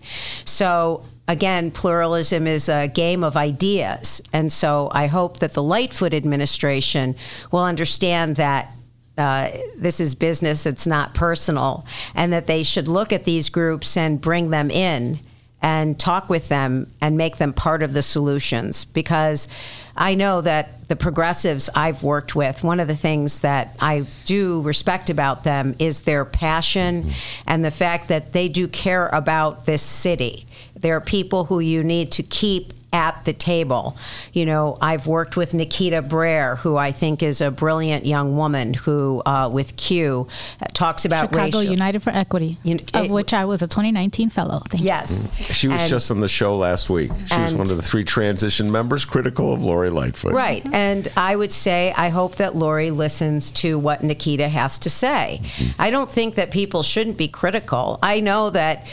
So 0.45 1.05
again, 1.29 1.71
pluralism 1.71 2.47
is 2.47 2.69
a 2.69 2.89
game 2.89 3.25
of 3.25 3.37
ideas. 3.37 4.21
And 4.33 4.53
so 4.53 4.91
I 4.93 5.07
hope 5.07 5.39
that 5.39 5.53
the 5.53 5.63
Lightfoot 5.63 6.15
administration 6.15 7.15
will 7.51 7.65
understand 7.65 8.37
that 8.37 8.71
uh, 9.19 9.51
this 9.77 10.01
is 10.01 10.15
business, 10.15 10.65
it's 10.65 10.87
not 10.87 11.15
personal, 11.15 11.87
and 12.15 12.33
that 12.33 12.47
they 12.47 12.63
should 12.63 12.89
look 12.89 13.13
at 13.13 13.25
these 13.25 13.51
groups 13.51 13.97
and 13.97 14.21
bring 14.21 14.51
them 14.51 14.71
in 14.71 15.19
and 15.63 15.99
talk 15.99 16.29
with 16.29 16.49
them 16.49 16.89
and 17.01 17.17
make 17.17 17.37
them 17.37 17.53
part 17.53 17.83
of 17.83 17.93
the 17.93 18.03
solutions 18.03 18.85
because 18.85 19.49
I 19.97 20.15
know 20.15 20.41
that 20.41 20.89
the 20.89 20.97
progressives 20.97 21.71
I've 21.75 22.03
worked 22.03 22.35
with, 22.35 22.65
one 22.65 22.81
of 22.81 22.89
the 22.89 22.97
things 22.97 23.41
that 23.41 23.77
I 23.81 24.05
do 24.25 24.61
respect 24.63 25.11
about 25.11 25.45
them 25.45 25.77
is 25.79 26.03
their 26.03 26.25
passion 26.25 27.05
mm-hmm. 27.05 27.43
and 27.47 27.65
the 27.65 27.71
fact 27.71 28.09
that 28.09 28.33
they 28.33 28.49
do 28.49 28.69
care 28.69 29.09
about 29.09 29.67
this 29.67 29.83
city. 29.83 30.47
There 30.75 30.97
are 30.97 31.01
people 31.01 31.45
who 31.45 31.61
you 31.61 31.85
need 31.85 32.11
to 32.13 32.23
keep 32.23 32.73
at 32.93 33.25
the 33.25 33.33
table. 33.33 33.97
You 34.33 34.47
know, 34.47 34.77
I've 34.81 35.07
worked 35.07 35.37
with 35.37 35.53
Niketa 35.53 36.07
Brar, 36.07 36.59
who 36.59 36.77
I 36.77 36.93
think 36.93 37.23
is 37.23 37.41
a 37.41 37.51
brilliant 37.51 38.07
young 38.07 38.37
woman 38.37 38.75
who, 38.75 39.23
uh, 39.25 39.49
with 39.53 39.77
Q, 39.77 40.29
talks 40.75 41.05
about 41.05 41.31
Chicago 41.31 41.59
racial. 41.59 41.63
United 41.63 42.03
for 42.03 42.11
Equity, 42.11 42.59
you 42.63 42.77
know, 42.77 42.85
of 42.95 43.05
it, 43.07 43.11
which 43.11 43.33
I 43.33 43.45
was 43.45 43.63
a 43.63 43.67
2019 43.67 44.31
fellow. 44.31 44.63
Thank 44.69 44.85
yes. 44.85 45.29
You. 45.39 45.55
She 45.55 45.69
was 45.69 45.81
and, 45.81 45.91
just 45.91 46.11
on 46.11 46.21
the 46.21 46.29
show 46.29 46.57
last 46.57 46.91
week. 46.91 47.11
She 47.27 47.41
was 47.41 47.55
one 47.55 47.71
of 47.71 47.77
the 47.77 47.83
three 47.83 48.05
transition 48.05 48.71
members 48.71 49.05
critical 49.05 49.53
of 49.53 49.63
Lori 49.63 49.91
Lightfoot. 49.91 50.33
Right. 50.33 50.65
And 50.73 51.09
I 51.17 51.37
would 51.37 51.53
say, 51.53 51.93
I 51.97 52.11
hope 52.11 52.37
that 52.37 52.55
Lori 52.55 52.91
listens 52.91 53.51
to 53.53 53.79
what 53.79 54.03
Niketa 54.03 54.49
has 54.49 54.79
to 54.81 54.91
say. 54.91 55.41
Mm-hmm. 55.43 55.81
I 55.81 55.91
don't 55.91 56.11
think 56.11 56.35
that 56.35 56.51
people 56.51 56.83
shouldn't 56.83 57.17
be 57.17 57.29
critical. 57.29 57.99
I 58.03 58.21
know 58.21 58.51
that 58.51 58.87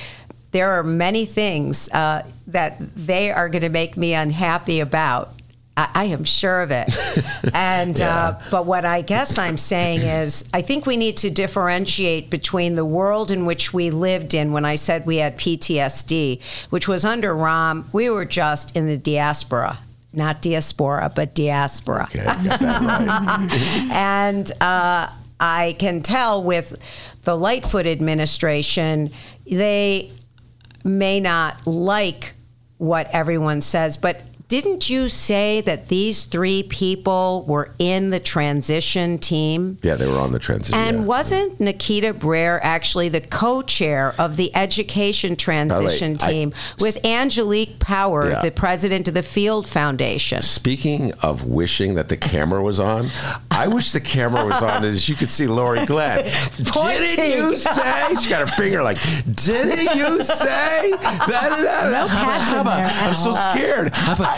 there 0.51 0.71
are 0.71 0.83
many 0.83 1.25
things 1.25 1.89
uh, 1.89 2.23
that 2.47 2.77
they 2.95 3.31
are 3.31 3.49
going 3.49 3.61
to 3.61 3.69
make 3.69 3.95
me 3.97 4.13
unhappy 4.13 4.79
about. 4.79 5.33
I, 5.77 5.89
I 5.93 6.03
am 6.05 6.23
sure 6.23 6.61
of 6.61 6.71
it. 6.71 6.95
and 7.53 7.99
uh, 8.01 8.39
but 8.49 8.65
what 8.65 8.83
I 8.83 9.01
guess 9.01 9.37
I'm 9.37 9.57
saying 9.57 10.01
is, 10.01 10.47
I 10.53 10.61
think 10.61 10.85
we 10.85 10.97
need 10.97 11.17
to 11.17 11.29
differentiate 11.29 12.29
between 12.29 12.75
the 12.75 12.85
world 12.85 13.31
in 13.31 13.45
which 13.45 13.73
we 13.73 13.91
lived 13.91 14.33
in 14.33 14.51
when 14.51 14.65
I 14.65 14.75
said 14.75 15.05
we 15.05 15.17
had 15.17 15.37
PTSD, 15.37 16.41
which 16.69 16.87
was 16.87 17.05
under 17.05 17.33
Rahm, 17.33 17.85
We 17.93 18.09
were 18.09 18.25
just 18.25 18.75
in 18.75 18.87
the 18.87 18.97
diaspora. 18.97 19.79
Not 20.11 20.41
diaspora, 20.41 21.11
but 21.13 21.35
diaspora. 21.35 22.05
Okay, 22.05 22.25
right. 22.25 23.89
And 23.91 24.51
uh, 24.59 25.09
I 25.39 25.75
can 25.77 26.01
tell 26.01 26.43
with 26.43 26.75
the 27.23 27.37
Lightfoot 27.37 27.85
administration, 27.85 29.11
they 29.45 30.11
may 30.83 31.19
not 31.19 31.65
like 31.67 32.33
what 32.77 33.09
everyone 33.11 33.61
says, 33.61 33.97
but 33.97 34.21
didn't 34.49 34.89
you 34.89 35.09
say 35.09 35.61
that 35.61 35.89
these 35.89 36.25
three 36.25 36.63
people 36.63 37.45
were 37.47 37.69
in 37.77 38.09
the 38.09 38.19
transition 38.19 39.19
team? 39.19 39.77
Yeah, 39.83 39.93
they 39.93 40.07
were 40.07 40.17
on 40.17 40.31
the 40.31 40.39
transition. 40.39 40.73
And 40.73 40.97
yeah. 40.97 41.03
wasn't 41.03 41.59
Niketa 41.59 42.13
Brar 42.13 42.59
actually 42.63 43.09
the 43.09 43.21
co-chair 43.21 44.15
of 44.17 44.37
the 44.37 44.53
education 44.55 45.35
transition 45.35 46.17
I- 46.19 46.27
team 46.31 46.53
with 46.79 47.05
Angelique 47.05 47.77
Power, 47.79 48.31
Yeah. 48.31 48.41
the 48.41 48.49
president 48.49 49.07
of 49.07 49.13
the 49.13 49.21
Field 49.21 49.67
Foundation? 49.67 50.41
Speaking 50.41 51.13
of 51.21 51.43
wishing 51.45 51.93
that 51.93 52.09
the 52.09 52.17
camera 52.17 52.63
was 52.63 52.79
on, 52.79 53.11
I 53.51 53.67
wish 53.67 53.91
the 53.91 54.01
camera 54.01 54.45
was 54.45 54.59
on 54.63 54.83
as 54.83 55.07
you 55.07 55.13
could 55.15 55.29
see 55.29 55.45
Laurie 55.45 55.85
Glenn. 55.85 56.23
Didn't 56.57 57.37
you 57.37 57.55
say? 57.55 58.15
She 58.19 58.29
got 58.31 58.41
her 58.41 58.47
finger 58.47 58.81
like, 58.81 58.97
didn't 59.25 59.95
you 59.95 60.23
say? 60.23 60.91
That, 61.29 61.91
No 61.91 62.07
passion 62.07 62.65
there 62.65 62.85
at 62.85 63.07
I'm 63.09 63.13
so 63.13 63.31
scared. 63.31 63.91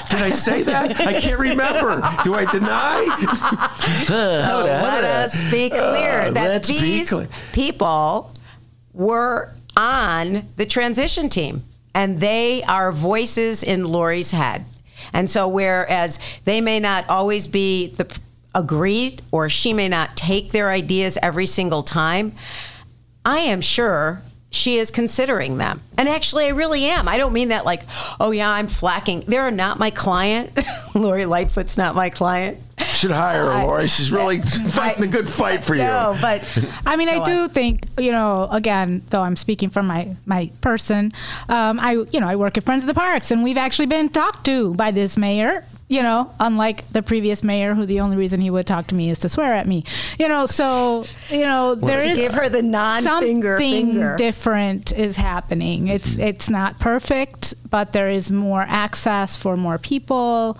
Did 0.09 0.21
I 0.21 0.29
say 0.31 0.63
that? 0.63 0.99
I 1.01 1.19
can't 1.19 1.39
remember. 1.39 2.01
Do 2.23 2.35
I 2.35 2.45
deny? 2.51 3.67
So 4.07 4.63
let 4.65 5.03
us 5.03 5.39
be 5.51 5.69
clear 5.69 6.21
Uh, 6.21 6.31
that 6.31 6.63
these 6.63 7.09
clear. 7.09 7.27
people 7.53 8.31
were 8.93 9.53
on 9.77 10.43
the 10.57 10.65
transition 10.65 11.29
team 11.29 11.63
and 11.93 12.19
they 12.19 12.63
are 12.63 12.91
voices 12.91 13.63
in 13.63 13.85
Lori's 13.85 14.31
head. 14.31 14.65
And 15.13 15.29
so 15.29 15.47
whereas 15.47 16.19
they 16.45 16.61
may 16.61 16.79
not 16.79 17.07
always 17.09 17.47
be 17.47 17.87
the 17.87 18.05
agreed 18.53 19.21
or 19.31 19.47
she 19.49 19.73
may 19.73 19.87
not 19.87 20.15
take 20.17 20.51
their 20.51 20.69
ideas 20.69 21.17
every 21.21 21.45
single 21.45 21.83
time, 21.83 22.33
I 23.25 23.39
am 23.39 23.61
sure 23.61 24.21
she 24.51 24.77
is 24.77 24.91
considering 24.91 25.57
them. 25.57 25.81
And 25.97 26.09
actually, 26.09 26.45
I 26.45 26.49
really 26.49 26.85
am. 26.85 27.07
I 27.07 27.17
don't 27.17 27.31
mean 27.31 27.49
that 27.49 27.63
like, 27.65 27.83
oh, 28.19 28.31
yeah, 28.31 28.49
I'm 28.49 28.67
flacking. 28.67 29.25
They're 29.25 29.49
not 29.49 29.79
my 29.79 29.91
client. 29.91 30.51
Lori 30.95 31.25
Lightfoot's 31.25 31.77
not 31.77 31.95
my 31.95 32.09
client. 32.09 32.57
Should 32.77 33.11
hire 33.11 33.45
her, 33.45 33.65
Lori. 33.65 33.87
She's 33.87 34.11
really 34.11 34.41
fighting 34.71 35.03
a 35.03 35.07
good 35.07 35.29
fight 35.29 35.63
for 35.63 35.73
you. 35.75 35.83
No, 35.83 36.17
but 36.19 36.47
I 36.85 36.97
mean, 36.97 37.07
I 37.09 37.23
do 37.23 37.43
on. 37.43 37.49
think 37.49 37.85
you 37.97 38.11
know. 38.11 38.47
Again, 38.51 39.03
though 39.09 39.21
I'm 39.21 39.35
speaking 39.35 39.69
from 39.69 39.85
my 39.87 40.15
my 40.25 40.49
person, 40.61 41.13
um, 41.47 41.79
I 41.79 41.91
you 42.11 42.19
know 42.19 42.27
I 42.27 42.35
work 42.35 42.57
at 42.57 42.63
Friends 42.63 42.81
of 42.81 42.87
the 42.87 42.95
Parks, 42.95 43.29
and 43.29 43.43
we've 43.43 43.57
actually 43.57 43.85
been 43.85 44.09
talked 44.09 44.45
to 44.47 44.73
by 44.73 44.89
this 44.89 45.15
mayor. 45.15 45.63
You 45.91 46.01
know, 46.03 46.31
unlike 46.39 46.89
the 46.93 47.03
previous 47.03 47.43
mayor, 47.43 47.75
who 47.75 47.85
the 47.85 47.99
only 47.99 48.15
reason 48.15 48.39
he 48.39 48.49
would 48.49 48.65
talk 48.65 48.87
to 48.87 48.95
me 48.95 49.09
is 49.09 49.19
to 49.19 49.27
swear 49.27 49.53
at 49.53 49.67
me. 49.67 49.83
You 50.17 50.29
know, 50.29 50.45
so 50.45 51.03
you 51.29 51.41
know 51.41 51.75
there 51.75 52.01
is 52.01 52.17
give 52.17 52.31
her 52.31 52.47
the 52.47 52.61
non-finger 52.61 53.57
something 53.57 53.87
finger. 53.87 54.15
different 54.15 54.93
is 54.93 55.17
happening. 55.17 55.89
It's 55.89 56.17
it's 56.17 56.49
not 56.49 56.79
perfect, 56.79 57.55
but 57.69 57.91
there 57.91 58.09
is 58.09 58.31
more 58.31 58.61
access 58.61 59.35
for 59.35 59.57
more 59.57 59.77
people. 59.77 60.57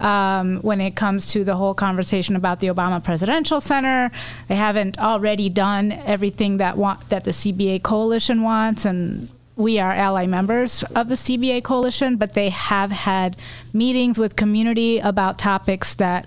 Um, 0.00 0.58
when 0.60 0.82
it 0.82 0.96
comes 0.96 1.28
to 1.32 1.44
the 1.44 1.56
whole 1.56 1.72
conversation 1.72 2.36
about 2.36 2.60
the 2.60 2.66
Obama 2.66 3.02
Presidential 3.02 3.62
Center, 3.62 4.10
they 4.48 4.56
haven't 4.56 4.98
already 4.98 5.48
done 5.48 5.92
everything 5.92 6.58
that 6.58 6.76
want 6.76 7.08
that 7.08 7.24
the 7.24 7.30
CBA 7.30 7.82
coalition 7.82 8.42
wants, 8.42 8.84
and 8.84 9.30
we 9.56 9.78
are 9.78 9.92
ally 9.92 10.26
members 10.26 10.82
of 10.94 11.08
the 11.08 11.14
CBA 11.14 11.62
coalition, 11.62 12.16
but 12.16 12.34
they 12.34 12.48
have 12.50 12.90
had 12.90 13.36
meetings 13.72 14.18
with 14.18 14.36
community 14.36 14.98
about 14.98 15.38
topics 15.38 15.94
that 15.94 16.26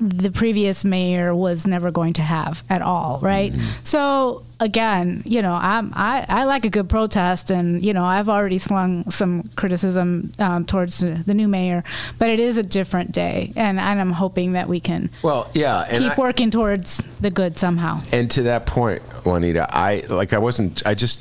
the 0.00 0.32
previous 0.32 0.84
mayor 0.84 1.32
was 1.32 1.64
never 1.64 1.92
going 1.92 2.12
to 2.14 2.22
have 2.22 2.64
at 2.68 2.82
all, 2.82 3.20
right? 3.22 3.52
So 3.84 4.42
again, 4.58 5.22
you 5.24 5.42
know, 5.42 5.54
I'm, 5.54 5.92
I 5.94 6.26
I 6.28 6.42
like 6.42 6.64
a 6.64 6.70
good 6.70 6.88
protest, 6.88 7.50
and 7.52 7.86
you 7.86 7.92
know, 7.92 8.04
I've 8.04 8.28
already 8.28 8.58
slung 8.58 9.08
some 9.12 9.48
criticism 9.54 10.32
um, 10.40 10.64
towards 10.66 10.98
the 10.98 11.10
the 11.24 11.34
new 11.34 11.46
mayor, 11.46 11.84
but 12.18 12.30
it 12.30 12.40
is 12.40 12.56
a 12.56 12.64
different 12.64 13.12
day, 13.12 13.52
and, 13.54 13.78
and 13.78 14.00
I'm 14.00 14.10
hoping 14.10 14.54
that 14.54 14.68
we 14.68 14.80
can 14.80 15.08
Well, 15.22 15.48
yeah, 15.54 15.82
and 15.88 15.98
keep 15.98 16.18
I- 16.18 16.20
working 16.20 16.50
towards 16.50 16.96
the 17.20 17.30
good 17.30 17.56
somehow. 17.56 18.00
And 18.10 18.28
to 18.32 18.42
that 18.42 18.66
point, 18.66 19.02
Juanita, 19.24 19.68
I 19.70 20.00
like 20.08 20.32
I 20.32 20.38
wasn't. 20.38 20.84
I 20.84 20.94
just. 20.94 21.20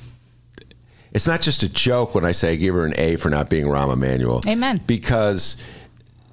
It's 1.11 1.27
not 1.27 1.41
just 1.41 1.61
a 1.63 1.69
joke 1.69 2.15
when 2.15 2.23
I 2.25 2.31
say 2.31 2.53
I 2.53 2.55
give 2.55 2.73
her 2.73 2.85
an 2.85 2.93
A 2.97 3.17
for 3.17 3.29
not 3.29 3.49
being 3.49 3.65
Rahm 3.65 3.91
Emanuel. 3.91 4.41
Amen. 4.47 4.81
Because 4.87 5.57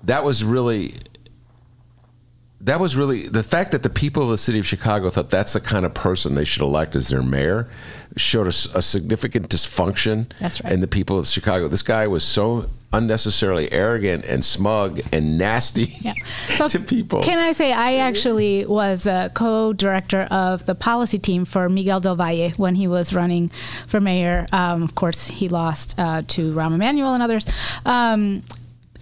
that 0.04 0.24
was 0.24 0.44
really. 0.44 0.94
That 2.60 2.80
was 2.80 2.96
really 2.96 3.28
the 3.28 3.44
fact 3.44 3.70
that 3.70 3.84
the 3.84 3.88
people 3.90 4.24
of 4.24 4.30
the 4.30 4.38
city 4.38 4.58
of 4.58 4.66
Chicago 4.66 5.10
thought 5.10 5.30
that's 5.30 5.52
the 5.52 5.60
kind 5.60 5.86
of 5.86 5.94
person 5.94 6.34
they 6.34 6.42
should 6.44 6.62
elect 6.62 6.96
as 6.96 7.06
their 7.08 7.22
mayor 7.22 7.68
showed 8.16 8.48
a 8.48 8.52
significant 8.52 9.48
dysfunction 9.48 10.28
That's 10.40 10.62
right. 10.64 10.72
in 10.72 10.80
the 10.80 10.88
people 10.88 11.20
of 11.20 11.28
Chicago. 11.28 11.68
This 11.68 11.82
guy 11.82 12.08
was 12.08 12.24
so 12.24 12.68
unnecessarily 12.92 13.70
arrogant 13.70 14.24
and 14.24 14.44
smug 14.44 15.00
and 15.12 15.36
nasty 15.36 15.94
Yeah. 16.00 16.14
So 16.56 16.68
to 16.68 16.80
people. 16.80 17.22
Can 17.22 17.38
I 17.38 17.52
say 17.52 17.72
I 17.72 17.96
actually 17.96 18.64
was 18.66 19.06
a 19.06 19.30
co-director 19.34 20.22
of 20.22 20.66
the 20.66 20.74
policy 20.74 21.18
team 21.18 21.44
for 21.44 21.68
Miguel 21.68 22.00
Del 22.00 22.16
Valle 22.16 22.50
when 22.56 22.74
he 22.74 22.88
was 22.88 23.12
running 23.12 23.50
for 23.86 24.00
mayor. 24.00 24.46
Um, 24.52 24.82
of 24.82 24.94
course, 24.94 25.28
he 25.28 25.48
lost 25.48 25.94
uh, 25.98 26.22
to 26.28 26.52
Rahm 26.52 26.74
Emanuel 26.74 27.14
and 27.14 27.22
others. 27.22 27.46
Um, 27.84 28.42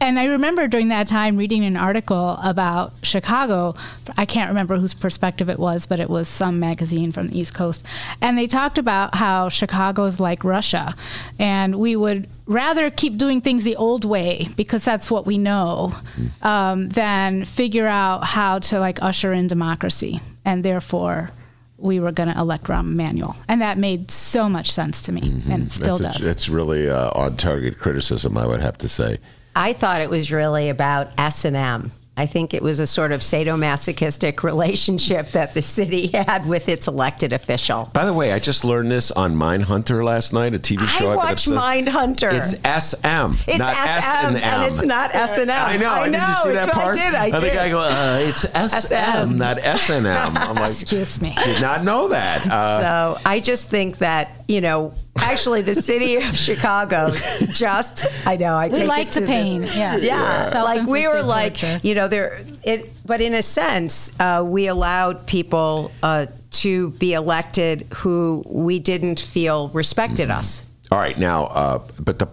and 0.01 0.19
I 0.19 0.27
remember 0.27 0.69
during 0.69 0.89
that 0.89 1.07
time 1.07 1.37
reading 1.37 1.65
an 1.65 1.77
article 1.77 2.39
about 2.43 2.93
Chicago. 3.03 3.75
I 4.17 4.27
can't 4.27 4.51
remember 4.51 4.77
whose 4.77 4.93
perspective 4.93 5.49
it 5.49 5.59
was, 5.59 5.87
but 5.87 6.01
it 6.01 6.11
was 6.11 6.29
some 6.29 6.61
magazine 6.61 7.13
from 7.13 7.29
the 7.29 7.39
East 7.39 7.55
Coast. 7.55 7.85
And 8.21 8.37
they 8.37 8.47
talked 8.47 8.77
about 8.77 9.15
how 9.15 9.49
Chicago 9.49 10.05
is 10.05 10.21
like 10.21 10.45
Russia. 10.45 10.95
And 11.39 11.77
we 11.77 11.97
would 11.97 12.29
rather 12.47 12.91
keep 12.91 13.17
doing 13.17 13.41
things 13.41 13.65
the 13.65 13.77
old 13.77 14.05
way 14.05 14.49
because 14.57 14.85
that's 14.85 15.11
what 15.11 15.27
we 15.27 15.37
know 15.37 15.95
um, 16.43 16.89
than 16.89 17.45
figure 17.45 17.87
out 17.87 18.25
how 18.25 18.59
to 18.61 18.79
like 18.81 19.03
usher 19.03 19.33
in 19.33 19.47
democracy. 19.47 20.21
And 20.45 20.65
therefore, 20.65 21.31
we 21.79 22.01
were 22.01 22.13
going 22.13 22.33
to 22.33 22.39
elect 22.39 22.65
Rahm 22.65 22.93
Emanuel. 22.93 23.37
And 23.49 23.61
that 23.61 23.79
made 23.79 24.11
so 24.11 24.49
much 24.49 24.71
sense 24.71 25.03
to 25.03 25.13
me. 25.13 25.43
And 25.51 25.65
it 25.65 25.73
still 25.73 25.99
that's, 25.99 26.19
does. 26.19 26.27
It's 26.27 26.49
really 26.49 26.89
uh, 26.89 27.11
on 27.11 27.37
target 27.37 27.79
criticism, 27.79 28.39
I 28.39 28.47
would 28.47 28.61
have 28.61 28.79
to 28.79 28.89
say. 28.89 29.19
I 29.55 29.73
thought 29.73 30.01
it 30.01 30.11
was 30.11 30.31
really 30.31 30.69
about 30.69 31.11
S 31.19 31.45
and 31.45 31.57
M. 31.57 31.93
I 32.19 32.25
think 32.27 32.55
it 32.55 32.63
was 32.63 32.81
a 32.81 32.87
sort 32.87 33.13
of 33.13 33.21
sadomasochistic 33.21 34.43
relationship 34.43 35.33
that 35.33 35.53
the 35.55 35.61
city 35.63 36.07
had 36.15 36.47
with 36.47 36.69
its 36.69 36.89
elected 36.89 37.33
official. 37.33 37.91
By 37.93 38.05
the 38.07 38.13
way, 38.15 38.33
I 38.33 38.39
just 38.39 38.65
learned 38.65 38.91
this 38.91 39.11
on 39.11 39.35
Mindhunter 39.37 40.03
last 40.05 40.33
night, 40.33 40.55
a 40.55 40.59
TV 40.59 40.87
show. 40.89 41.11
I 41.11 41.29
I've 41.29 41.45
been 41.45 41.55
watched 41.57 41.87
Mindhunter. 41.87 42.33
It's 42.33 42.51
SM, 42.53 43.51
It's 43.51 43.59
not 43.59 43.75
SM, 43.75 43.87
S 43.87 44.15
and 44.25 44.37
M. 44.37 44.43
and 44.43 44.73
it's 44.73 44.83
not 44.85 45.15
S 45.15 45.39
and 45.39 45.51
M. 45.51 45.63
I 45.67 45.77
know. 45.77 45.91
I 45.91 46.05
Did 46.07 46.15
you 46.15 46.21
know. 46.21 46.35
see 46.43 46.49
It's 46.51 46.65
that 46.67 46.75
what 46.77 46.87
I 46.87 46.95
did, 46.95 47.15
I 47.15 47.25
And 47.27 47.35
the 47.35 47.41
did. 47.41 47.55
guy 47.55 47.69
go, 47.69 47.81
uh, 47.81 48.19
"It's 48.23 48.43
SM, 48.45 48.95
SM. 49.29 49.37
not 49.39 49.59
S 49.59 49.91
and 49.91 50.07
M." 50.07 50.37
I'm 50.37 50.55
like, 50.55 50.71
Excuse 50.71 51.21
me. 51.21 51.35
did 51.45 51.61
not 51.61 51.85
know 51.85 52.09
that. 52.09 52.47
Uh, 52.51 52.81
so 52.81 53.21
I 53.27 53.41
just 53.41 53.69
think 53.69 53.99
that 53.99 54.33
you 54.49 54.61
know, 54.61 54.95
actually, 55.19 55.63
the 55.63 55.75
city 55.75 56.17
of 56.17 56.37
Chicago 56.37 57.11
just 57.53 58.07
I 58.27 58.37
know 58.37 58.55
I 58.55 58.69
We 58.69 58.75
take 58.75 58.89
like 58.89 59.07
it 59.09 59.13
to 59.13 59.21
the 59.21 59.27
pain. 59.27 59.63
This, 59.63 59.77
Yeah. 59.77 59.97
yeah, 59.97 60.51
Yeah. 60.53 60.63
like 60.63 60.87
we 60.87 61.07
were 61.09 61.23
like 61.23 61.57
torture. 61.59 61.81
you 61.83 61.95
know 61.95 62.09
there 62.09 62.45
it, 62.65 62.91
but 63.07 63.21
in 63.21 63.35
a 63.35 63.43
sense, 63.43 64.13
uh, 64.21 64.43
we 64.47 64.67
allowed 64.67 65.27
people 65.27 65.91
uh, 66.03 66.27
to 66.53 66.91
be 66.93 67.13
elected 67.13 67.87
who 67.97 68.43
we 68.47 68.79
didn't 68.79 69.21
feel 69.21 69.69
respected 69.69 70.29
Mm-hmm. 70.29 70.39
us. 70.39 70.65
All 70.91 70.99
right, 70.99 71.19
now, 71.19 71.47
uh, 71.47 71.79
but 72.01 72.19
the 72.19 72.29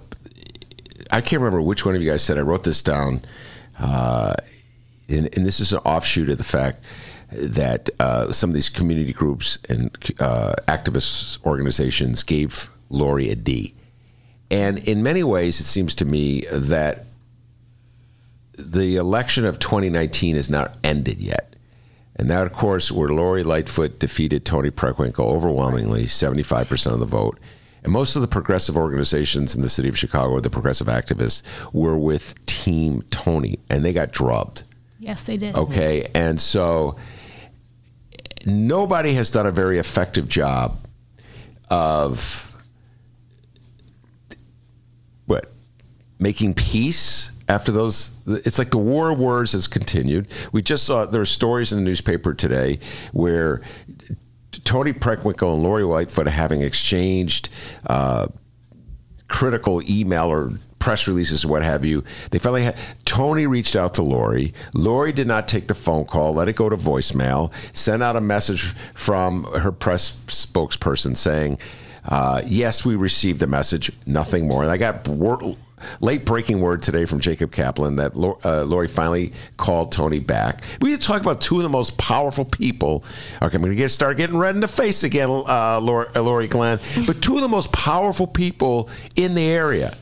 I 1.11 1.21
can't 1.21 1.41
remember 1.41 1.61
which 1.61 1.85
one 1.85 1.95
of 1.95 2.01
you 2.01 2.09
guys 2.09 2.23
said. 2.23 2.37
I 2.37 2.41
wrote 2.41 2.63
this 2.63 2.81
down, 2.81 3.21
uh, 3.79 4.33
and, 5.09 5.29
and 5.35 5.45
this 5.45 5.59
is 5.59 5.73
an 5.73 5.79
offshoot 5.79 6.29
of 6.29 6.37
the 6.37 6.43
fact 6.43 6.83
that 7.31 7.89
uh, 7.99 8.31
some 8.31 8.49
of 8.49 8.53
these 8.53 8.69
community 8.69 9.11
groups 9.13 9.57
and 9.69 9.89
uh, 10.19 10.53
activist 10.67 11.43
organizations 11.45 12.23
gave 12.23 12.69
Lori 12.89 13.29
a 13.29 13.35
D, 13.35 13.73
and 14.51 14.77
in 14.79 15.03
many 15.03 15.23
ways, 15.23 15.59
it 15.59 15.65
seems 15.65 15.95
to 15.95 16.05
me 16.05 16.45
that 16.51 17.05
the 18.57 18.97
election 18.97 19.45
of 19.45 19.59
2019 19.59 20.35
is 20.35 20.49
not 20.49 20.73
ended 20.83 21.19
yet. 21.19 21.55
And 22.15 22.29
that, 22.29 22.45
of 22.45 22.53
course, 22.53 22.91
where 22.91 23.09
Lori 23.09 23.43
Lightfoot 23.43 23.97
defeated 23.97 24.45
Toni 24.45 24.69
Preckwinkle 24.69 25.25
overwhelmingly, 25.25 26.03
75% 26.03 26.93
of 26.93 26.99
the 26.99 27.07
vote. 27.07 27.39
And 27.83 27.91
most 27.91 28.15
of 28.15 28.21
the 28.21 28.27
progressive 28.27 28.77
organizations 28.77 29.55
in 29.55 29.61
the 29.61 29.69
city 29.69 29.89
of 29.89 29.97
Chicago, 29.97 30.39
the 30.39 30.49
progressive 30.49 30.87
activists, 30.87 31.41
were 31.73 31.97
with 31.97 32.45
Team 32.45 33.01
Toni, 33.09 33.57
and 33.69 33.83
they 33.83 33.91
got 33.91 34.11
drubbed. 34.11 34.63
Yes, 34.99 35.23
they 35.23 35.35
did. 35.35 35.57
Okay, 35.57 36.07
and 36.13 36.39
so 36.39 36.95
nobody 38.45 39.13
has 39.15 39.29
done 39.31 39.47
a 39.47 39.51
very 39.51 39.79
effective 39.79 40.29
job 40.29 40.77
of 41.69 42.55
what 45.25 45.51
making 46.23 46.53
peace 46.53 47.31
after 47.47 47.71
those 47.71 48.11
it's 48.25 48.57
like 48.57 48.71
the 48.71 48.77
war 48.77 49.11
of 49.11 49.19
words 49.19 49.51
has 49.51 49.67
continued 49.67 50.25
we 50.53 50.61
just 50.61 50.85
saw 50.85 51.05
there 51.05 51.21
are 51.21 51.25
stories 51.25 51.71
in 51.71 51.77
the 51.77 51.83
newspaper 51.83 52.33
today 52.33 52.79
where 53.11 53.61
toni 54.63 54.93
preckwinkle 54.93 55.53
and 55.53 55.61
lori 55.61 55.83
lightfoot 55.83 56.25
having 56.27 56.61
exchanged 56.61 57.49
uh, 57.87 58.25
critical 59.27 59.81
email 59.89 60.25
or 60.25 60.53
press 60.83 61.07
releases 61.07 61.45
or 61.45 61.47
what 61.47 61.63
have 61.63 61.85
you. 61.85 62.03
They 62.31 62.39
finally 62.39 62.63
had 62.63 62.75
Toni 63.05 63.47
reached 63.47 63.77
out 63.77 63.93
to 63.93 64.03
Lori. 64.03 64.53
Lori 64.73 65.13
did 65.13 65.27
not 65.27 65.47
take 65.47 65.67
the 65.67 65.73
phone 65.73 66.03
call, 66.03 66.33
let 66.33 66.49
it 66.49 66.57
go 66.57 66.67
to 66.67 66.75
voicemail, 66.75 67.53
sent 67.71 68.03
out 68.03 68.17
a 68.17 68.21
message 68.21 68.63
from 68.93 69.45
her 69.45 69.71
press 69.71 70.17
spokesperson 70.27 71.15
saying, 71.15 71.57
uh, 72.05 72.41
yes, 72.45 72.83
we 72.83 72.97
received 72.97 73.39
the 73.39 73.47
message, 73.47 73.93
nothing 74.05 74.45
more. 74.45 74.61
And 74.61 74.71
I 74.71 74.75
got 74.75 75.05
late 76.01 76.25
breaking 76.25 76.61
word 76.61 76.81
today 76.81 77.05
from 77.05 77.19
Jacob 77.19 77.51
Kaplan 77.51 77.97
that 77.97 78.13
uh, 78.15 78.63
Lori 78.63 78.87
finally 78.87 79.33
called 79.57 79.91
Toni 79.91 80.19
back. 80.19 80.61
We 80.81 80.97
talk 80.97 81.21
about 81.21 81.41
two 81.41 81.57
of 81.57 81.63
the 81.63 81.69
most 81.69 81.97
powerful 81.97 82.45
people. 82.45 83.03
Okay, 83.41 83.55
I'm 83.55 83.61
going 83.61 83.71
to 83.71 83.75
get 83.75 83.89
start 83.89 84.17
getting 84.17 84.37
red 84.37 84.55
in 84.55 84.61
the 84.61 84.67
face 84.67 85.03
again, 85.03 85.29
uh, 85.29 85.79
Laurie, 85.81 86.07
uh, 86.15 86.21
Laurie 86.21 86.47
Glenn. 86.47 86.79
But 87.05 87.21
two 87.21 87.35
of 87.35 87.41
the 87.41 87.47
most 87.49 87.71
powerful 87.71 88.27
people 88.27 88.89
in 89.15 89.35
the 89.35 89.45
area. 89.45 89.95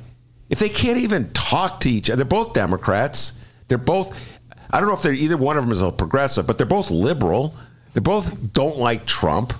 If 0.49 0.59
they 0.59 0.69
can't 0.69 0.97
even 0.97 1.31
talk 1.31 1.79
to 1.81 1.89
each 1.89 2.09
other, 2.09 2.17
they're 2.17 2.25
both 2.25 2.53
Democrats. 2.53 3.33
They're 3.67 3.77
both. 3.77 4.17
I 4.69 4.79
don't 4.79 4.87
know 4.87 4.93
if 4.93 5.01
they're 5.01 5.13
either 5.13 5.37
one 5.37 5.57
of 5.57 5.63
them 5.63 5.71
is 5.71 5.81
a 5.81 5.91
progressive, 5.91 6.45
but 6.45 6.57
they're 6.57 6.67
both 6.67 6.91
liberal. 6.91 7.55
They 7.93 8.01
both 8.01 8.53
don't 8.53 8.77
like 8.77 9.05
Trump. 9.05 9.53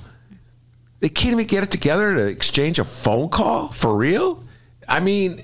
They 0.99 1.09
can't 1.09 1.33
even 1.33 1.47
get 1.47 1.63
it 1.63 1.71
together 1.71 2.13
to 2.15 2.27
exchange 2.27 2.77
a 2.77 2.83
phone 2.83 3.29
call 3.29 3.69
for 3.69 3.95
real. 3.95 4.43
I 4.87 4.99
mean, 4.99 5.43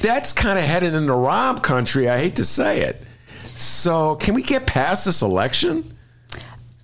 that's 0.00 0.32
kind 0.32 0.58
of 0.58 0.64
headed 0.64 0.94
into 0.94 1.12
Rahm 1.12 1.62
country. 1.62 2.08
I 2.08 2.18
hate 2.18 2.36
to 2.36 2.44
say 2.44 2.82
it. 2.82 3.02
So, 3.56 4.14
can 4.16 4.34
we 4.34 4.42
get 4.42 4.66
past 4.66 5.04
this 5.04 5.20
election? 5.22 5.96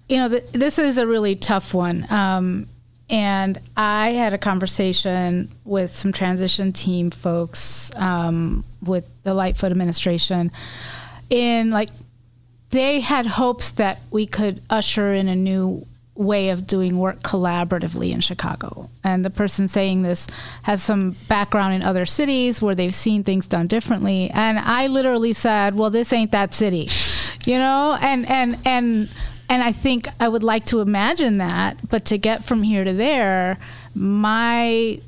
You 0.08 0.18
know, 0.18 0.28
th- 0.28 0.52
this 0.52 0.78
is 0.78 0.98
a 0.98 1.06
really 1.06 1.34
tough 1.34 1.72
one. 1.72 2.06
Um, 2.10 2.66
and 3.08 3.58
I 3.76 4.10
had 4.10 4.34
a 4.34 4.38
conversation 4.38 5.48
with 5.64 5.94
some 5.94 6.12
transition 6.12 6.72
team 6.72 7.10
folks 7.10 7.90
um, 7.94 8.64
with 8.82 9.06
the 9.22 9.32
Lightfoot 9.32 9.70
administration. 9.70 10.50
In 11.30 11.70
like, 11.70 11.88
they 12.70 13.00
had 13.00 13.26
hopes 13.26 13.70
that 13.72 14.00
we 14.10 14.26
could 14.26 14.60
usher 14.68 15.14
in 15.14 15.28
a 15.28 15.36
new 15.36 15.86
way 16.16 16.48
of 16.50 16.66
doing 16.66 16.98
work 16.98 17.22
collaboratively 17.22 18.12
in 18.12 18.20
Chicago. 18.20 18.88
And 19.04 19.24
the 19.24 19.30
person 19.30 19.68
saying 19.68 20.02
this 20.02 20.26
has 20.62 20.82
some 20.82 21.16
background 21.28 21.74
in 21.74 21.82
other 21.82 22.06
cities 22.06 22.60
where 22.62 22.74
they've 22.74 22.94
seen 22.94 23.22
things 23.22 23.46
done 23.46 23.66
differently. 23.66 24.30
And 24.30 24.58
I 24.58 24.86
literally 24.86 25.32
said, 25.32 25.74
"Well, 25.74 25.90
this 25.90 26.12
ain't 26.12 26.32
that 26.32 26.54
city." 26.54 26.88
You 27.44 27.58
know, 27.58 27.96
and 28.00 28.28
and 28.28 28.58
and 28.64 29.08
and 29.48 29.62
I 29.62 29.72
think 29.72 30.08
I 30.18 30.28
would 30.28 30.44
like 30.44 30.66
to 30.66 30.80
imagine 30.80 31.36
that, 31.36 31.76
but 31.88 32.04
to 32.06 32.18
get 32.18 32.44
from 32.44 32.62
here 32.62 32.84
to 32.84 32.92
there, 32.92 33.58
my 33.94 35.00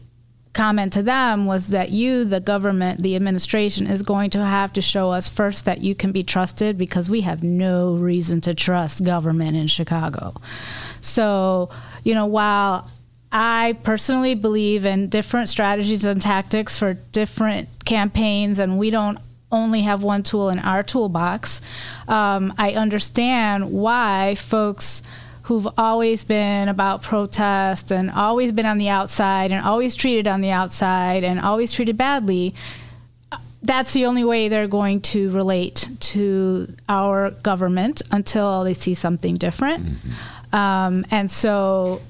comment 0.52 0.92
to 0.94 1.02
them 1.02 1.46
was 1.46 1.68
that 1.68 1.90
you, 1.90 2.24
the 2.24 2.40
government, 2.40 3.02
the 3.02 3.16
administration, 3.16 3.86
is 3.86 4.02
going 4.02 4.30
to 4.30 4.44
have 4.44 4.72
to 4.74 4.82
show 4.82 5.10
us 5.10 5.28
first 5.28 5.64
that 5.64 5.80
you 5.80 5.94
can 5.94 6.12
be 6.12 6.22
trusted 6.22 6.76
because 6.76 7.08
we 7.08 7.22
have 7.22 7.42
no 7.42 7.94
reason 7.94 8.40
to 8.42 8.54
trust 8.54 9.04
government 9.04 9.56
in 9.56 9.66
Chicago. 9.66 10.34
So, 11.00 11.70
you 12.02 12.14
know, 12.14 12.26
while 12.26 12.90
I 13.30 13.76
personally 13.82 14.34
believe 14.34 14.86
in 14.86 15.08
different 15.08 15.48
strategies 15.48 16.04
and 16.04 16.20
tactics 16.20 16.78
for 16.78 16.94
different 16.94 17.68
campaigns, 17.84 18.58
and 18.58 18.78
we 18.78 18.90
don't 18.90 19.18
only 19.50 19.82
have 19.82 20.02
one 20.02 20.22
tool 20.22 20.48
in 20.50 20.58
our 20.58 20.82
toolbox. 20.82 21.60
Um, 22.06 22.52
I 22.58 22.72
understand 22.72 23.72
why 23.72 24.34
folks 24.34 25.02
who've 25.48 25.68
always 25.78 26.24
been 26.24 26.68
about 26.68 27.00
protest 27.00 27.90
and 27.90 28.10
always 28.10 28.52
been 28.52 28.66
on 28.66 28.76
the 28.76 28.90
outside 28.90 29.50
and 29.50 29.64
always 29.64 29.94
treated 29.94 30.26
on 30.26 30.42
the 30.42 30.50
outside 30.50 31.24
and 31.24 31.40
always 31.40 31.72
treated 31.72 31.96
badly 31.96 32.54
that's 33.62 33.92
the 33.94 34.04
only 34.04 34.24
way 34.24 34.48
they're 34.48 34.68
going 34.68 35.00
to 35.00 35.30
relate 35.30 35.88
to 36.00 36.72
our 36.88 37.30
government 37.30 38.02
until 38.12 38.62
they 38.62 38.72
see 38.72 38.94
something 38.94 39.34
different. 39.34 39.84
Mm-hmm. 39.84 40.54
Um, 40.54 41.04
and 41.10 41.30
so 41.30 42.02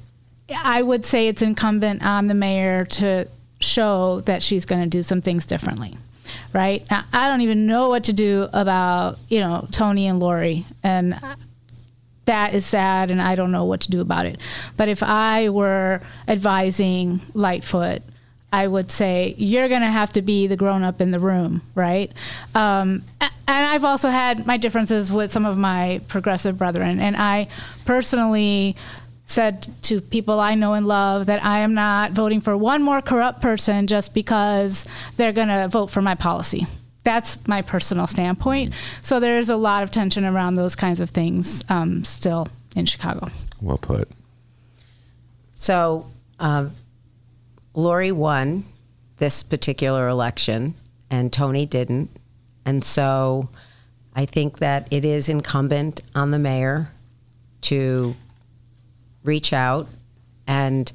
I 0.63 0.83
would 0.83 1.07
say 1.07 1.29
it's 1.29 1.41
incumbent 1.41 2.05
on 2.05 2.27
the 2.27 2.35
mayor 2.35 2.85
to 2.85 3.27
show 3.61 4.21
that 4.23 4.43
she's 4.43 4.67
going 4.67 4.83
to 4.83 4.89
do 4.89 5.03
some 5.03 5.23
things 5.23 5.47
differently 5.47 5.97
right? 6.53 6.85
Now, 6.91 7.05
I 7.13 7.29
don't 7.29 7.41
even 7.41 7.67
know 7.67 7.89
what 7.89 8.05
to 8.05 8.13
do 8.13 8.49
about, 8.53 9.19
you 9.29 9.41
know, 9.41 9.67
Toni 9.71 10.07
and 10.07 10.21
Lori. 10.21 10.67
And 10.83 11.19
that 12.29 12.55
is 12.55 12.65
sad, 12.65 13.11
and 13.11 13.21
I 13.21 13.35
don't 13.35 13.51
know 13.51 13.65
what 13.65 13.81
to 13.83 13.91
do 13.91 14.01
about 14.01 14.27
it. 14.27 14.39
But 14.77 14.89
if 14.89 15.03
I 15.03 15.49
were 15.49 16.01
advising 16.29 17.21
Lightfoot, 17.33 18.03
I 18.53 18.67
would 18.67 18.91
say 18.91 19.35
you're 19.37 19.69
going 19.69 19.81
to 19.81 19.89
have 19.89 20.13
to 20.13 20.23
be 20.23 20.47
the 20.47 20.57
grown 20.57 20.83
up 20.83 21.01
in 21.01 21.11
the 21.11 21.21
room, 21.21 21.63
right? 21.75 22.13
Um, 22.55 23.03
and 23.21 23.31
I've 23.47 23.85
also 23.85 24.11
had 24.11 24.47
my 24.47 24.57
differences 24.59 25.11
with 25.11 25.33
some 25.33 25.47
of 25.47 25.57
my 25.57 26.01
progressive 26.09 26.59
brethren, 26.59 27.01
and 27.01 27.17
I 27.17 27.49
personally 27.85 28.77
said 29.25 29.67
to 29.83 30.01
people 30.01 30.41
I 30.41 30.55
know 30.55 30.75
and 30.75 30.87
love 30.87 31.27
that 31.27 31.45
I 31.45 31.59
am 31.59 31.75
not 31.75 32.13
voting 32.13 32.41
for 32.41 32.57
one 32.57 32.83
more 32.83 33.03
corrupt 33.03 33.43
person 33.43 33.87
just 33.87 34.15
because 34.15 34.87
they're 35.17 35.33
going 35.33 35.49
to 35.49 35.69
vote 35.69 35.91
for 35.91 36.01
my 36.01 36.15
policy. 36.15 36.67
That's 37.09 37.49
my 37.49 37.63
personal 37.63 38.07
standpoint. 38.07 38.75
So 39.01 39.19
there's 39.19 39.49
a 39.49 39.57
lot 39.57 39.83
of 39.83 39.91
tension 39.91 40.27
around 40.27 40.57
those 40.57 40.77
kinds 40.77 41.01
of 41.01 41.09
things 41.09 41.65
um, 41.71 42.05
still 42.05 42.49
in 42.77 42.85
Chicago. 42.85 43.31
Well 43.63 43.79
put. 43.79 44.11
So 45.53 46.05
um, 46.39 46.73
Lori 47.73 48.13
won 48.13 48.65
this 49.17 49.43
particular 49.43 50.07
election, 50.07 50.75
and 51.09 51.33
Toni 51.33 51.65
didn't. 51.65 52.11
And 52.67 52.85
so 52.85 53.49
I 54.15 54.27
think 54.27 54.59
that 54.59 54.87
it 54.91 55.07
is 55.07 55.31
incumbent 55.31 56.03
on 56.15 56.31
the 56.31 56.39
mayor 56.39 56.91
to 57.63 58.15
reach 59.25 59.55
out 59.55 59.89
and 60.47 60.93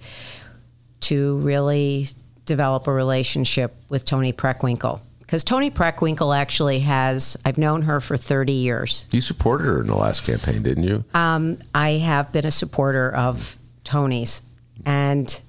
to 0.99 1.39
really 1.39 2.05
develop 2.45 2.85
a 2.85 2.93
relationship 2.93 3.73
with 3.89 4.05
Toni 4.05 4.31
Preckwinkle. 4.31 5.01
Because 5.33 5.43
Toni 5.43 5.71
Preckwinkle 5.71 6.37
actually 6.37 6.81
has, 6.81 7.35
I've 7.43 7.57
known 7.57 7.81
her 7.81 7.99
for 7.99 8.17
30 8.17 8.53
years. 8.53 9.07
You 9.09 9.19
supported 9.19 9.63
her 9.63 9.81
in 9.81 9.87
the 9.87 9.95
last 9.95 10.27
campaign, 10.27 10.61
didn't 10.61 10.83
you? 10.83 11.03
Um, 11.15 11.57
I 11.73 11.93
have 11.93 12.31
been 12.31 12.45
a 12.45 12.51
supporter 12.51 13.11
of 13.11 13.57
Toni's. 13.83 14.43
And 14.85 15.41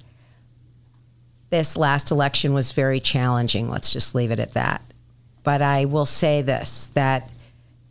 this 1.50 1.76
last 1.76 2.10
election 2.10 2.54
was 2.54 2.72
very 2.72 2.98
challenging. 2.98 3.68
Let's 3.68 3.92
just 3.92 4.14
leave 4.14 4.30
it 4.30 4.40
at 4.40 4.54
that. 4.54 4.80
But 5.42 5.60
I 5.60 5.84
will 5.84 6.06
say 6.06 6.40
this 6.40 6.86
that 6.94 7.28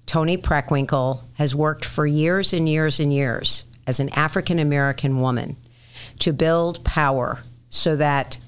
Toni 0.07 0.37
Preckwinkle 0.37 1.21
has 1.35 1.53
worked 1.53 1.85
for 1.85 2.07
years 2.07 2.53
and 2.53 2.67
years 2.67 2.99
and 2.99 3.13
years 3.13 3.65
as 3.85 3.99
an 3.99 4.09
African 4.13 4.57
American 4.57 5.21
woman 5.21 5.57
to 6.17 6.33
build 6.33 6.83
power 6.83 7.43
so 7.69 7.95
that 7.97 8.39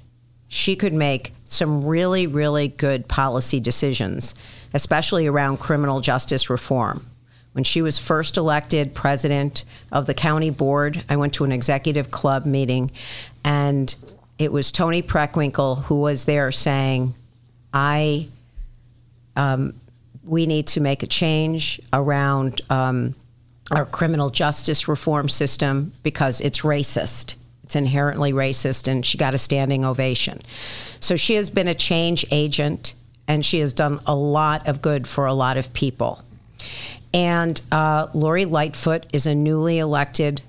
she 0.48 0.76
could 0.76 0.94
make 0.94 1.35
some 1.46 1.86
really, 1.86 2.28
really 2.28 2.68
good 2.68 3.08
policy 3.08 3.60
decisions, 3.60 4.36
especially 4.74 5.28
around 5.28 5.60
criminal 5.60 6.02
justice 6.02 6.50
reform. 6.50 7.06
When 7.54 7.64
she 7.64 7.82
was 7.82 7.98
first 7.98 8.36
elected 8.36 8.94
president 8.94 9.64
of 9.92 10.08
the 10.08 10.14
county 10.14 10.50
board, 10.50 11.04
I 11.08 11.16
went 11.16 11.34
to 11.36 11.46
an 11.46 11.52
executive 11.52 12.12
club 12.12 12.46
meeting, 12.46 12.92
and 13.46 13.96
it 14.38 14.52
was 14.52 14.72
Toni 14.72 15.02
Preckwinkle 15.02 15.84
who 15.84 16.02
was 16.02 16.26
there 16.26 16.52
saying, 16.52 17.14
I, 17.74 18.28
um, 19.38 19.74
we 20.26 20.46
need 20.48 20.68
to 20.68 20.82
make 20.82 21.04
a 21.04 21.08
change 21.08 21.80
around 21.94 22.62
um, 22.70 23.16
our 23.72 23.86
criminal 23.86 24.30
justice 24.30 24.88
reform 24.88 25.30
system 25.30 25.94
because 26.04 26.42
it's 26.42 26.62
racist. 26.62 27.36
It's 27.66 27.76
inherently 27.76 28.32
racist, 28.32 28.88
and 28.88 29.04
she 29.04 29.18
got 29.18 29.34
a 29.34 29.40
standing 29.40 29.84
ovation. 29.84 30.44
So 31.00 31.16
she 31.16 31.34
has 31.34 31.50
been 31.50 31.68
a 31.68 31.74
change 31.74 32.24
agent, 32.30 32.94
and 33.28 33.44
she 33.44 33.58
has 33.58 33.74
done 33.74 34.00
a 34.06 34.16
lot 34.16 34.68
of 34.68 34.84
good 34.84 35.08
for 35.08 35.26
a 35.26 35.34
lot 35.34 35.58
of 35.58 35.74
people. 35.74 36.22
And 37.12 37.60
uh, 37.72 38.06
Lori 38.14 38.46
Lightfoot 38.46 39.08
is 39.12 39.26
a 39.26 39.34
newly 39.34 39.80
elected 39.80 40.44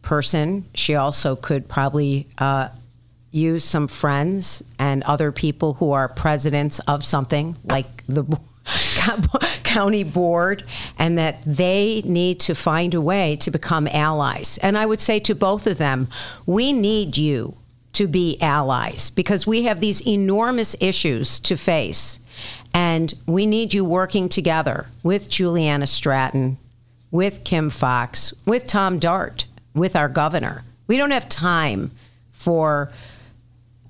person. 0.00 0.64
She 0.74 0.94
also 0.94 1.36
could 1.36 1.68
probably 1.68 2.26
uh, 2.38 2.70
use 3.30 3.64
some 3.64 3.86
friends 3.86 4.62
and 4.78 5.02
other 5.02 5.30
people 5.30 5.74
who 5.74 5.92
are 5.92 6.08
presidents 6.08 6.78
of 6.80 7.04
something 7.04 7.54
like 7.64 8.06
the 8.06 8.24
county 9.64 10.04
board 10.04 10.64
and 10.98 11.18
that 11.18 11.42
they 11.42 12.02
need 12.04 12.40
to 12.40 12.54
find 12.54 12.94
a 12.94 13.00
way 13.00 13.36
to 13.36 13.50
become 13.50 13.88
allies. 13.88 14.58
And 14.58 14.76
I 14.76 14.86
would 14.86 15.00
say 15.00 15.18
to 15.20 15.34
both 15.34 15.66
of 15.66 15.78
them, 15.78 16.08
we 16.46 16.72
need 16.72 17.16
you 17.16 17.56
to 17.94 18.06
be 18.06 18.38
allies 18.40 19.10
because 19.10 19.46
we 19.46 19.64
have 19.64 19.80
these 19.80 20.06
enormous 20.06 20.76
issues 20.80 21.38
to 21.40 21.56
face. 21.56 22.20
And 22.74 23.12
we 23.26 23.44
need 23.44 23.74
you 23.74 23.84
working 23.84 24.28
together 24.28 24.86
with 25.02 25.28
Juliana 25.28 25.86
Stratton, 25.86 26.56
with 27.10 27.44
Kim 27.44 27.68
Foxx, 27.68 28.32
with 28.46 28.66
Tom 28.66 28.98
Dart, 28.98 29.44
with 29.74 29.94
our 29.94 30.08
governor. 30.08 30.64
We 30.86 30.96
don't 30.96 31.10
have 31.10 31.28
time 31.28 31.90
for 32.32 32.90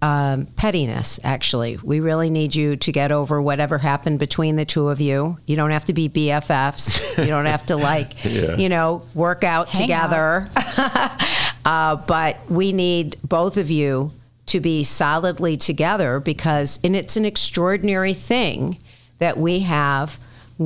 um, 0.03 0.46
pettiness, 0.46 1.20
actually. 1.22 1.78
We 1.82 2.00
really 2.00 2.28
need 2.28 2.55
you 2.55 2.76
to 2.76 2.92
get 2.92 3.12
over 3.12 3.40
whatever 3.40 3.78
happened 3.78 4.18
between 4.18 4.57
the 4.57 4.64
two 4.64 4.88
of 4.88 5.00
you. 5.00 5.38
You 5.46 5.55
don't 5.55 5.70
have 5.70 5.84
to 5.86 5.92
be 5.92 6.09
BFFs. 6.09 7.18
you 7.18 7.28
don't 7.28 7.46
have 7.46 7.64
to, 7.66 7.76
like, 7.92 8.24
yeah. 8.24 8.57
you 8.57 8.68
know, 8.68 9.03
work 9.14 9.44
out 9.44 9.68
Hang 9.68 9.82
together. 9.82 10.50
uh, 11.64 11.96
but 11.96 12.38
we 12.50 12.72
need 12.72 13.16
both 13.22 13.57
of 13.57 13.70
you 13.70 14.11
to 14.46 14.59
be 14.61 14.82
solidly 14.82 15.57
together 15.57 16.18
because, 16.18 16.80
and 16.82 16.96
it's 16.96 17.16
an 17.16 17.24
extraordinary 17.24 18.12
thing 18.12 18.78
that 19.18 19.38
we 19.38 19.61
have 19.61 20.18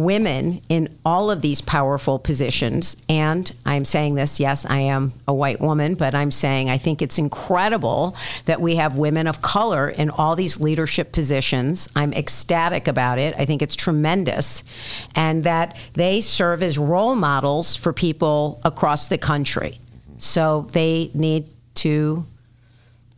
women 0.04 0.60
in 0.68 0.96
all 1.04 1.30
of 1.30 1.40
these 1.40 1.60
powerful 1.60 2.18
positions. 2.18 2.96
And 3.08 3.50
I'm 3.64 3.84
saying 3.84 4.14
this, 4.14 4.40
yes, 4.40 4.66
I 4.66 4.78
am 4.78 5.12
a 5.26 5.34
white 5.34 5.60
woman, 5.60 5.94
but 5.94 6.14
I'm 6.14 6.30
saying 6.30 6.70
I 6.70 6.78
think 6.78 7.02
it's 7.02 7.18
incredible 7.18 8.16
that 8.46 8.60
we 8.60 8.76
have 8.76 8.98
women 8.98 9.26
of 9.26 9.42
color 9.42 9.88
in 9.88 10.10
all 10.10 10.36
these 10.36 10.60
leadership 10.60 11.12
positions. 11.12 11.88
I'm 11.94 12.12
ecstatic 12.12 12.88
about 12.88 13.18
it. 13.18 13.34
I 13.38 13.44
think 13.44 13.62
it's 13.62 13.76
tremendous. 13.76 14.64
And 15.14 15.44
that 15.44 15.76
they 15.94 16.20
serve 16.20 16.62
as 16.62 16.78
role 16.78 17.14
models 17.14 17.76
for 17.76 17.92
people 17.92 18.60
across 18.64 19.08
the 19.08 19.18
country. 19.18 19.78
So 20.18 20.66
they 20.72 21.10
need 21.14 21.48
to 21.76 22.24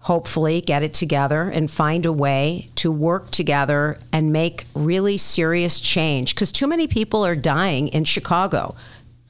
hopefully 0.09 0.63
get 0.63 0.83
it 0.83 0.95
together 0.95 1.51
and 1.51 1.71
find 1.71 2.07
a 2.07 2.13
way 2.13 2.67
to 2.75 2.91
work 2.91 3.31
together 3.31 3.99
and 4.11 4.33
make 4.33 4.65
really 4.75 5.19
serious 5.19 5.79
change 5.81 6.35
because 6.35 6.51
too 6.51 6.67
many 6.67 6.87
people 6.87 7.27
are 7.27 7.37
dying 7.37 7.89
in 7.89 8.03
Chicago 8.05 8.75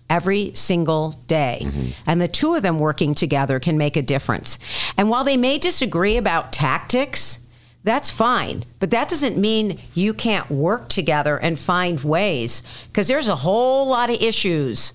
every 0.09 0.53
single 0.55 1.18
day. 1.26 1.62
Mm-hmm. 1.64 1.89
And 2.07 2.20
the 2.20 2.29
two 2.29 2.55
of 2.55 2.62
them 2.62 2.79
working 2.79 3.12
together 3.16 3.59
can 3.59 3.76
make 3.76 3.97
a 3.97 4.03
difference. 4.03 4.61
And 4.97 5.11
while 5.11 5.24
they 5.24 5.37
may 5.37 5.59
disagree 5.59 6.16
about 6.16 6.53
tactics, 6.53 7.41
that's 7.83 8.09
fine. 8.09 8.62
But 8.79 8.93
that 8.93 9.09
doesn't 9.09 9.37
mean 9.37 9.81
you 9.95 10.14
can't 10.14 10.49
work 10.49 10.89
together 10.89 11.39
and 11.39 11.59
find 11.59 11.99
ways 12.05 12.62
because 12.87 13.09
there's 13.09 13.26
a 13.26 13.35
whole 13.35 13.89
lot 13.89 14.11
of 14.11 14.22
issues 14.22 14.93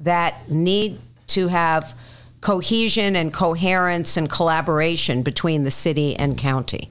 that 0.00 0.50
need 0.50 0.98
to 1.28 1.46
have 1.46 1.94
cohesion 2.40 3.16
and 3.16 3.32
coherence 3.32 4.16
and 4.16 4.30
collaboration 4.30 5.22
between 5.22 5.64
the 5.64 5.70
city 5.70 6.16
and 6.16 6.38
county? 6.38 6.90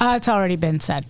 Uh, 0.00 0.14
it's 0.16 0.28
already 0.28 0.56
been 0.56 0.80
said. 0.80 1.04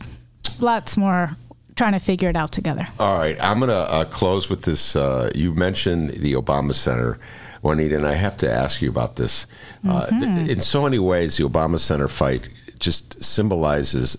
Lots 0.61 0.97
more 0.97 1.37
trying 1.77 1.93
to 1.93 1.99
figure 1.99 2.29
it 2.29 2.37
out 2.37 2.53
together. 2.53 2.87
All 2.99 3.19
right. 3.19 3.37
I'm 3.41 3.59
going 3.59 3.71
to 3.71 3.75
uh, 3.75 4.05
close 4.05 4.49
with 4.49 4.63
this. 4.63 4.95
Uh, 4.95 5.31
you 5.35 5.55
mentioned 5.55 6.11
the 6.11 6.35
Obama 6.35 6.75
Center. 6.75 7.19
Juanita, 7.63 7.95
and 7.95 8.07
I 8.07 8.15
have 8.15 8.37
to 8.39 8.51
ask 8.51 8.83
you 8.83 8.91
about 8.91 9.15
this. 9.15 9.47
Uh, 9.89 10.07
mm-hmm. 10.07 10.51
in 10.51 10.61
so 10.61 10.83
many 10.83 10.99
ways, 10.99 11.37
the 11.37 11.45
Obama 11.45 11.79
Center 11.79 12.09
fight 12.09 12.49
just 12.81 13.23
symbolizes 13.23 14.17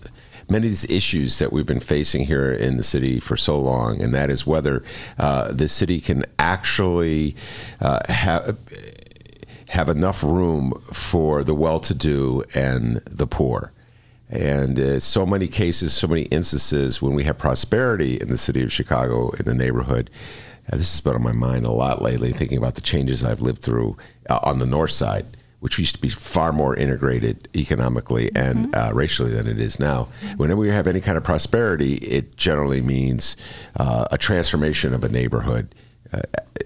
many 0.48 0.66
of 0.66 0.70
these 0.70 0.88
issues 0.90 1.38
that 1.38 1.52
we've 1.52 1.66
been 1.66 1.80
facing 1.80 2.26
here 2.26 2.52
in 2.52 2.76
the 2.76 2.82
city 2.82 3.20
for 3.20 3.36
so 3.36 3.58
long, 3.58 4.00
and 4.00 4.14
that 4.14 4.30
is 4.30 4.46
whether 4.46 4.82
uh, 5.18 5.52
the 5.52 5.68
city 5.68 6.00
can 6.00 6.24
actually 6.38 7.36
uh, 7.80 8.00
have 8.08 8.58
have 9.68 9.88
enough 9.88 10.22
room 10.22 10.72
for 10.92 11.42
the 11.42 11.54
well-to-do 11.54 12.44
and 12.54 12.96
the 13.10 13.26
poor. 13.26 13.72
And 14.30 14.78
uh, 14.78 15.00
so 15.00 15.26
many 15.26 15.48
cases, 15.48 15.92
so 15.92 16.06
many 16.06 16.22
instances 16.22 17.02
when 17.02 17.14
we 17.14 17.24
have 17.24 17.38
prosperity 17.38 18.20
in 18.20 18.28
the 18.28 18.38
city 18.38 18.62
of 18.62 18.72
Chicago, 18.72 19.30
in 19.30 19.44
the 19.44 19.54
neighborhood. 19.54 20.10
Uh, 20.72 20.76
this 20.76 20.92
has 20.92 21.00
been 21.00 21.14
on 21.14 21.22
my 21.22 21.32
mind 21.32 21.66
a 21.66 21.70
lot 21.70 22.00
lately, 22.00 22.32
thinking 22.32 22.56
about 22.56 22.74
the 22.74 22.80
changes 22.80 23.24
I've 23.24 23.42
lived 23.42 23.62
through 23.62 23.96
uh, 24.30 24.38
on 24.42 24.60
the 24.60 24.66
north 24.66 24.92
side 24.92 25.26
which 25.64 25.78
used 25.78 25.94
to 25.94 26.00
be 26.02 26.10
far 26.10 26.52
more 26.52 26.76
integrated 26.76 27.48
economically 27.56 28.30
and 28.36 28.66
mm-hmm. 28.66 28.74
uh, 28.74 28.92
racially 28.92 29.30
than 29.30 29.46
it 29.46 29.58
is 29.58 29.80
now. 29.80 30.06
Whenever 30.36 30.60
we 30.60 30.68
have 30.68 30.86
any 30.86 31.00
kind 31.00 31.16
of 31.16 31.24
prosperity, 31.24 31.94
it 31.94 32.36
generally 32.36 32.82
means 32.82 33.34
uh, 33.80 34.04
a 34.10 34.18
transformation 34.18 34.92
of 34.92 35.02
a 35.02 35.08
neighborhood. 35.08 35.74
Uh, 36.12 36.20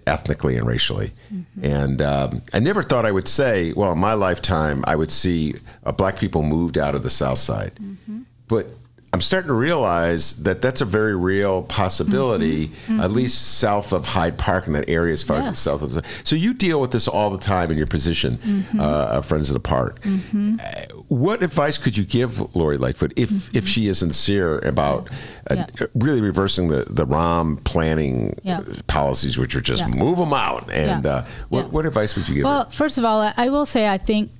ethnically 0.06 0.56
and 0.56 0.66
racially. 0.66 1.12
Mm-hmm. 1.32 1.64
And 1.64 2.02
um, 2.02 2.42
I 2.52 2.58
never 2.58 2.82
thought 2.82 3.06
I 3.06 3.12
would 3.12 3.28
say, 3.28 3.72
well, 3.72 3.92
in 3.92 3.98
my 3.98 4.12
lifetime, 4.12 4.84
I 4.86 4.94
would 4.96 5.10
see 5.10 5.54
uh, 5.84 5.92
black 5.92 6.18
people 6.18 6.42
moved 6.42 6.76
out 6.76 6.94
of 6.94 7.02
the 7.02 7.08
South 7.08 7.38
Side. 7.38 7.74
Mm-hmm. 7.76 8.22
But 8.48 8.66
I'm 9.12 9.22
starting 9.22 9.48
to 9.48 9.54
realize 9.54 10.34
that 10.42 10.60
that's 10.60 10.82
a 10.82 10.84
very 10.84 11.16
real 11.16 11.62
possibility, 11.62 12.68
mm-hmm. 12.68 12.92
Mm-hmm. 12.92 13.00
at 13.00 13.10
least 13.10 13.58
south 13.58 13.92
of 13.92 14.04
Hyde 14.04 14.36
Park 14.36 14.66
in 14.66 14.74
that 14.74 14.88
area, 14.88 15.14
as 15.14 15.22
far 15.22 15.38
yes. 15.38 15.52
as 15.52 15.58
south 15.60 15.82
of. 15.82 16.04
So 16.24 16.36
you 16.36 16.52
deal 16.52 16.78
with 16.78 16.90
this 16.90 17.08
all 17.08 17.30
the 17.30 17.38
time 17.38 17.70
in 17.70 17.78
your 17.78 17.86
position, 17.86 18.36
mm-hmm. 18.36 18.80
uh, 18.80 19.22
Friends 19.22 19.48
of 19.48 19.54
the 19.54 19.60
Park. 19.60 20.02
Mm-hmm. 20.02 20.56
Uh, 20.60 21.00
what 21.08 21.42
advice 21.42 21.78
could 21.78 21.96
you 21.96 22.04
give 22.04 22.54
Lori 22.54 22.76
Lightfoot 22.76 23.14
if 23.16 23.30
if 23.30 23.38
mm-hmm. 23.38 23.64
she 23.64 23.88
is 23.88 23.98
sincere 23.98 24.58
about 24.58 25.08
uh, 25.50 25.54
yeah. 25.54 25.86
really 25.94 26.20
reversing 26.20 26.68
the 26.68 26.84
the 26.90 27.06
Rahm 27.06 27.64
planning 27.64 28.38
yeah. 28.42 28.62
policies, 28.88 29.38
which 29.38 29.56
are 29.56 29.62
just 29.62 29.80
yeah. 29.80 29.88
move 29.88 30.18
them 30.18 30.34
out? 30.34 30.70
And 30.70 31.06
uh, 31.06 31.24
what 31.48 31.72
what 31.72 31.86
advice 31.86 32.14
would 32.14 32.28
you 32.28 32.34
give? 32.34 32.44
Well, 32.44 32.64
her? 32.64 32.70
first 32.70 32.98
of 32.98 33.06
all, 33.06 33.32
I 33.34 33.48
will 33.48 33.64
say 33.64 33.88
I 33.88 33.96
think 33.96 34.30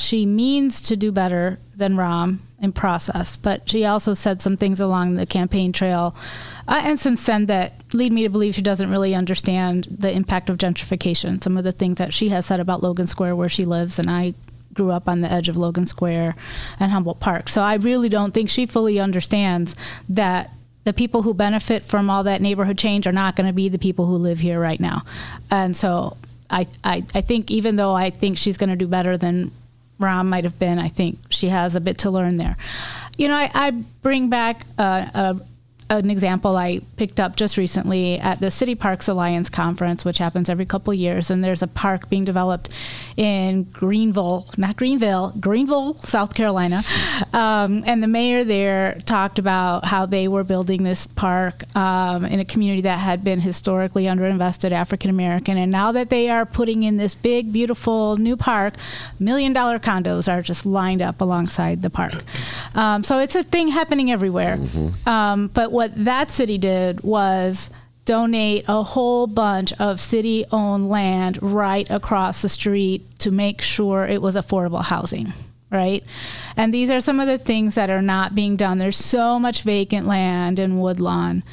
she 0.00 0.26
means 0.26 0.80
to 0.82 0.96
do 0.96 1.12
better 1.12 1.58
than 1.76 1.96
Rahm 1.96 2.38
in 2.60 2.72
process, 2.72 3.36
but 3.36 3.68
she 3.68 3.84
also 3.84 4.14
said 4.14 4.42
some 4.42 4.56
things 4.56 4.80
along 4.80 5.14
the 5.14 5.26
campaign 5.26 5.72
trail, 5.72 6.14
uh, 6.68 6.80
and 6.84 7.00
since 7.00 7.24
then 7.24 7.46
that 7.46 7.72
lead 7.94 8.12
me 8.12 8.22
to 8.22 8.28
believe 8.28 8.54
she 8.54 8.62
doesn't 8.62 8.90
really 8.90 9.14
understand 9.14 9.84
the 9.90 10.10
impact 10.12 10.50
of 10.50 10.58
gentrification. 10.58 11.42
Some 11.42 11.56
of 11.56 11.64
the 11.64 11.72
things 11.72 11.98
that 11.98 12.12
she 12.12 12.28
has 12.28 12.46
said 12.46 12.60
about 12.60 12.82
Logan 12.82 13.06
Square, 13.06 13.36
where 13.36 13.48
she 13.48 13.64
lives, 13.64 13.98
and 13.98 14.10
I 14.10 14.34
grew 14.72 14.90
up 14.90 15.08
on 15.08 15.20
the 15.20 15.30
edge 15.30 15.48
of 15.48 15.56
Logan 15.56 15.86
Square 15.86 16.36
and 16.78 16.92
Humboldt 16.92 17.20
Park. 17.20 17.48
So 17.48 17.62
I 17.62 17.74
really 17.74 18.08
don't 18.08 18.32
think 18.32 18.48
she 18.48 18.66
fully 18.66 19.00
understands 19.00 19.74
that 20.08 20.50
the 20.84 20.92
people 20.92 21.22
who 21.22 21.34
benefit 21.34 21.82
from 21.82 22.08
all 22.08 22.22
that 22.24 22.40
neighborhood 22.40 22.78
change 22.78 23.06
are 23.06 23.12
not 23.12 23.36
going 23.36 23.46
to 23.46 23.52
be 23.52 23.68
the 23.68 23.78
people 23.78 24.06
who 24.06 24.16
live 24.16 24.38
here 24.38 24.60
right 24.60 24.80
now. 24.80 25.02
And 25.50 25.76
so 25.76 26.16
I, 26.48 26.66
I, 26.82 27.04
I 27.14 27.20
think 27.20 27.50
even 27.50 27.76
though 27.76 27.94
I 27.94 28.10
think 28.10 28.38
she's 28.38 28.56
going 28.56 28.70
to 28.70 28.76
do 28.76 28.86
better 28.86 29.16
than 29.16 29.50
Rahm 30.00 30.26
might 30.26 30.44
have 30.44 30.58
been. 30.58 30.78
I 30.78 30.88
think 30.88 31.18
she 31.28 31.48
has 31.48 31.76
a 31.76 31.80
bit 31.80 31.98
to 31.98 32.10
learn 32.10 32.36
there. 32.36 32.56
You 33.16 33.28
know, 33.28 33.36
I, 33.36 33.50
I 33.54 33.70
bring 33.70 34.30
back 34.30 34.62
uh, 34.78 35.06
a, 35.14 35.40
an 35.90 36.10
example 36.10 36.56
I 36.56 36.80
picked 36.96 37.18
up 37.18 37.34
just 37.34 37.56
recently 37.56 38.18
at 38.18 38.38
the 38.38 38.50
City 38.50 38.76
Parks 38.76 39.08
Alliance 39.08 39.50
conference, 39.50 40.04
which 40.04 40.18
happens 40.18 40.48
every 40.48 40.64
couple 40.64 40.94
years, 40.94 41.30
and 41.30 41.42
there's 41.42 41.62
a 41.62 41.66
park 41.66 42.08
being 42.08 42.24
developed 42.24 42.68
in 43.16 43.64
Greenville, 43.64 44.46
not 44.56 44.76
Greenville, 44.76 45.34
Greenville, 45.40 45.98
South 45.98 46.34
Carolina, 46.34 46.82
um, 47.32 47.82
and 47.86 48.02
the 48.02 48.06
mayor 48.06 48.44
there 48.44 49.00
talked 49.04 49.38
about 49.38 49.84
how 49.84 50.06
they 50.06 50.28
were 50.28 50.44
building 50.44 50.84
this 50.84 51.06
park 51.06 51.64
um, 51.76 52.24
in 52.24 52.38
a 52.38 52.44
community 52.44 52.82
that 52.82 53.00
had 53.00 53.24
been 53.24 53.40
historically 53.40 54.04
underinvested 54.04 54.70
African 54.70 55.10
American, 55.10 55.58
and 55.58 55.72
now 55.72 55.90
that 55.90 56.08
they 56.08 56.30
are 56.30 56.46
putting 56.46 56.84
in 56.84 56.98
this 56.98 57.14
big, 57.16 57.52
beautiful 57.52 58.16
new 58.16 58.36
park, 58.36 58.74
million 59.18 59.52
dollar 59.52 59.80
condos 59.80 60.32
are 60.32 60.40
just 60.40 60.64
lined 60.64 61.02
up 61.02 61.20
alongside 61.20 61.82
the 61.82 61.90
park. 61.90 62.22
Um, 62.76 63.02
so 63.02 63.18
it's 63.18 63.34
a 63.34 63.42
thing 63.42 63.68
happening 63.68 64.12
everywhere, 64.12 64.56
mm-hmm. 64.56 65.08
Um, 65.08 65.48
but 65.48 65.72
what 65.80 66.04
that 66.04 66.30
city 66.30 66.58
did 66.58 67.00
was 67.00 67.70
donate 68.04 68.66
a 68.68 68.82
whole 68.82 69.26
bunch 69.26 69.72
of 69.80 69.98
city 69.98 70.44
owned 70.52 70.90
land 70.90 71.42
right 71.42 71.88
across 71.88 72.42
the 72.42 72.50
street 72.50 73.18
to 73.18 73.30
make 73.30 73.62
sure 73.62 74.04
it 74.04 74.20
was 74.20 74.36
affordable 74.36 74.84
housing 74.84 75.32
right? 75.70 76.02
And 76.56 76.74
these 76.74 76.90
are 76.90 77.00
some 77.00 77.20
of 77.20 77.28
the 77.28 77.38
things 77.38 77.76
that 77.76 77.90
are 77.90 78.02
not 78.02 78.34
being 78.34 78.56
done. 78.56 78.78
There's 78.78 78.96
so 78.96 79.38
much 79.38 79.62
vacant 79.62 80.04
land 80.04 80.58
in 80.58 80.80
Woodlawn. 80.80 81.44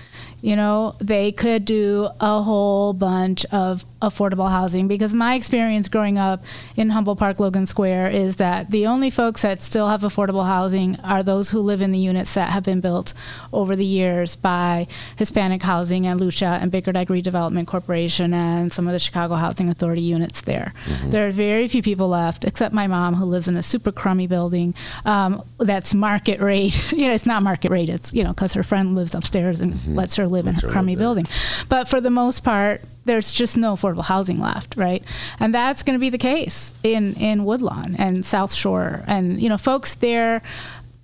you 0.42 0.56
know, 0.56 0.96
they 1.00 1.32
could 1.32 1.64
do 1.66 2.10
a 2.20 2.42
whole 2.42 2.94
bunch 2.94 3.46
of 3.46 3.86
affordable 4.02 4.52
housing 4.52 4.88
because 4.88 5.14
my 5.14 5.36
experience 5.36 5.88
growing 5.88 6.18
up 6.18 6.44
in 6.76 6.92
Humboldt 6.92 7.20
Park, 7.20 7.40
Logan 7.40 7.66
Square 7.66 8.10
is 8.10 8.36
that 8.36 8.70
the 8.70 8.86
only 8.86 9.10
folks 9.10 9.42
that 9.42 9.62
still 9.62 9.88
have 9.90 10.02
affordable 10.02 10.46
housing 10.46 11.00
are 11.02 11.24
those 11.24 11.50
who 11.50 11.60
live 11.60 11.82
in 11.82 11.92
the 11.92 12.00
units 12.00 12.34
that 12.36 12.52
have 12.52 12.64
been 12.64 12.82
built 12.82 13.14
over 13.52 13.76
the 13.76 13.86
years 13.86 14.36
by 14.36 14.88
Hispanic 15.18 15.64
Housing 15.64 16.06
and 16.06 16.20
Lucha 16.20 16.62
and 16.62 16.72
Bickerdike 16.72 17.08
Redevelopment 17.08 17.68
Corporation 17.68 18.34
and 18.34 18.72
some 18.72 18.88
of 18.88 18.94
the 18.94 19.00
Chicago 19.00 19.36
Housing 19.36 19.70
Authority 19.70 20.02
units 20.02 20.42
there. 20.42 20.74
Mm-hmm. 20.86 21.10
There 21.12 21.28
are 21.28 21.32
very 21.32 21.68
few 21.68 21.82
people 21.82 22.10
left, 22.10 22.46
except 22.46 22.74
my 22.74 22.88
mom, 22.88 23.16
who 23.16 23.26
lives 23.26 23.48
in 23.48 23.58
a 23.58 23.64
super 23.64 23.92
crummy 23.92 24.28
building 24.28 24.76
um, 25.06 25.44
that's 25.58 25.94
market 25.94 26.40
rate. 26.40 26.92
you 26.92 27.08
know, 27.08 27.14
it's 27.14 27.26
not 27.26 27.42
market 27.44 27.72
rate. 27.72 27.90
It's 27.90 28.14
you 28.14 28.24
know 28.24 28.30
because 28.30 28.54
her 28.54 28.64
friend 28.64 28.96
lives 28.96 29.16
upstairs 29.16 29.60
and 29.60 29.74
mm-hmm. 29.74 29.96
lets 29.96 30.16
her 30.18 30.28
live 30.28 30.48
in 30.48 30.56
her 30.56 30.70
crummy 30.70 30.96
building. 30.96 31.26
But 31.70 31.88
for 31.88 32.00
the 32.00 32.10
most 32.10 32.44
part, 32.44 32.82
there's 33.08 33.34
just 33.34 33.58
no 33.58 33.74
affordable 33.74 34.06
housing 34.06 34.40
left, 34.40 34.78
right? 34.78 35.04
And 35.40 35.54
that's 35.54 35.84
going 35.84 35.96
to 35.96 36.00
be 36.00 36.10
the 36.10 36.18
case 36.18 36.74
in 36.84 37.14
in 37.16 37.46
Woodlawn 37.46 37.96
and 37.98 38.24
South 38.26 38.54
Shore, 38.54 39.04
and 39.08 39.42
you 39.42 39.50
know, 39.50 39.58
folks 39.58 39.96
there 39.96 40.42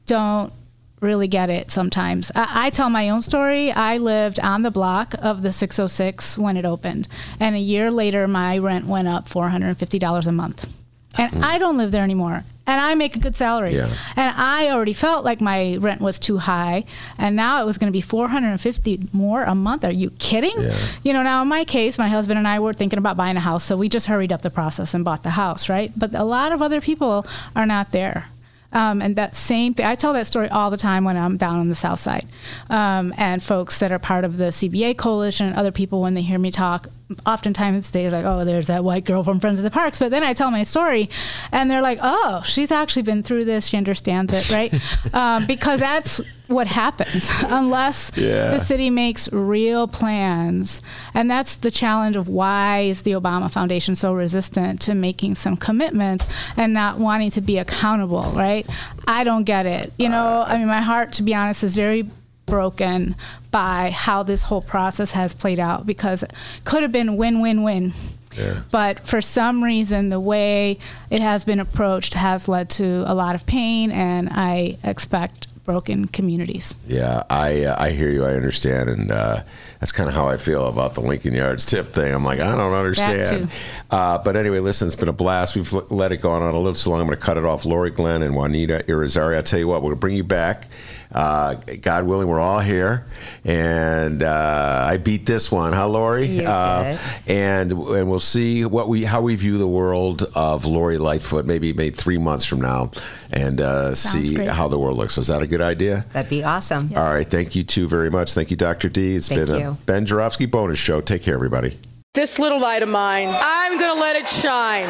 don't 0.05 0.53
really 0.99 1.27
get 1.27 1.49
it 1.49 1.69
sometimes. 1.69 2.31
I, 2.33 2.67
I, 2.67 2.69
tell 2.69 2.89
my 2.89 3.09
own 3.09 3.21
story. 3.21 3.73
I 3.73 3.97
lived 3.97 4.39
on 4.39 4.61
the 4.61 4.71
block 4.71 5.13
of 5.21 5.41
the 5.41 5.51
606 5.51 6.37
when 6.37 6.55
it 6.55 6.65
opened, 6.65 7.07
and 7.39 7.55
a 7.55 7.59
year 7.59 7.91
later, 7.91 8.27
my 8.27 8.57
rent 8.57 8.85
went 8.85 9.07
up 9.07 9.27
$450 9.27 10.27
a 10.27 10.31
month. 10.31 10.69
And 11.17 11.31
mm. 11.31 11.43
I 11.43 11.57
don't 11.57 11.77
live 11.77 11.91
there 11.91 12.03
anymore 12.03 12.45
and 12.65 12.79
I 12.79 12.95
make 12.95 13.15
a 13.15 13.19
good 13.19 13.35
salary. 13.35 13.75
Yeah. 13.75 13.93
And 14.15 14.33
I 14.37 14.69
already 14.69 14.93
felt 14.93 15.25
like 15.25 15.41
my 15.41 15.75
rent 15.77 16.01
was 16.01 16.17
too 16.17 16.37
high, 16.37 16.85
and 17.17 17.35
now 17.35 17.61
it 17.61 17.65
was 17.65 17.77
going 17.77 17.91
to 17.91 17.95
be 17.95 18.01
450 18.01 19.09
more 19.11 19.43
a 19.43 19.55
month. 19.55 19.83
Are 19.83 19.91
you 19.91 20.11
kidding? 20.11 20.53
Yeah. 20.57 20.77
You 21.03 21.13
know, 21.13 21.23
now 21.23 21.41
in 21.41 21.47
my 21.47 21.65
case, 21.65 21.97
my 21.97 22.07
husband 22.07 22.37
and 22.37 22.47
I 22.47 22.59
were 22.59 22.73
thinking 22.73 22.99
about 22.99 23.17
buying 23.17 23.37
a 23.37 23.41
house, 23.41 23.63
so 23.63 23.75
we 23.75 23.89
just 23.89 24.07
hurried 24.07 24.31
up 24.31 24.41
the 24.41 24.49
process 24.49 24.93
and 24.93 25.03
bought 25.03 25.23
the 25.23 25.31
house, 25.31 25.67
right? 25.67 25.91
But 25.97 26.13
a 26.15 26.23
lot 26.23 26.51
of 26.51 26.61
other 26.61 26.79
people 26.79 27.25
are 27.55 27.65
not 27.65 27.91
there. 27.91 28.27
Um, 28.73 29.01
and 29.01 29.15
that 29.15 29.35
same 29.35 29.75
thing, 29.75 29.85
I 29.85 29.95
tell 29.95 30.13
that 30.13 30.25
story 30.25 30.49
all 30.49 30.71
the 30.71 30.77
time 30.77 31.03
when 31.03 31.15
I'm 31.15 31.37
down 31.37 31.59
on 31.59 31.69
the 31.69 31.75
South 31.75 31.99
Side. 31.99 32.25
Um, 32.69 33.13
and 33.17 33.41
folks 33.41 33.79
that 33.79 33.91
are 33.91 33.99
part 33.99 34.25
of 34.25 34.37
the 34.37 34.45
CBA 34.45 34.97
coalition, 34.97 35.47
and 35.47 35.55
other 35.55 35.71
people, 35.71 36.01
when 36.01 36.15
they 36.15 36.23
hear 36.23 36.39
me 36.39 36.49
talk, 36.49 36.87
oftentimes 37.25 37.91
they're 37.91 38.09
like, 38.09 38.25
oh, 38.25 38.45
there's 38.45 38.67
that 38.67 38.83
white 38.83 39.05
girl 39.05 39.23
from 39.23 39.39
Friends 39.39 39.59
of 39.59 39.63
the 39.63 39.71
Parks. 39.71 39.99
But 39.99 40.11
then 40.11 40.23
I 40.23 40.33
tell 40.33 40.51
my 40.51 40.63
story 40.63 41.09
and 41.51 41.69
they're 41.69 41.81
like, 41.81 41.99
oh, 42.01 42.41
she's 42.45 42.71
actually 42.71 43.03
been 43.03 43.23
through 43.23 43.45
this. 43.45 43.67
She 43.67 43.77
understands 43.77 44.33
it, 44.33 44.49
right? 44.51 44.73
um, 45.13 45.45
because 45.45 45.79
that's 45.79 46.21
what 46.47 46.67
happens 46.67 47.31
unless 47.43 48.11
yeah. 48.15 48.49
the 48.49 48.59
city 48.59 48.89
makes 48.89 49.31
real 49.31 49.87
plans. 49.87 50.81
And 51.13 51.29
that's 51.29 51.55
the 51.57 51.71
challenge 51.71 52.15
of 52.15 52.27
why 52.27 52.81
is 52.81 53.03
the 53.03 53.11
Obama 53.11 53.51
Foundation 53.51 53.95
so 53.95 54.13
resistant 54.13 54.81
to 54.81 54.95
making 54.95 55.35
some 55.35 55.57
commitments 55.57 56.27
and 56.57 56.73
not 56.73 56.97
wanting 56.97 57.31
to 57.31 57.41
be 57.41 57.57
accountable, 57.57 58.31
right? 58.31 58.69
I 59.07 59.23
don't 59.23 59.43
get 59.43 59.65
it. 59.65 59.93
You 59.97 60.09
know, 60.09 60.43
I 60.45 60.57
mean, 60.57 60.67
my 60.67 60.81
heart, 60.81 61.13
to 61.13 61.23
be 61.23 61.33
honest, 61.33 61.63
is 61.63 61.75
very 61.75 62.09
broken 62.45 63.15
by 63.51 63.91
how 63.91 64.23
this 64.23 64.43
whole 64.43 64.61
process 64.61 65.11
has 65.11 65.33
played 65.33 65.59
out 65.59 65.85
because 65.85 66.23
it 66.23 66.31
could 66.63 66.81
have 66.81 66.91
been 66.91 67.17
win 67.17 67.39
win 67.39 67.63
win. 67.63 67.93
Yeah. 68.37 68.61
But 68.71 69.01
for 69.01 69.21
some 69.21 69.63
reason, 69.63 70.09
the 70.09 70.19
way 70.19 70.77
it 71.09 71.21
has 71.21 71.45
been 71.45 71.59
approached 71.59 72.15
has 72.15 72.47
led 72.47 72.69
to 72.71 73.03
a 73.05 73.13
lot 73.13 73.35
of 73.35 73.45
pain, 73.45 73.91
and 73.91 74.29
I 74.31 74.77
expect 74.83 75.47
broken 75.65 76.07
communities. 76.07 76.75
Yeah, 76.87 77.23
I 77.29 77.63
uh, 77.65 77.81
I 77.81 77.91
hear 77.91 78.09
you. 78.09 78.25
I 78.25 78.33
understand, 78.33 78.89
and 78.89 79.11
uh, 79.11 79.43
that's 79.79 79.91
kind 79.91 80.09
of 80.09 80.15
how 80.15 80.27
I 80.27 80.37
feel 80.37 80.67
about 80.67 80.95
the 80.95 81.01
Lincoln 81.01 81.33
Yards 81.33 81.65
TIF 81.65 81.87
thing. 81.87 82.13
I'm 82.13 82.25
like, 82.25 82.39
I 82.39 82.55
don't 82.55 82.73
understand. 82.73 83.49
Uh, 83.89 84.17
but 84.17 84.35
anyway, 84.35 84.59
listen, 84.59 84.87
it's 84.87 84.95
been 84.95 85.09
a 85.09 85.13
blast. 85.13 85.55
We've 85.55 85.71
let 85.91 86.11
it 86.11 86.17
go 86.17 86.31
on 86.31 86.41
a 86.41 86.57
little 86.57 86.73
too 86.73 86.89
long. 86.89 87.01
I'm 87.01 87.07
going 87.07 87.17
to 87.17 87.23
cut 87.23 87.37
it 87.37 87.45
off. 87.45 87.65
Laurie 87.65 87.91
Glenn 87.91 88.23
and 88.23 88.35
Juanita 88.35 88.83
Irizarry. 88.87 89.35
I'll 89.37 89.43
tell 89.43 89.59
you 89.59 89.67
what, 89.67 89.81
we're 89.81 89.89
going 89.89 89.97
to 89.97 90.01
bring 90.01 90.15
you 90.15 90.23
back. 90.23 90.67
Uh, 91.13 91.55
God 91.81 92.05
willing, 92.05 92.27
we're 92.27 92.39
all 92.39 92.59
here, 92.59 93.05
and 93.45 94.23
uh, 94.23 94.87
I 94.89 94.97
beat 94.97 95.25
this 95.25 95.51
one, 95.51 95.71
huh, 95.73 95.87
Laurie? 95.87 96.25
You 96.25 96.47
uh, 96.47 96.83
did. 96.91 96.99
And 97.27 97.71
and 97.71 98.09
we'll 98.09 98.19
see 98.19 98.65
what 98.65 98.89
we 98.89 99.03
how 99.03 99.21
we 99.21 99.35
view 99.35 99.57
the 99.57 99.67
world 99.67 100.23
of 100.33 100.65
Lori 100.65 100.97
Lightfoot, 100.97 101.45
maybe 101.45 101.71
maybe 101.71 101.95
three 101.95 102.17
months 102.17 102.45
from 102.45 102.61
now, 102.61 102.91
and 103.31 103.61
uh, 103.61 103.93
see 103.93 104.33
great. 104.33 104.49
how 104.49 104.67
the 104.67 104.79
world 104.79 104.97
looks. 104.97 105.17
Is 105.17 105.27
that 105.27 105.41
a 105.41 105.47
good 105.47 105.61
idea? 105.61 106.05
That'd 106.13 106.29
be 106.29 106.43
awesome. 106.43 106.89
Yeah. 106.89 107.05
All 107.05 107.13
right, 107.13 107.29
thank 107.29 107.55
you 107.55 107.63
two 107.63 107.87
very 107.87 108.09
much. 108.09 108.33
Thank 108.33 108.49
you, 108.49 108.57
Dr. 108.57 108.89
D. 108.89 109.15
It's 109.15 109.27
thank 109.27 109.47
been 109.47 109.59
you. 109.59 109.67
a 109.69 109.77
Ben 109.85 110.05
Joravsky 110.05 110.47
bonus 110.47 110.79
show. 110.79 110.99
Take 110.99 111.21
care, 111.21 111.35
everybody. 111.35 111.77
This 112.13 112.37
little 112.37 112.59
light 112.59 112.83
of 112.83 112.89
mine, 112.89 113.29
I'm 113.31 113.79
going 113.79 113.95
to 113.95 113.99
let 113.99 114.15
it 114.15 114.29
shine. 114.29 114.87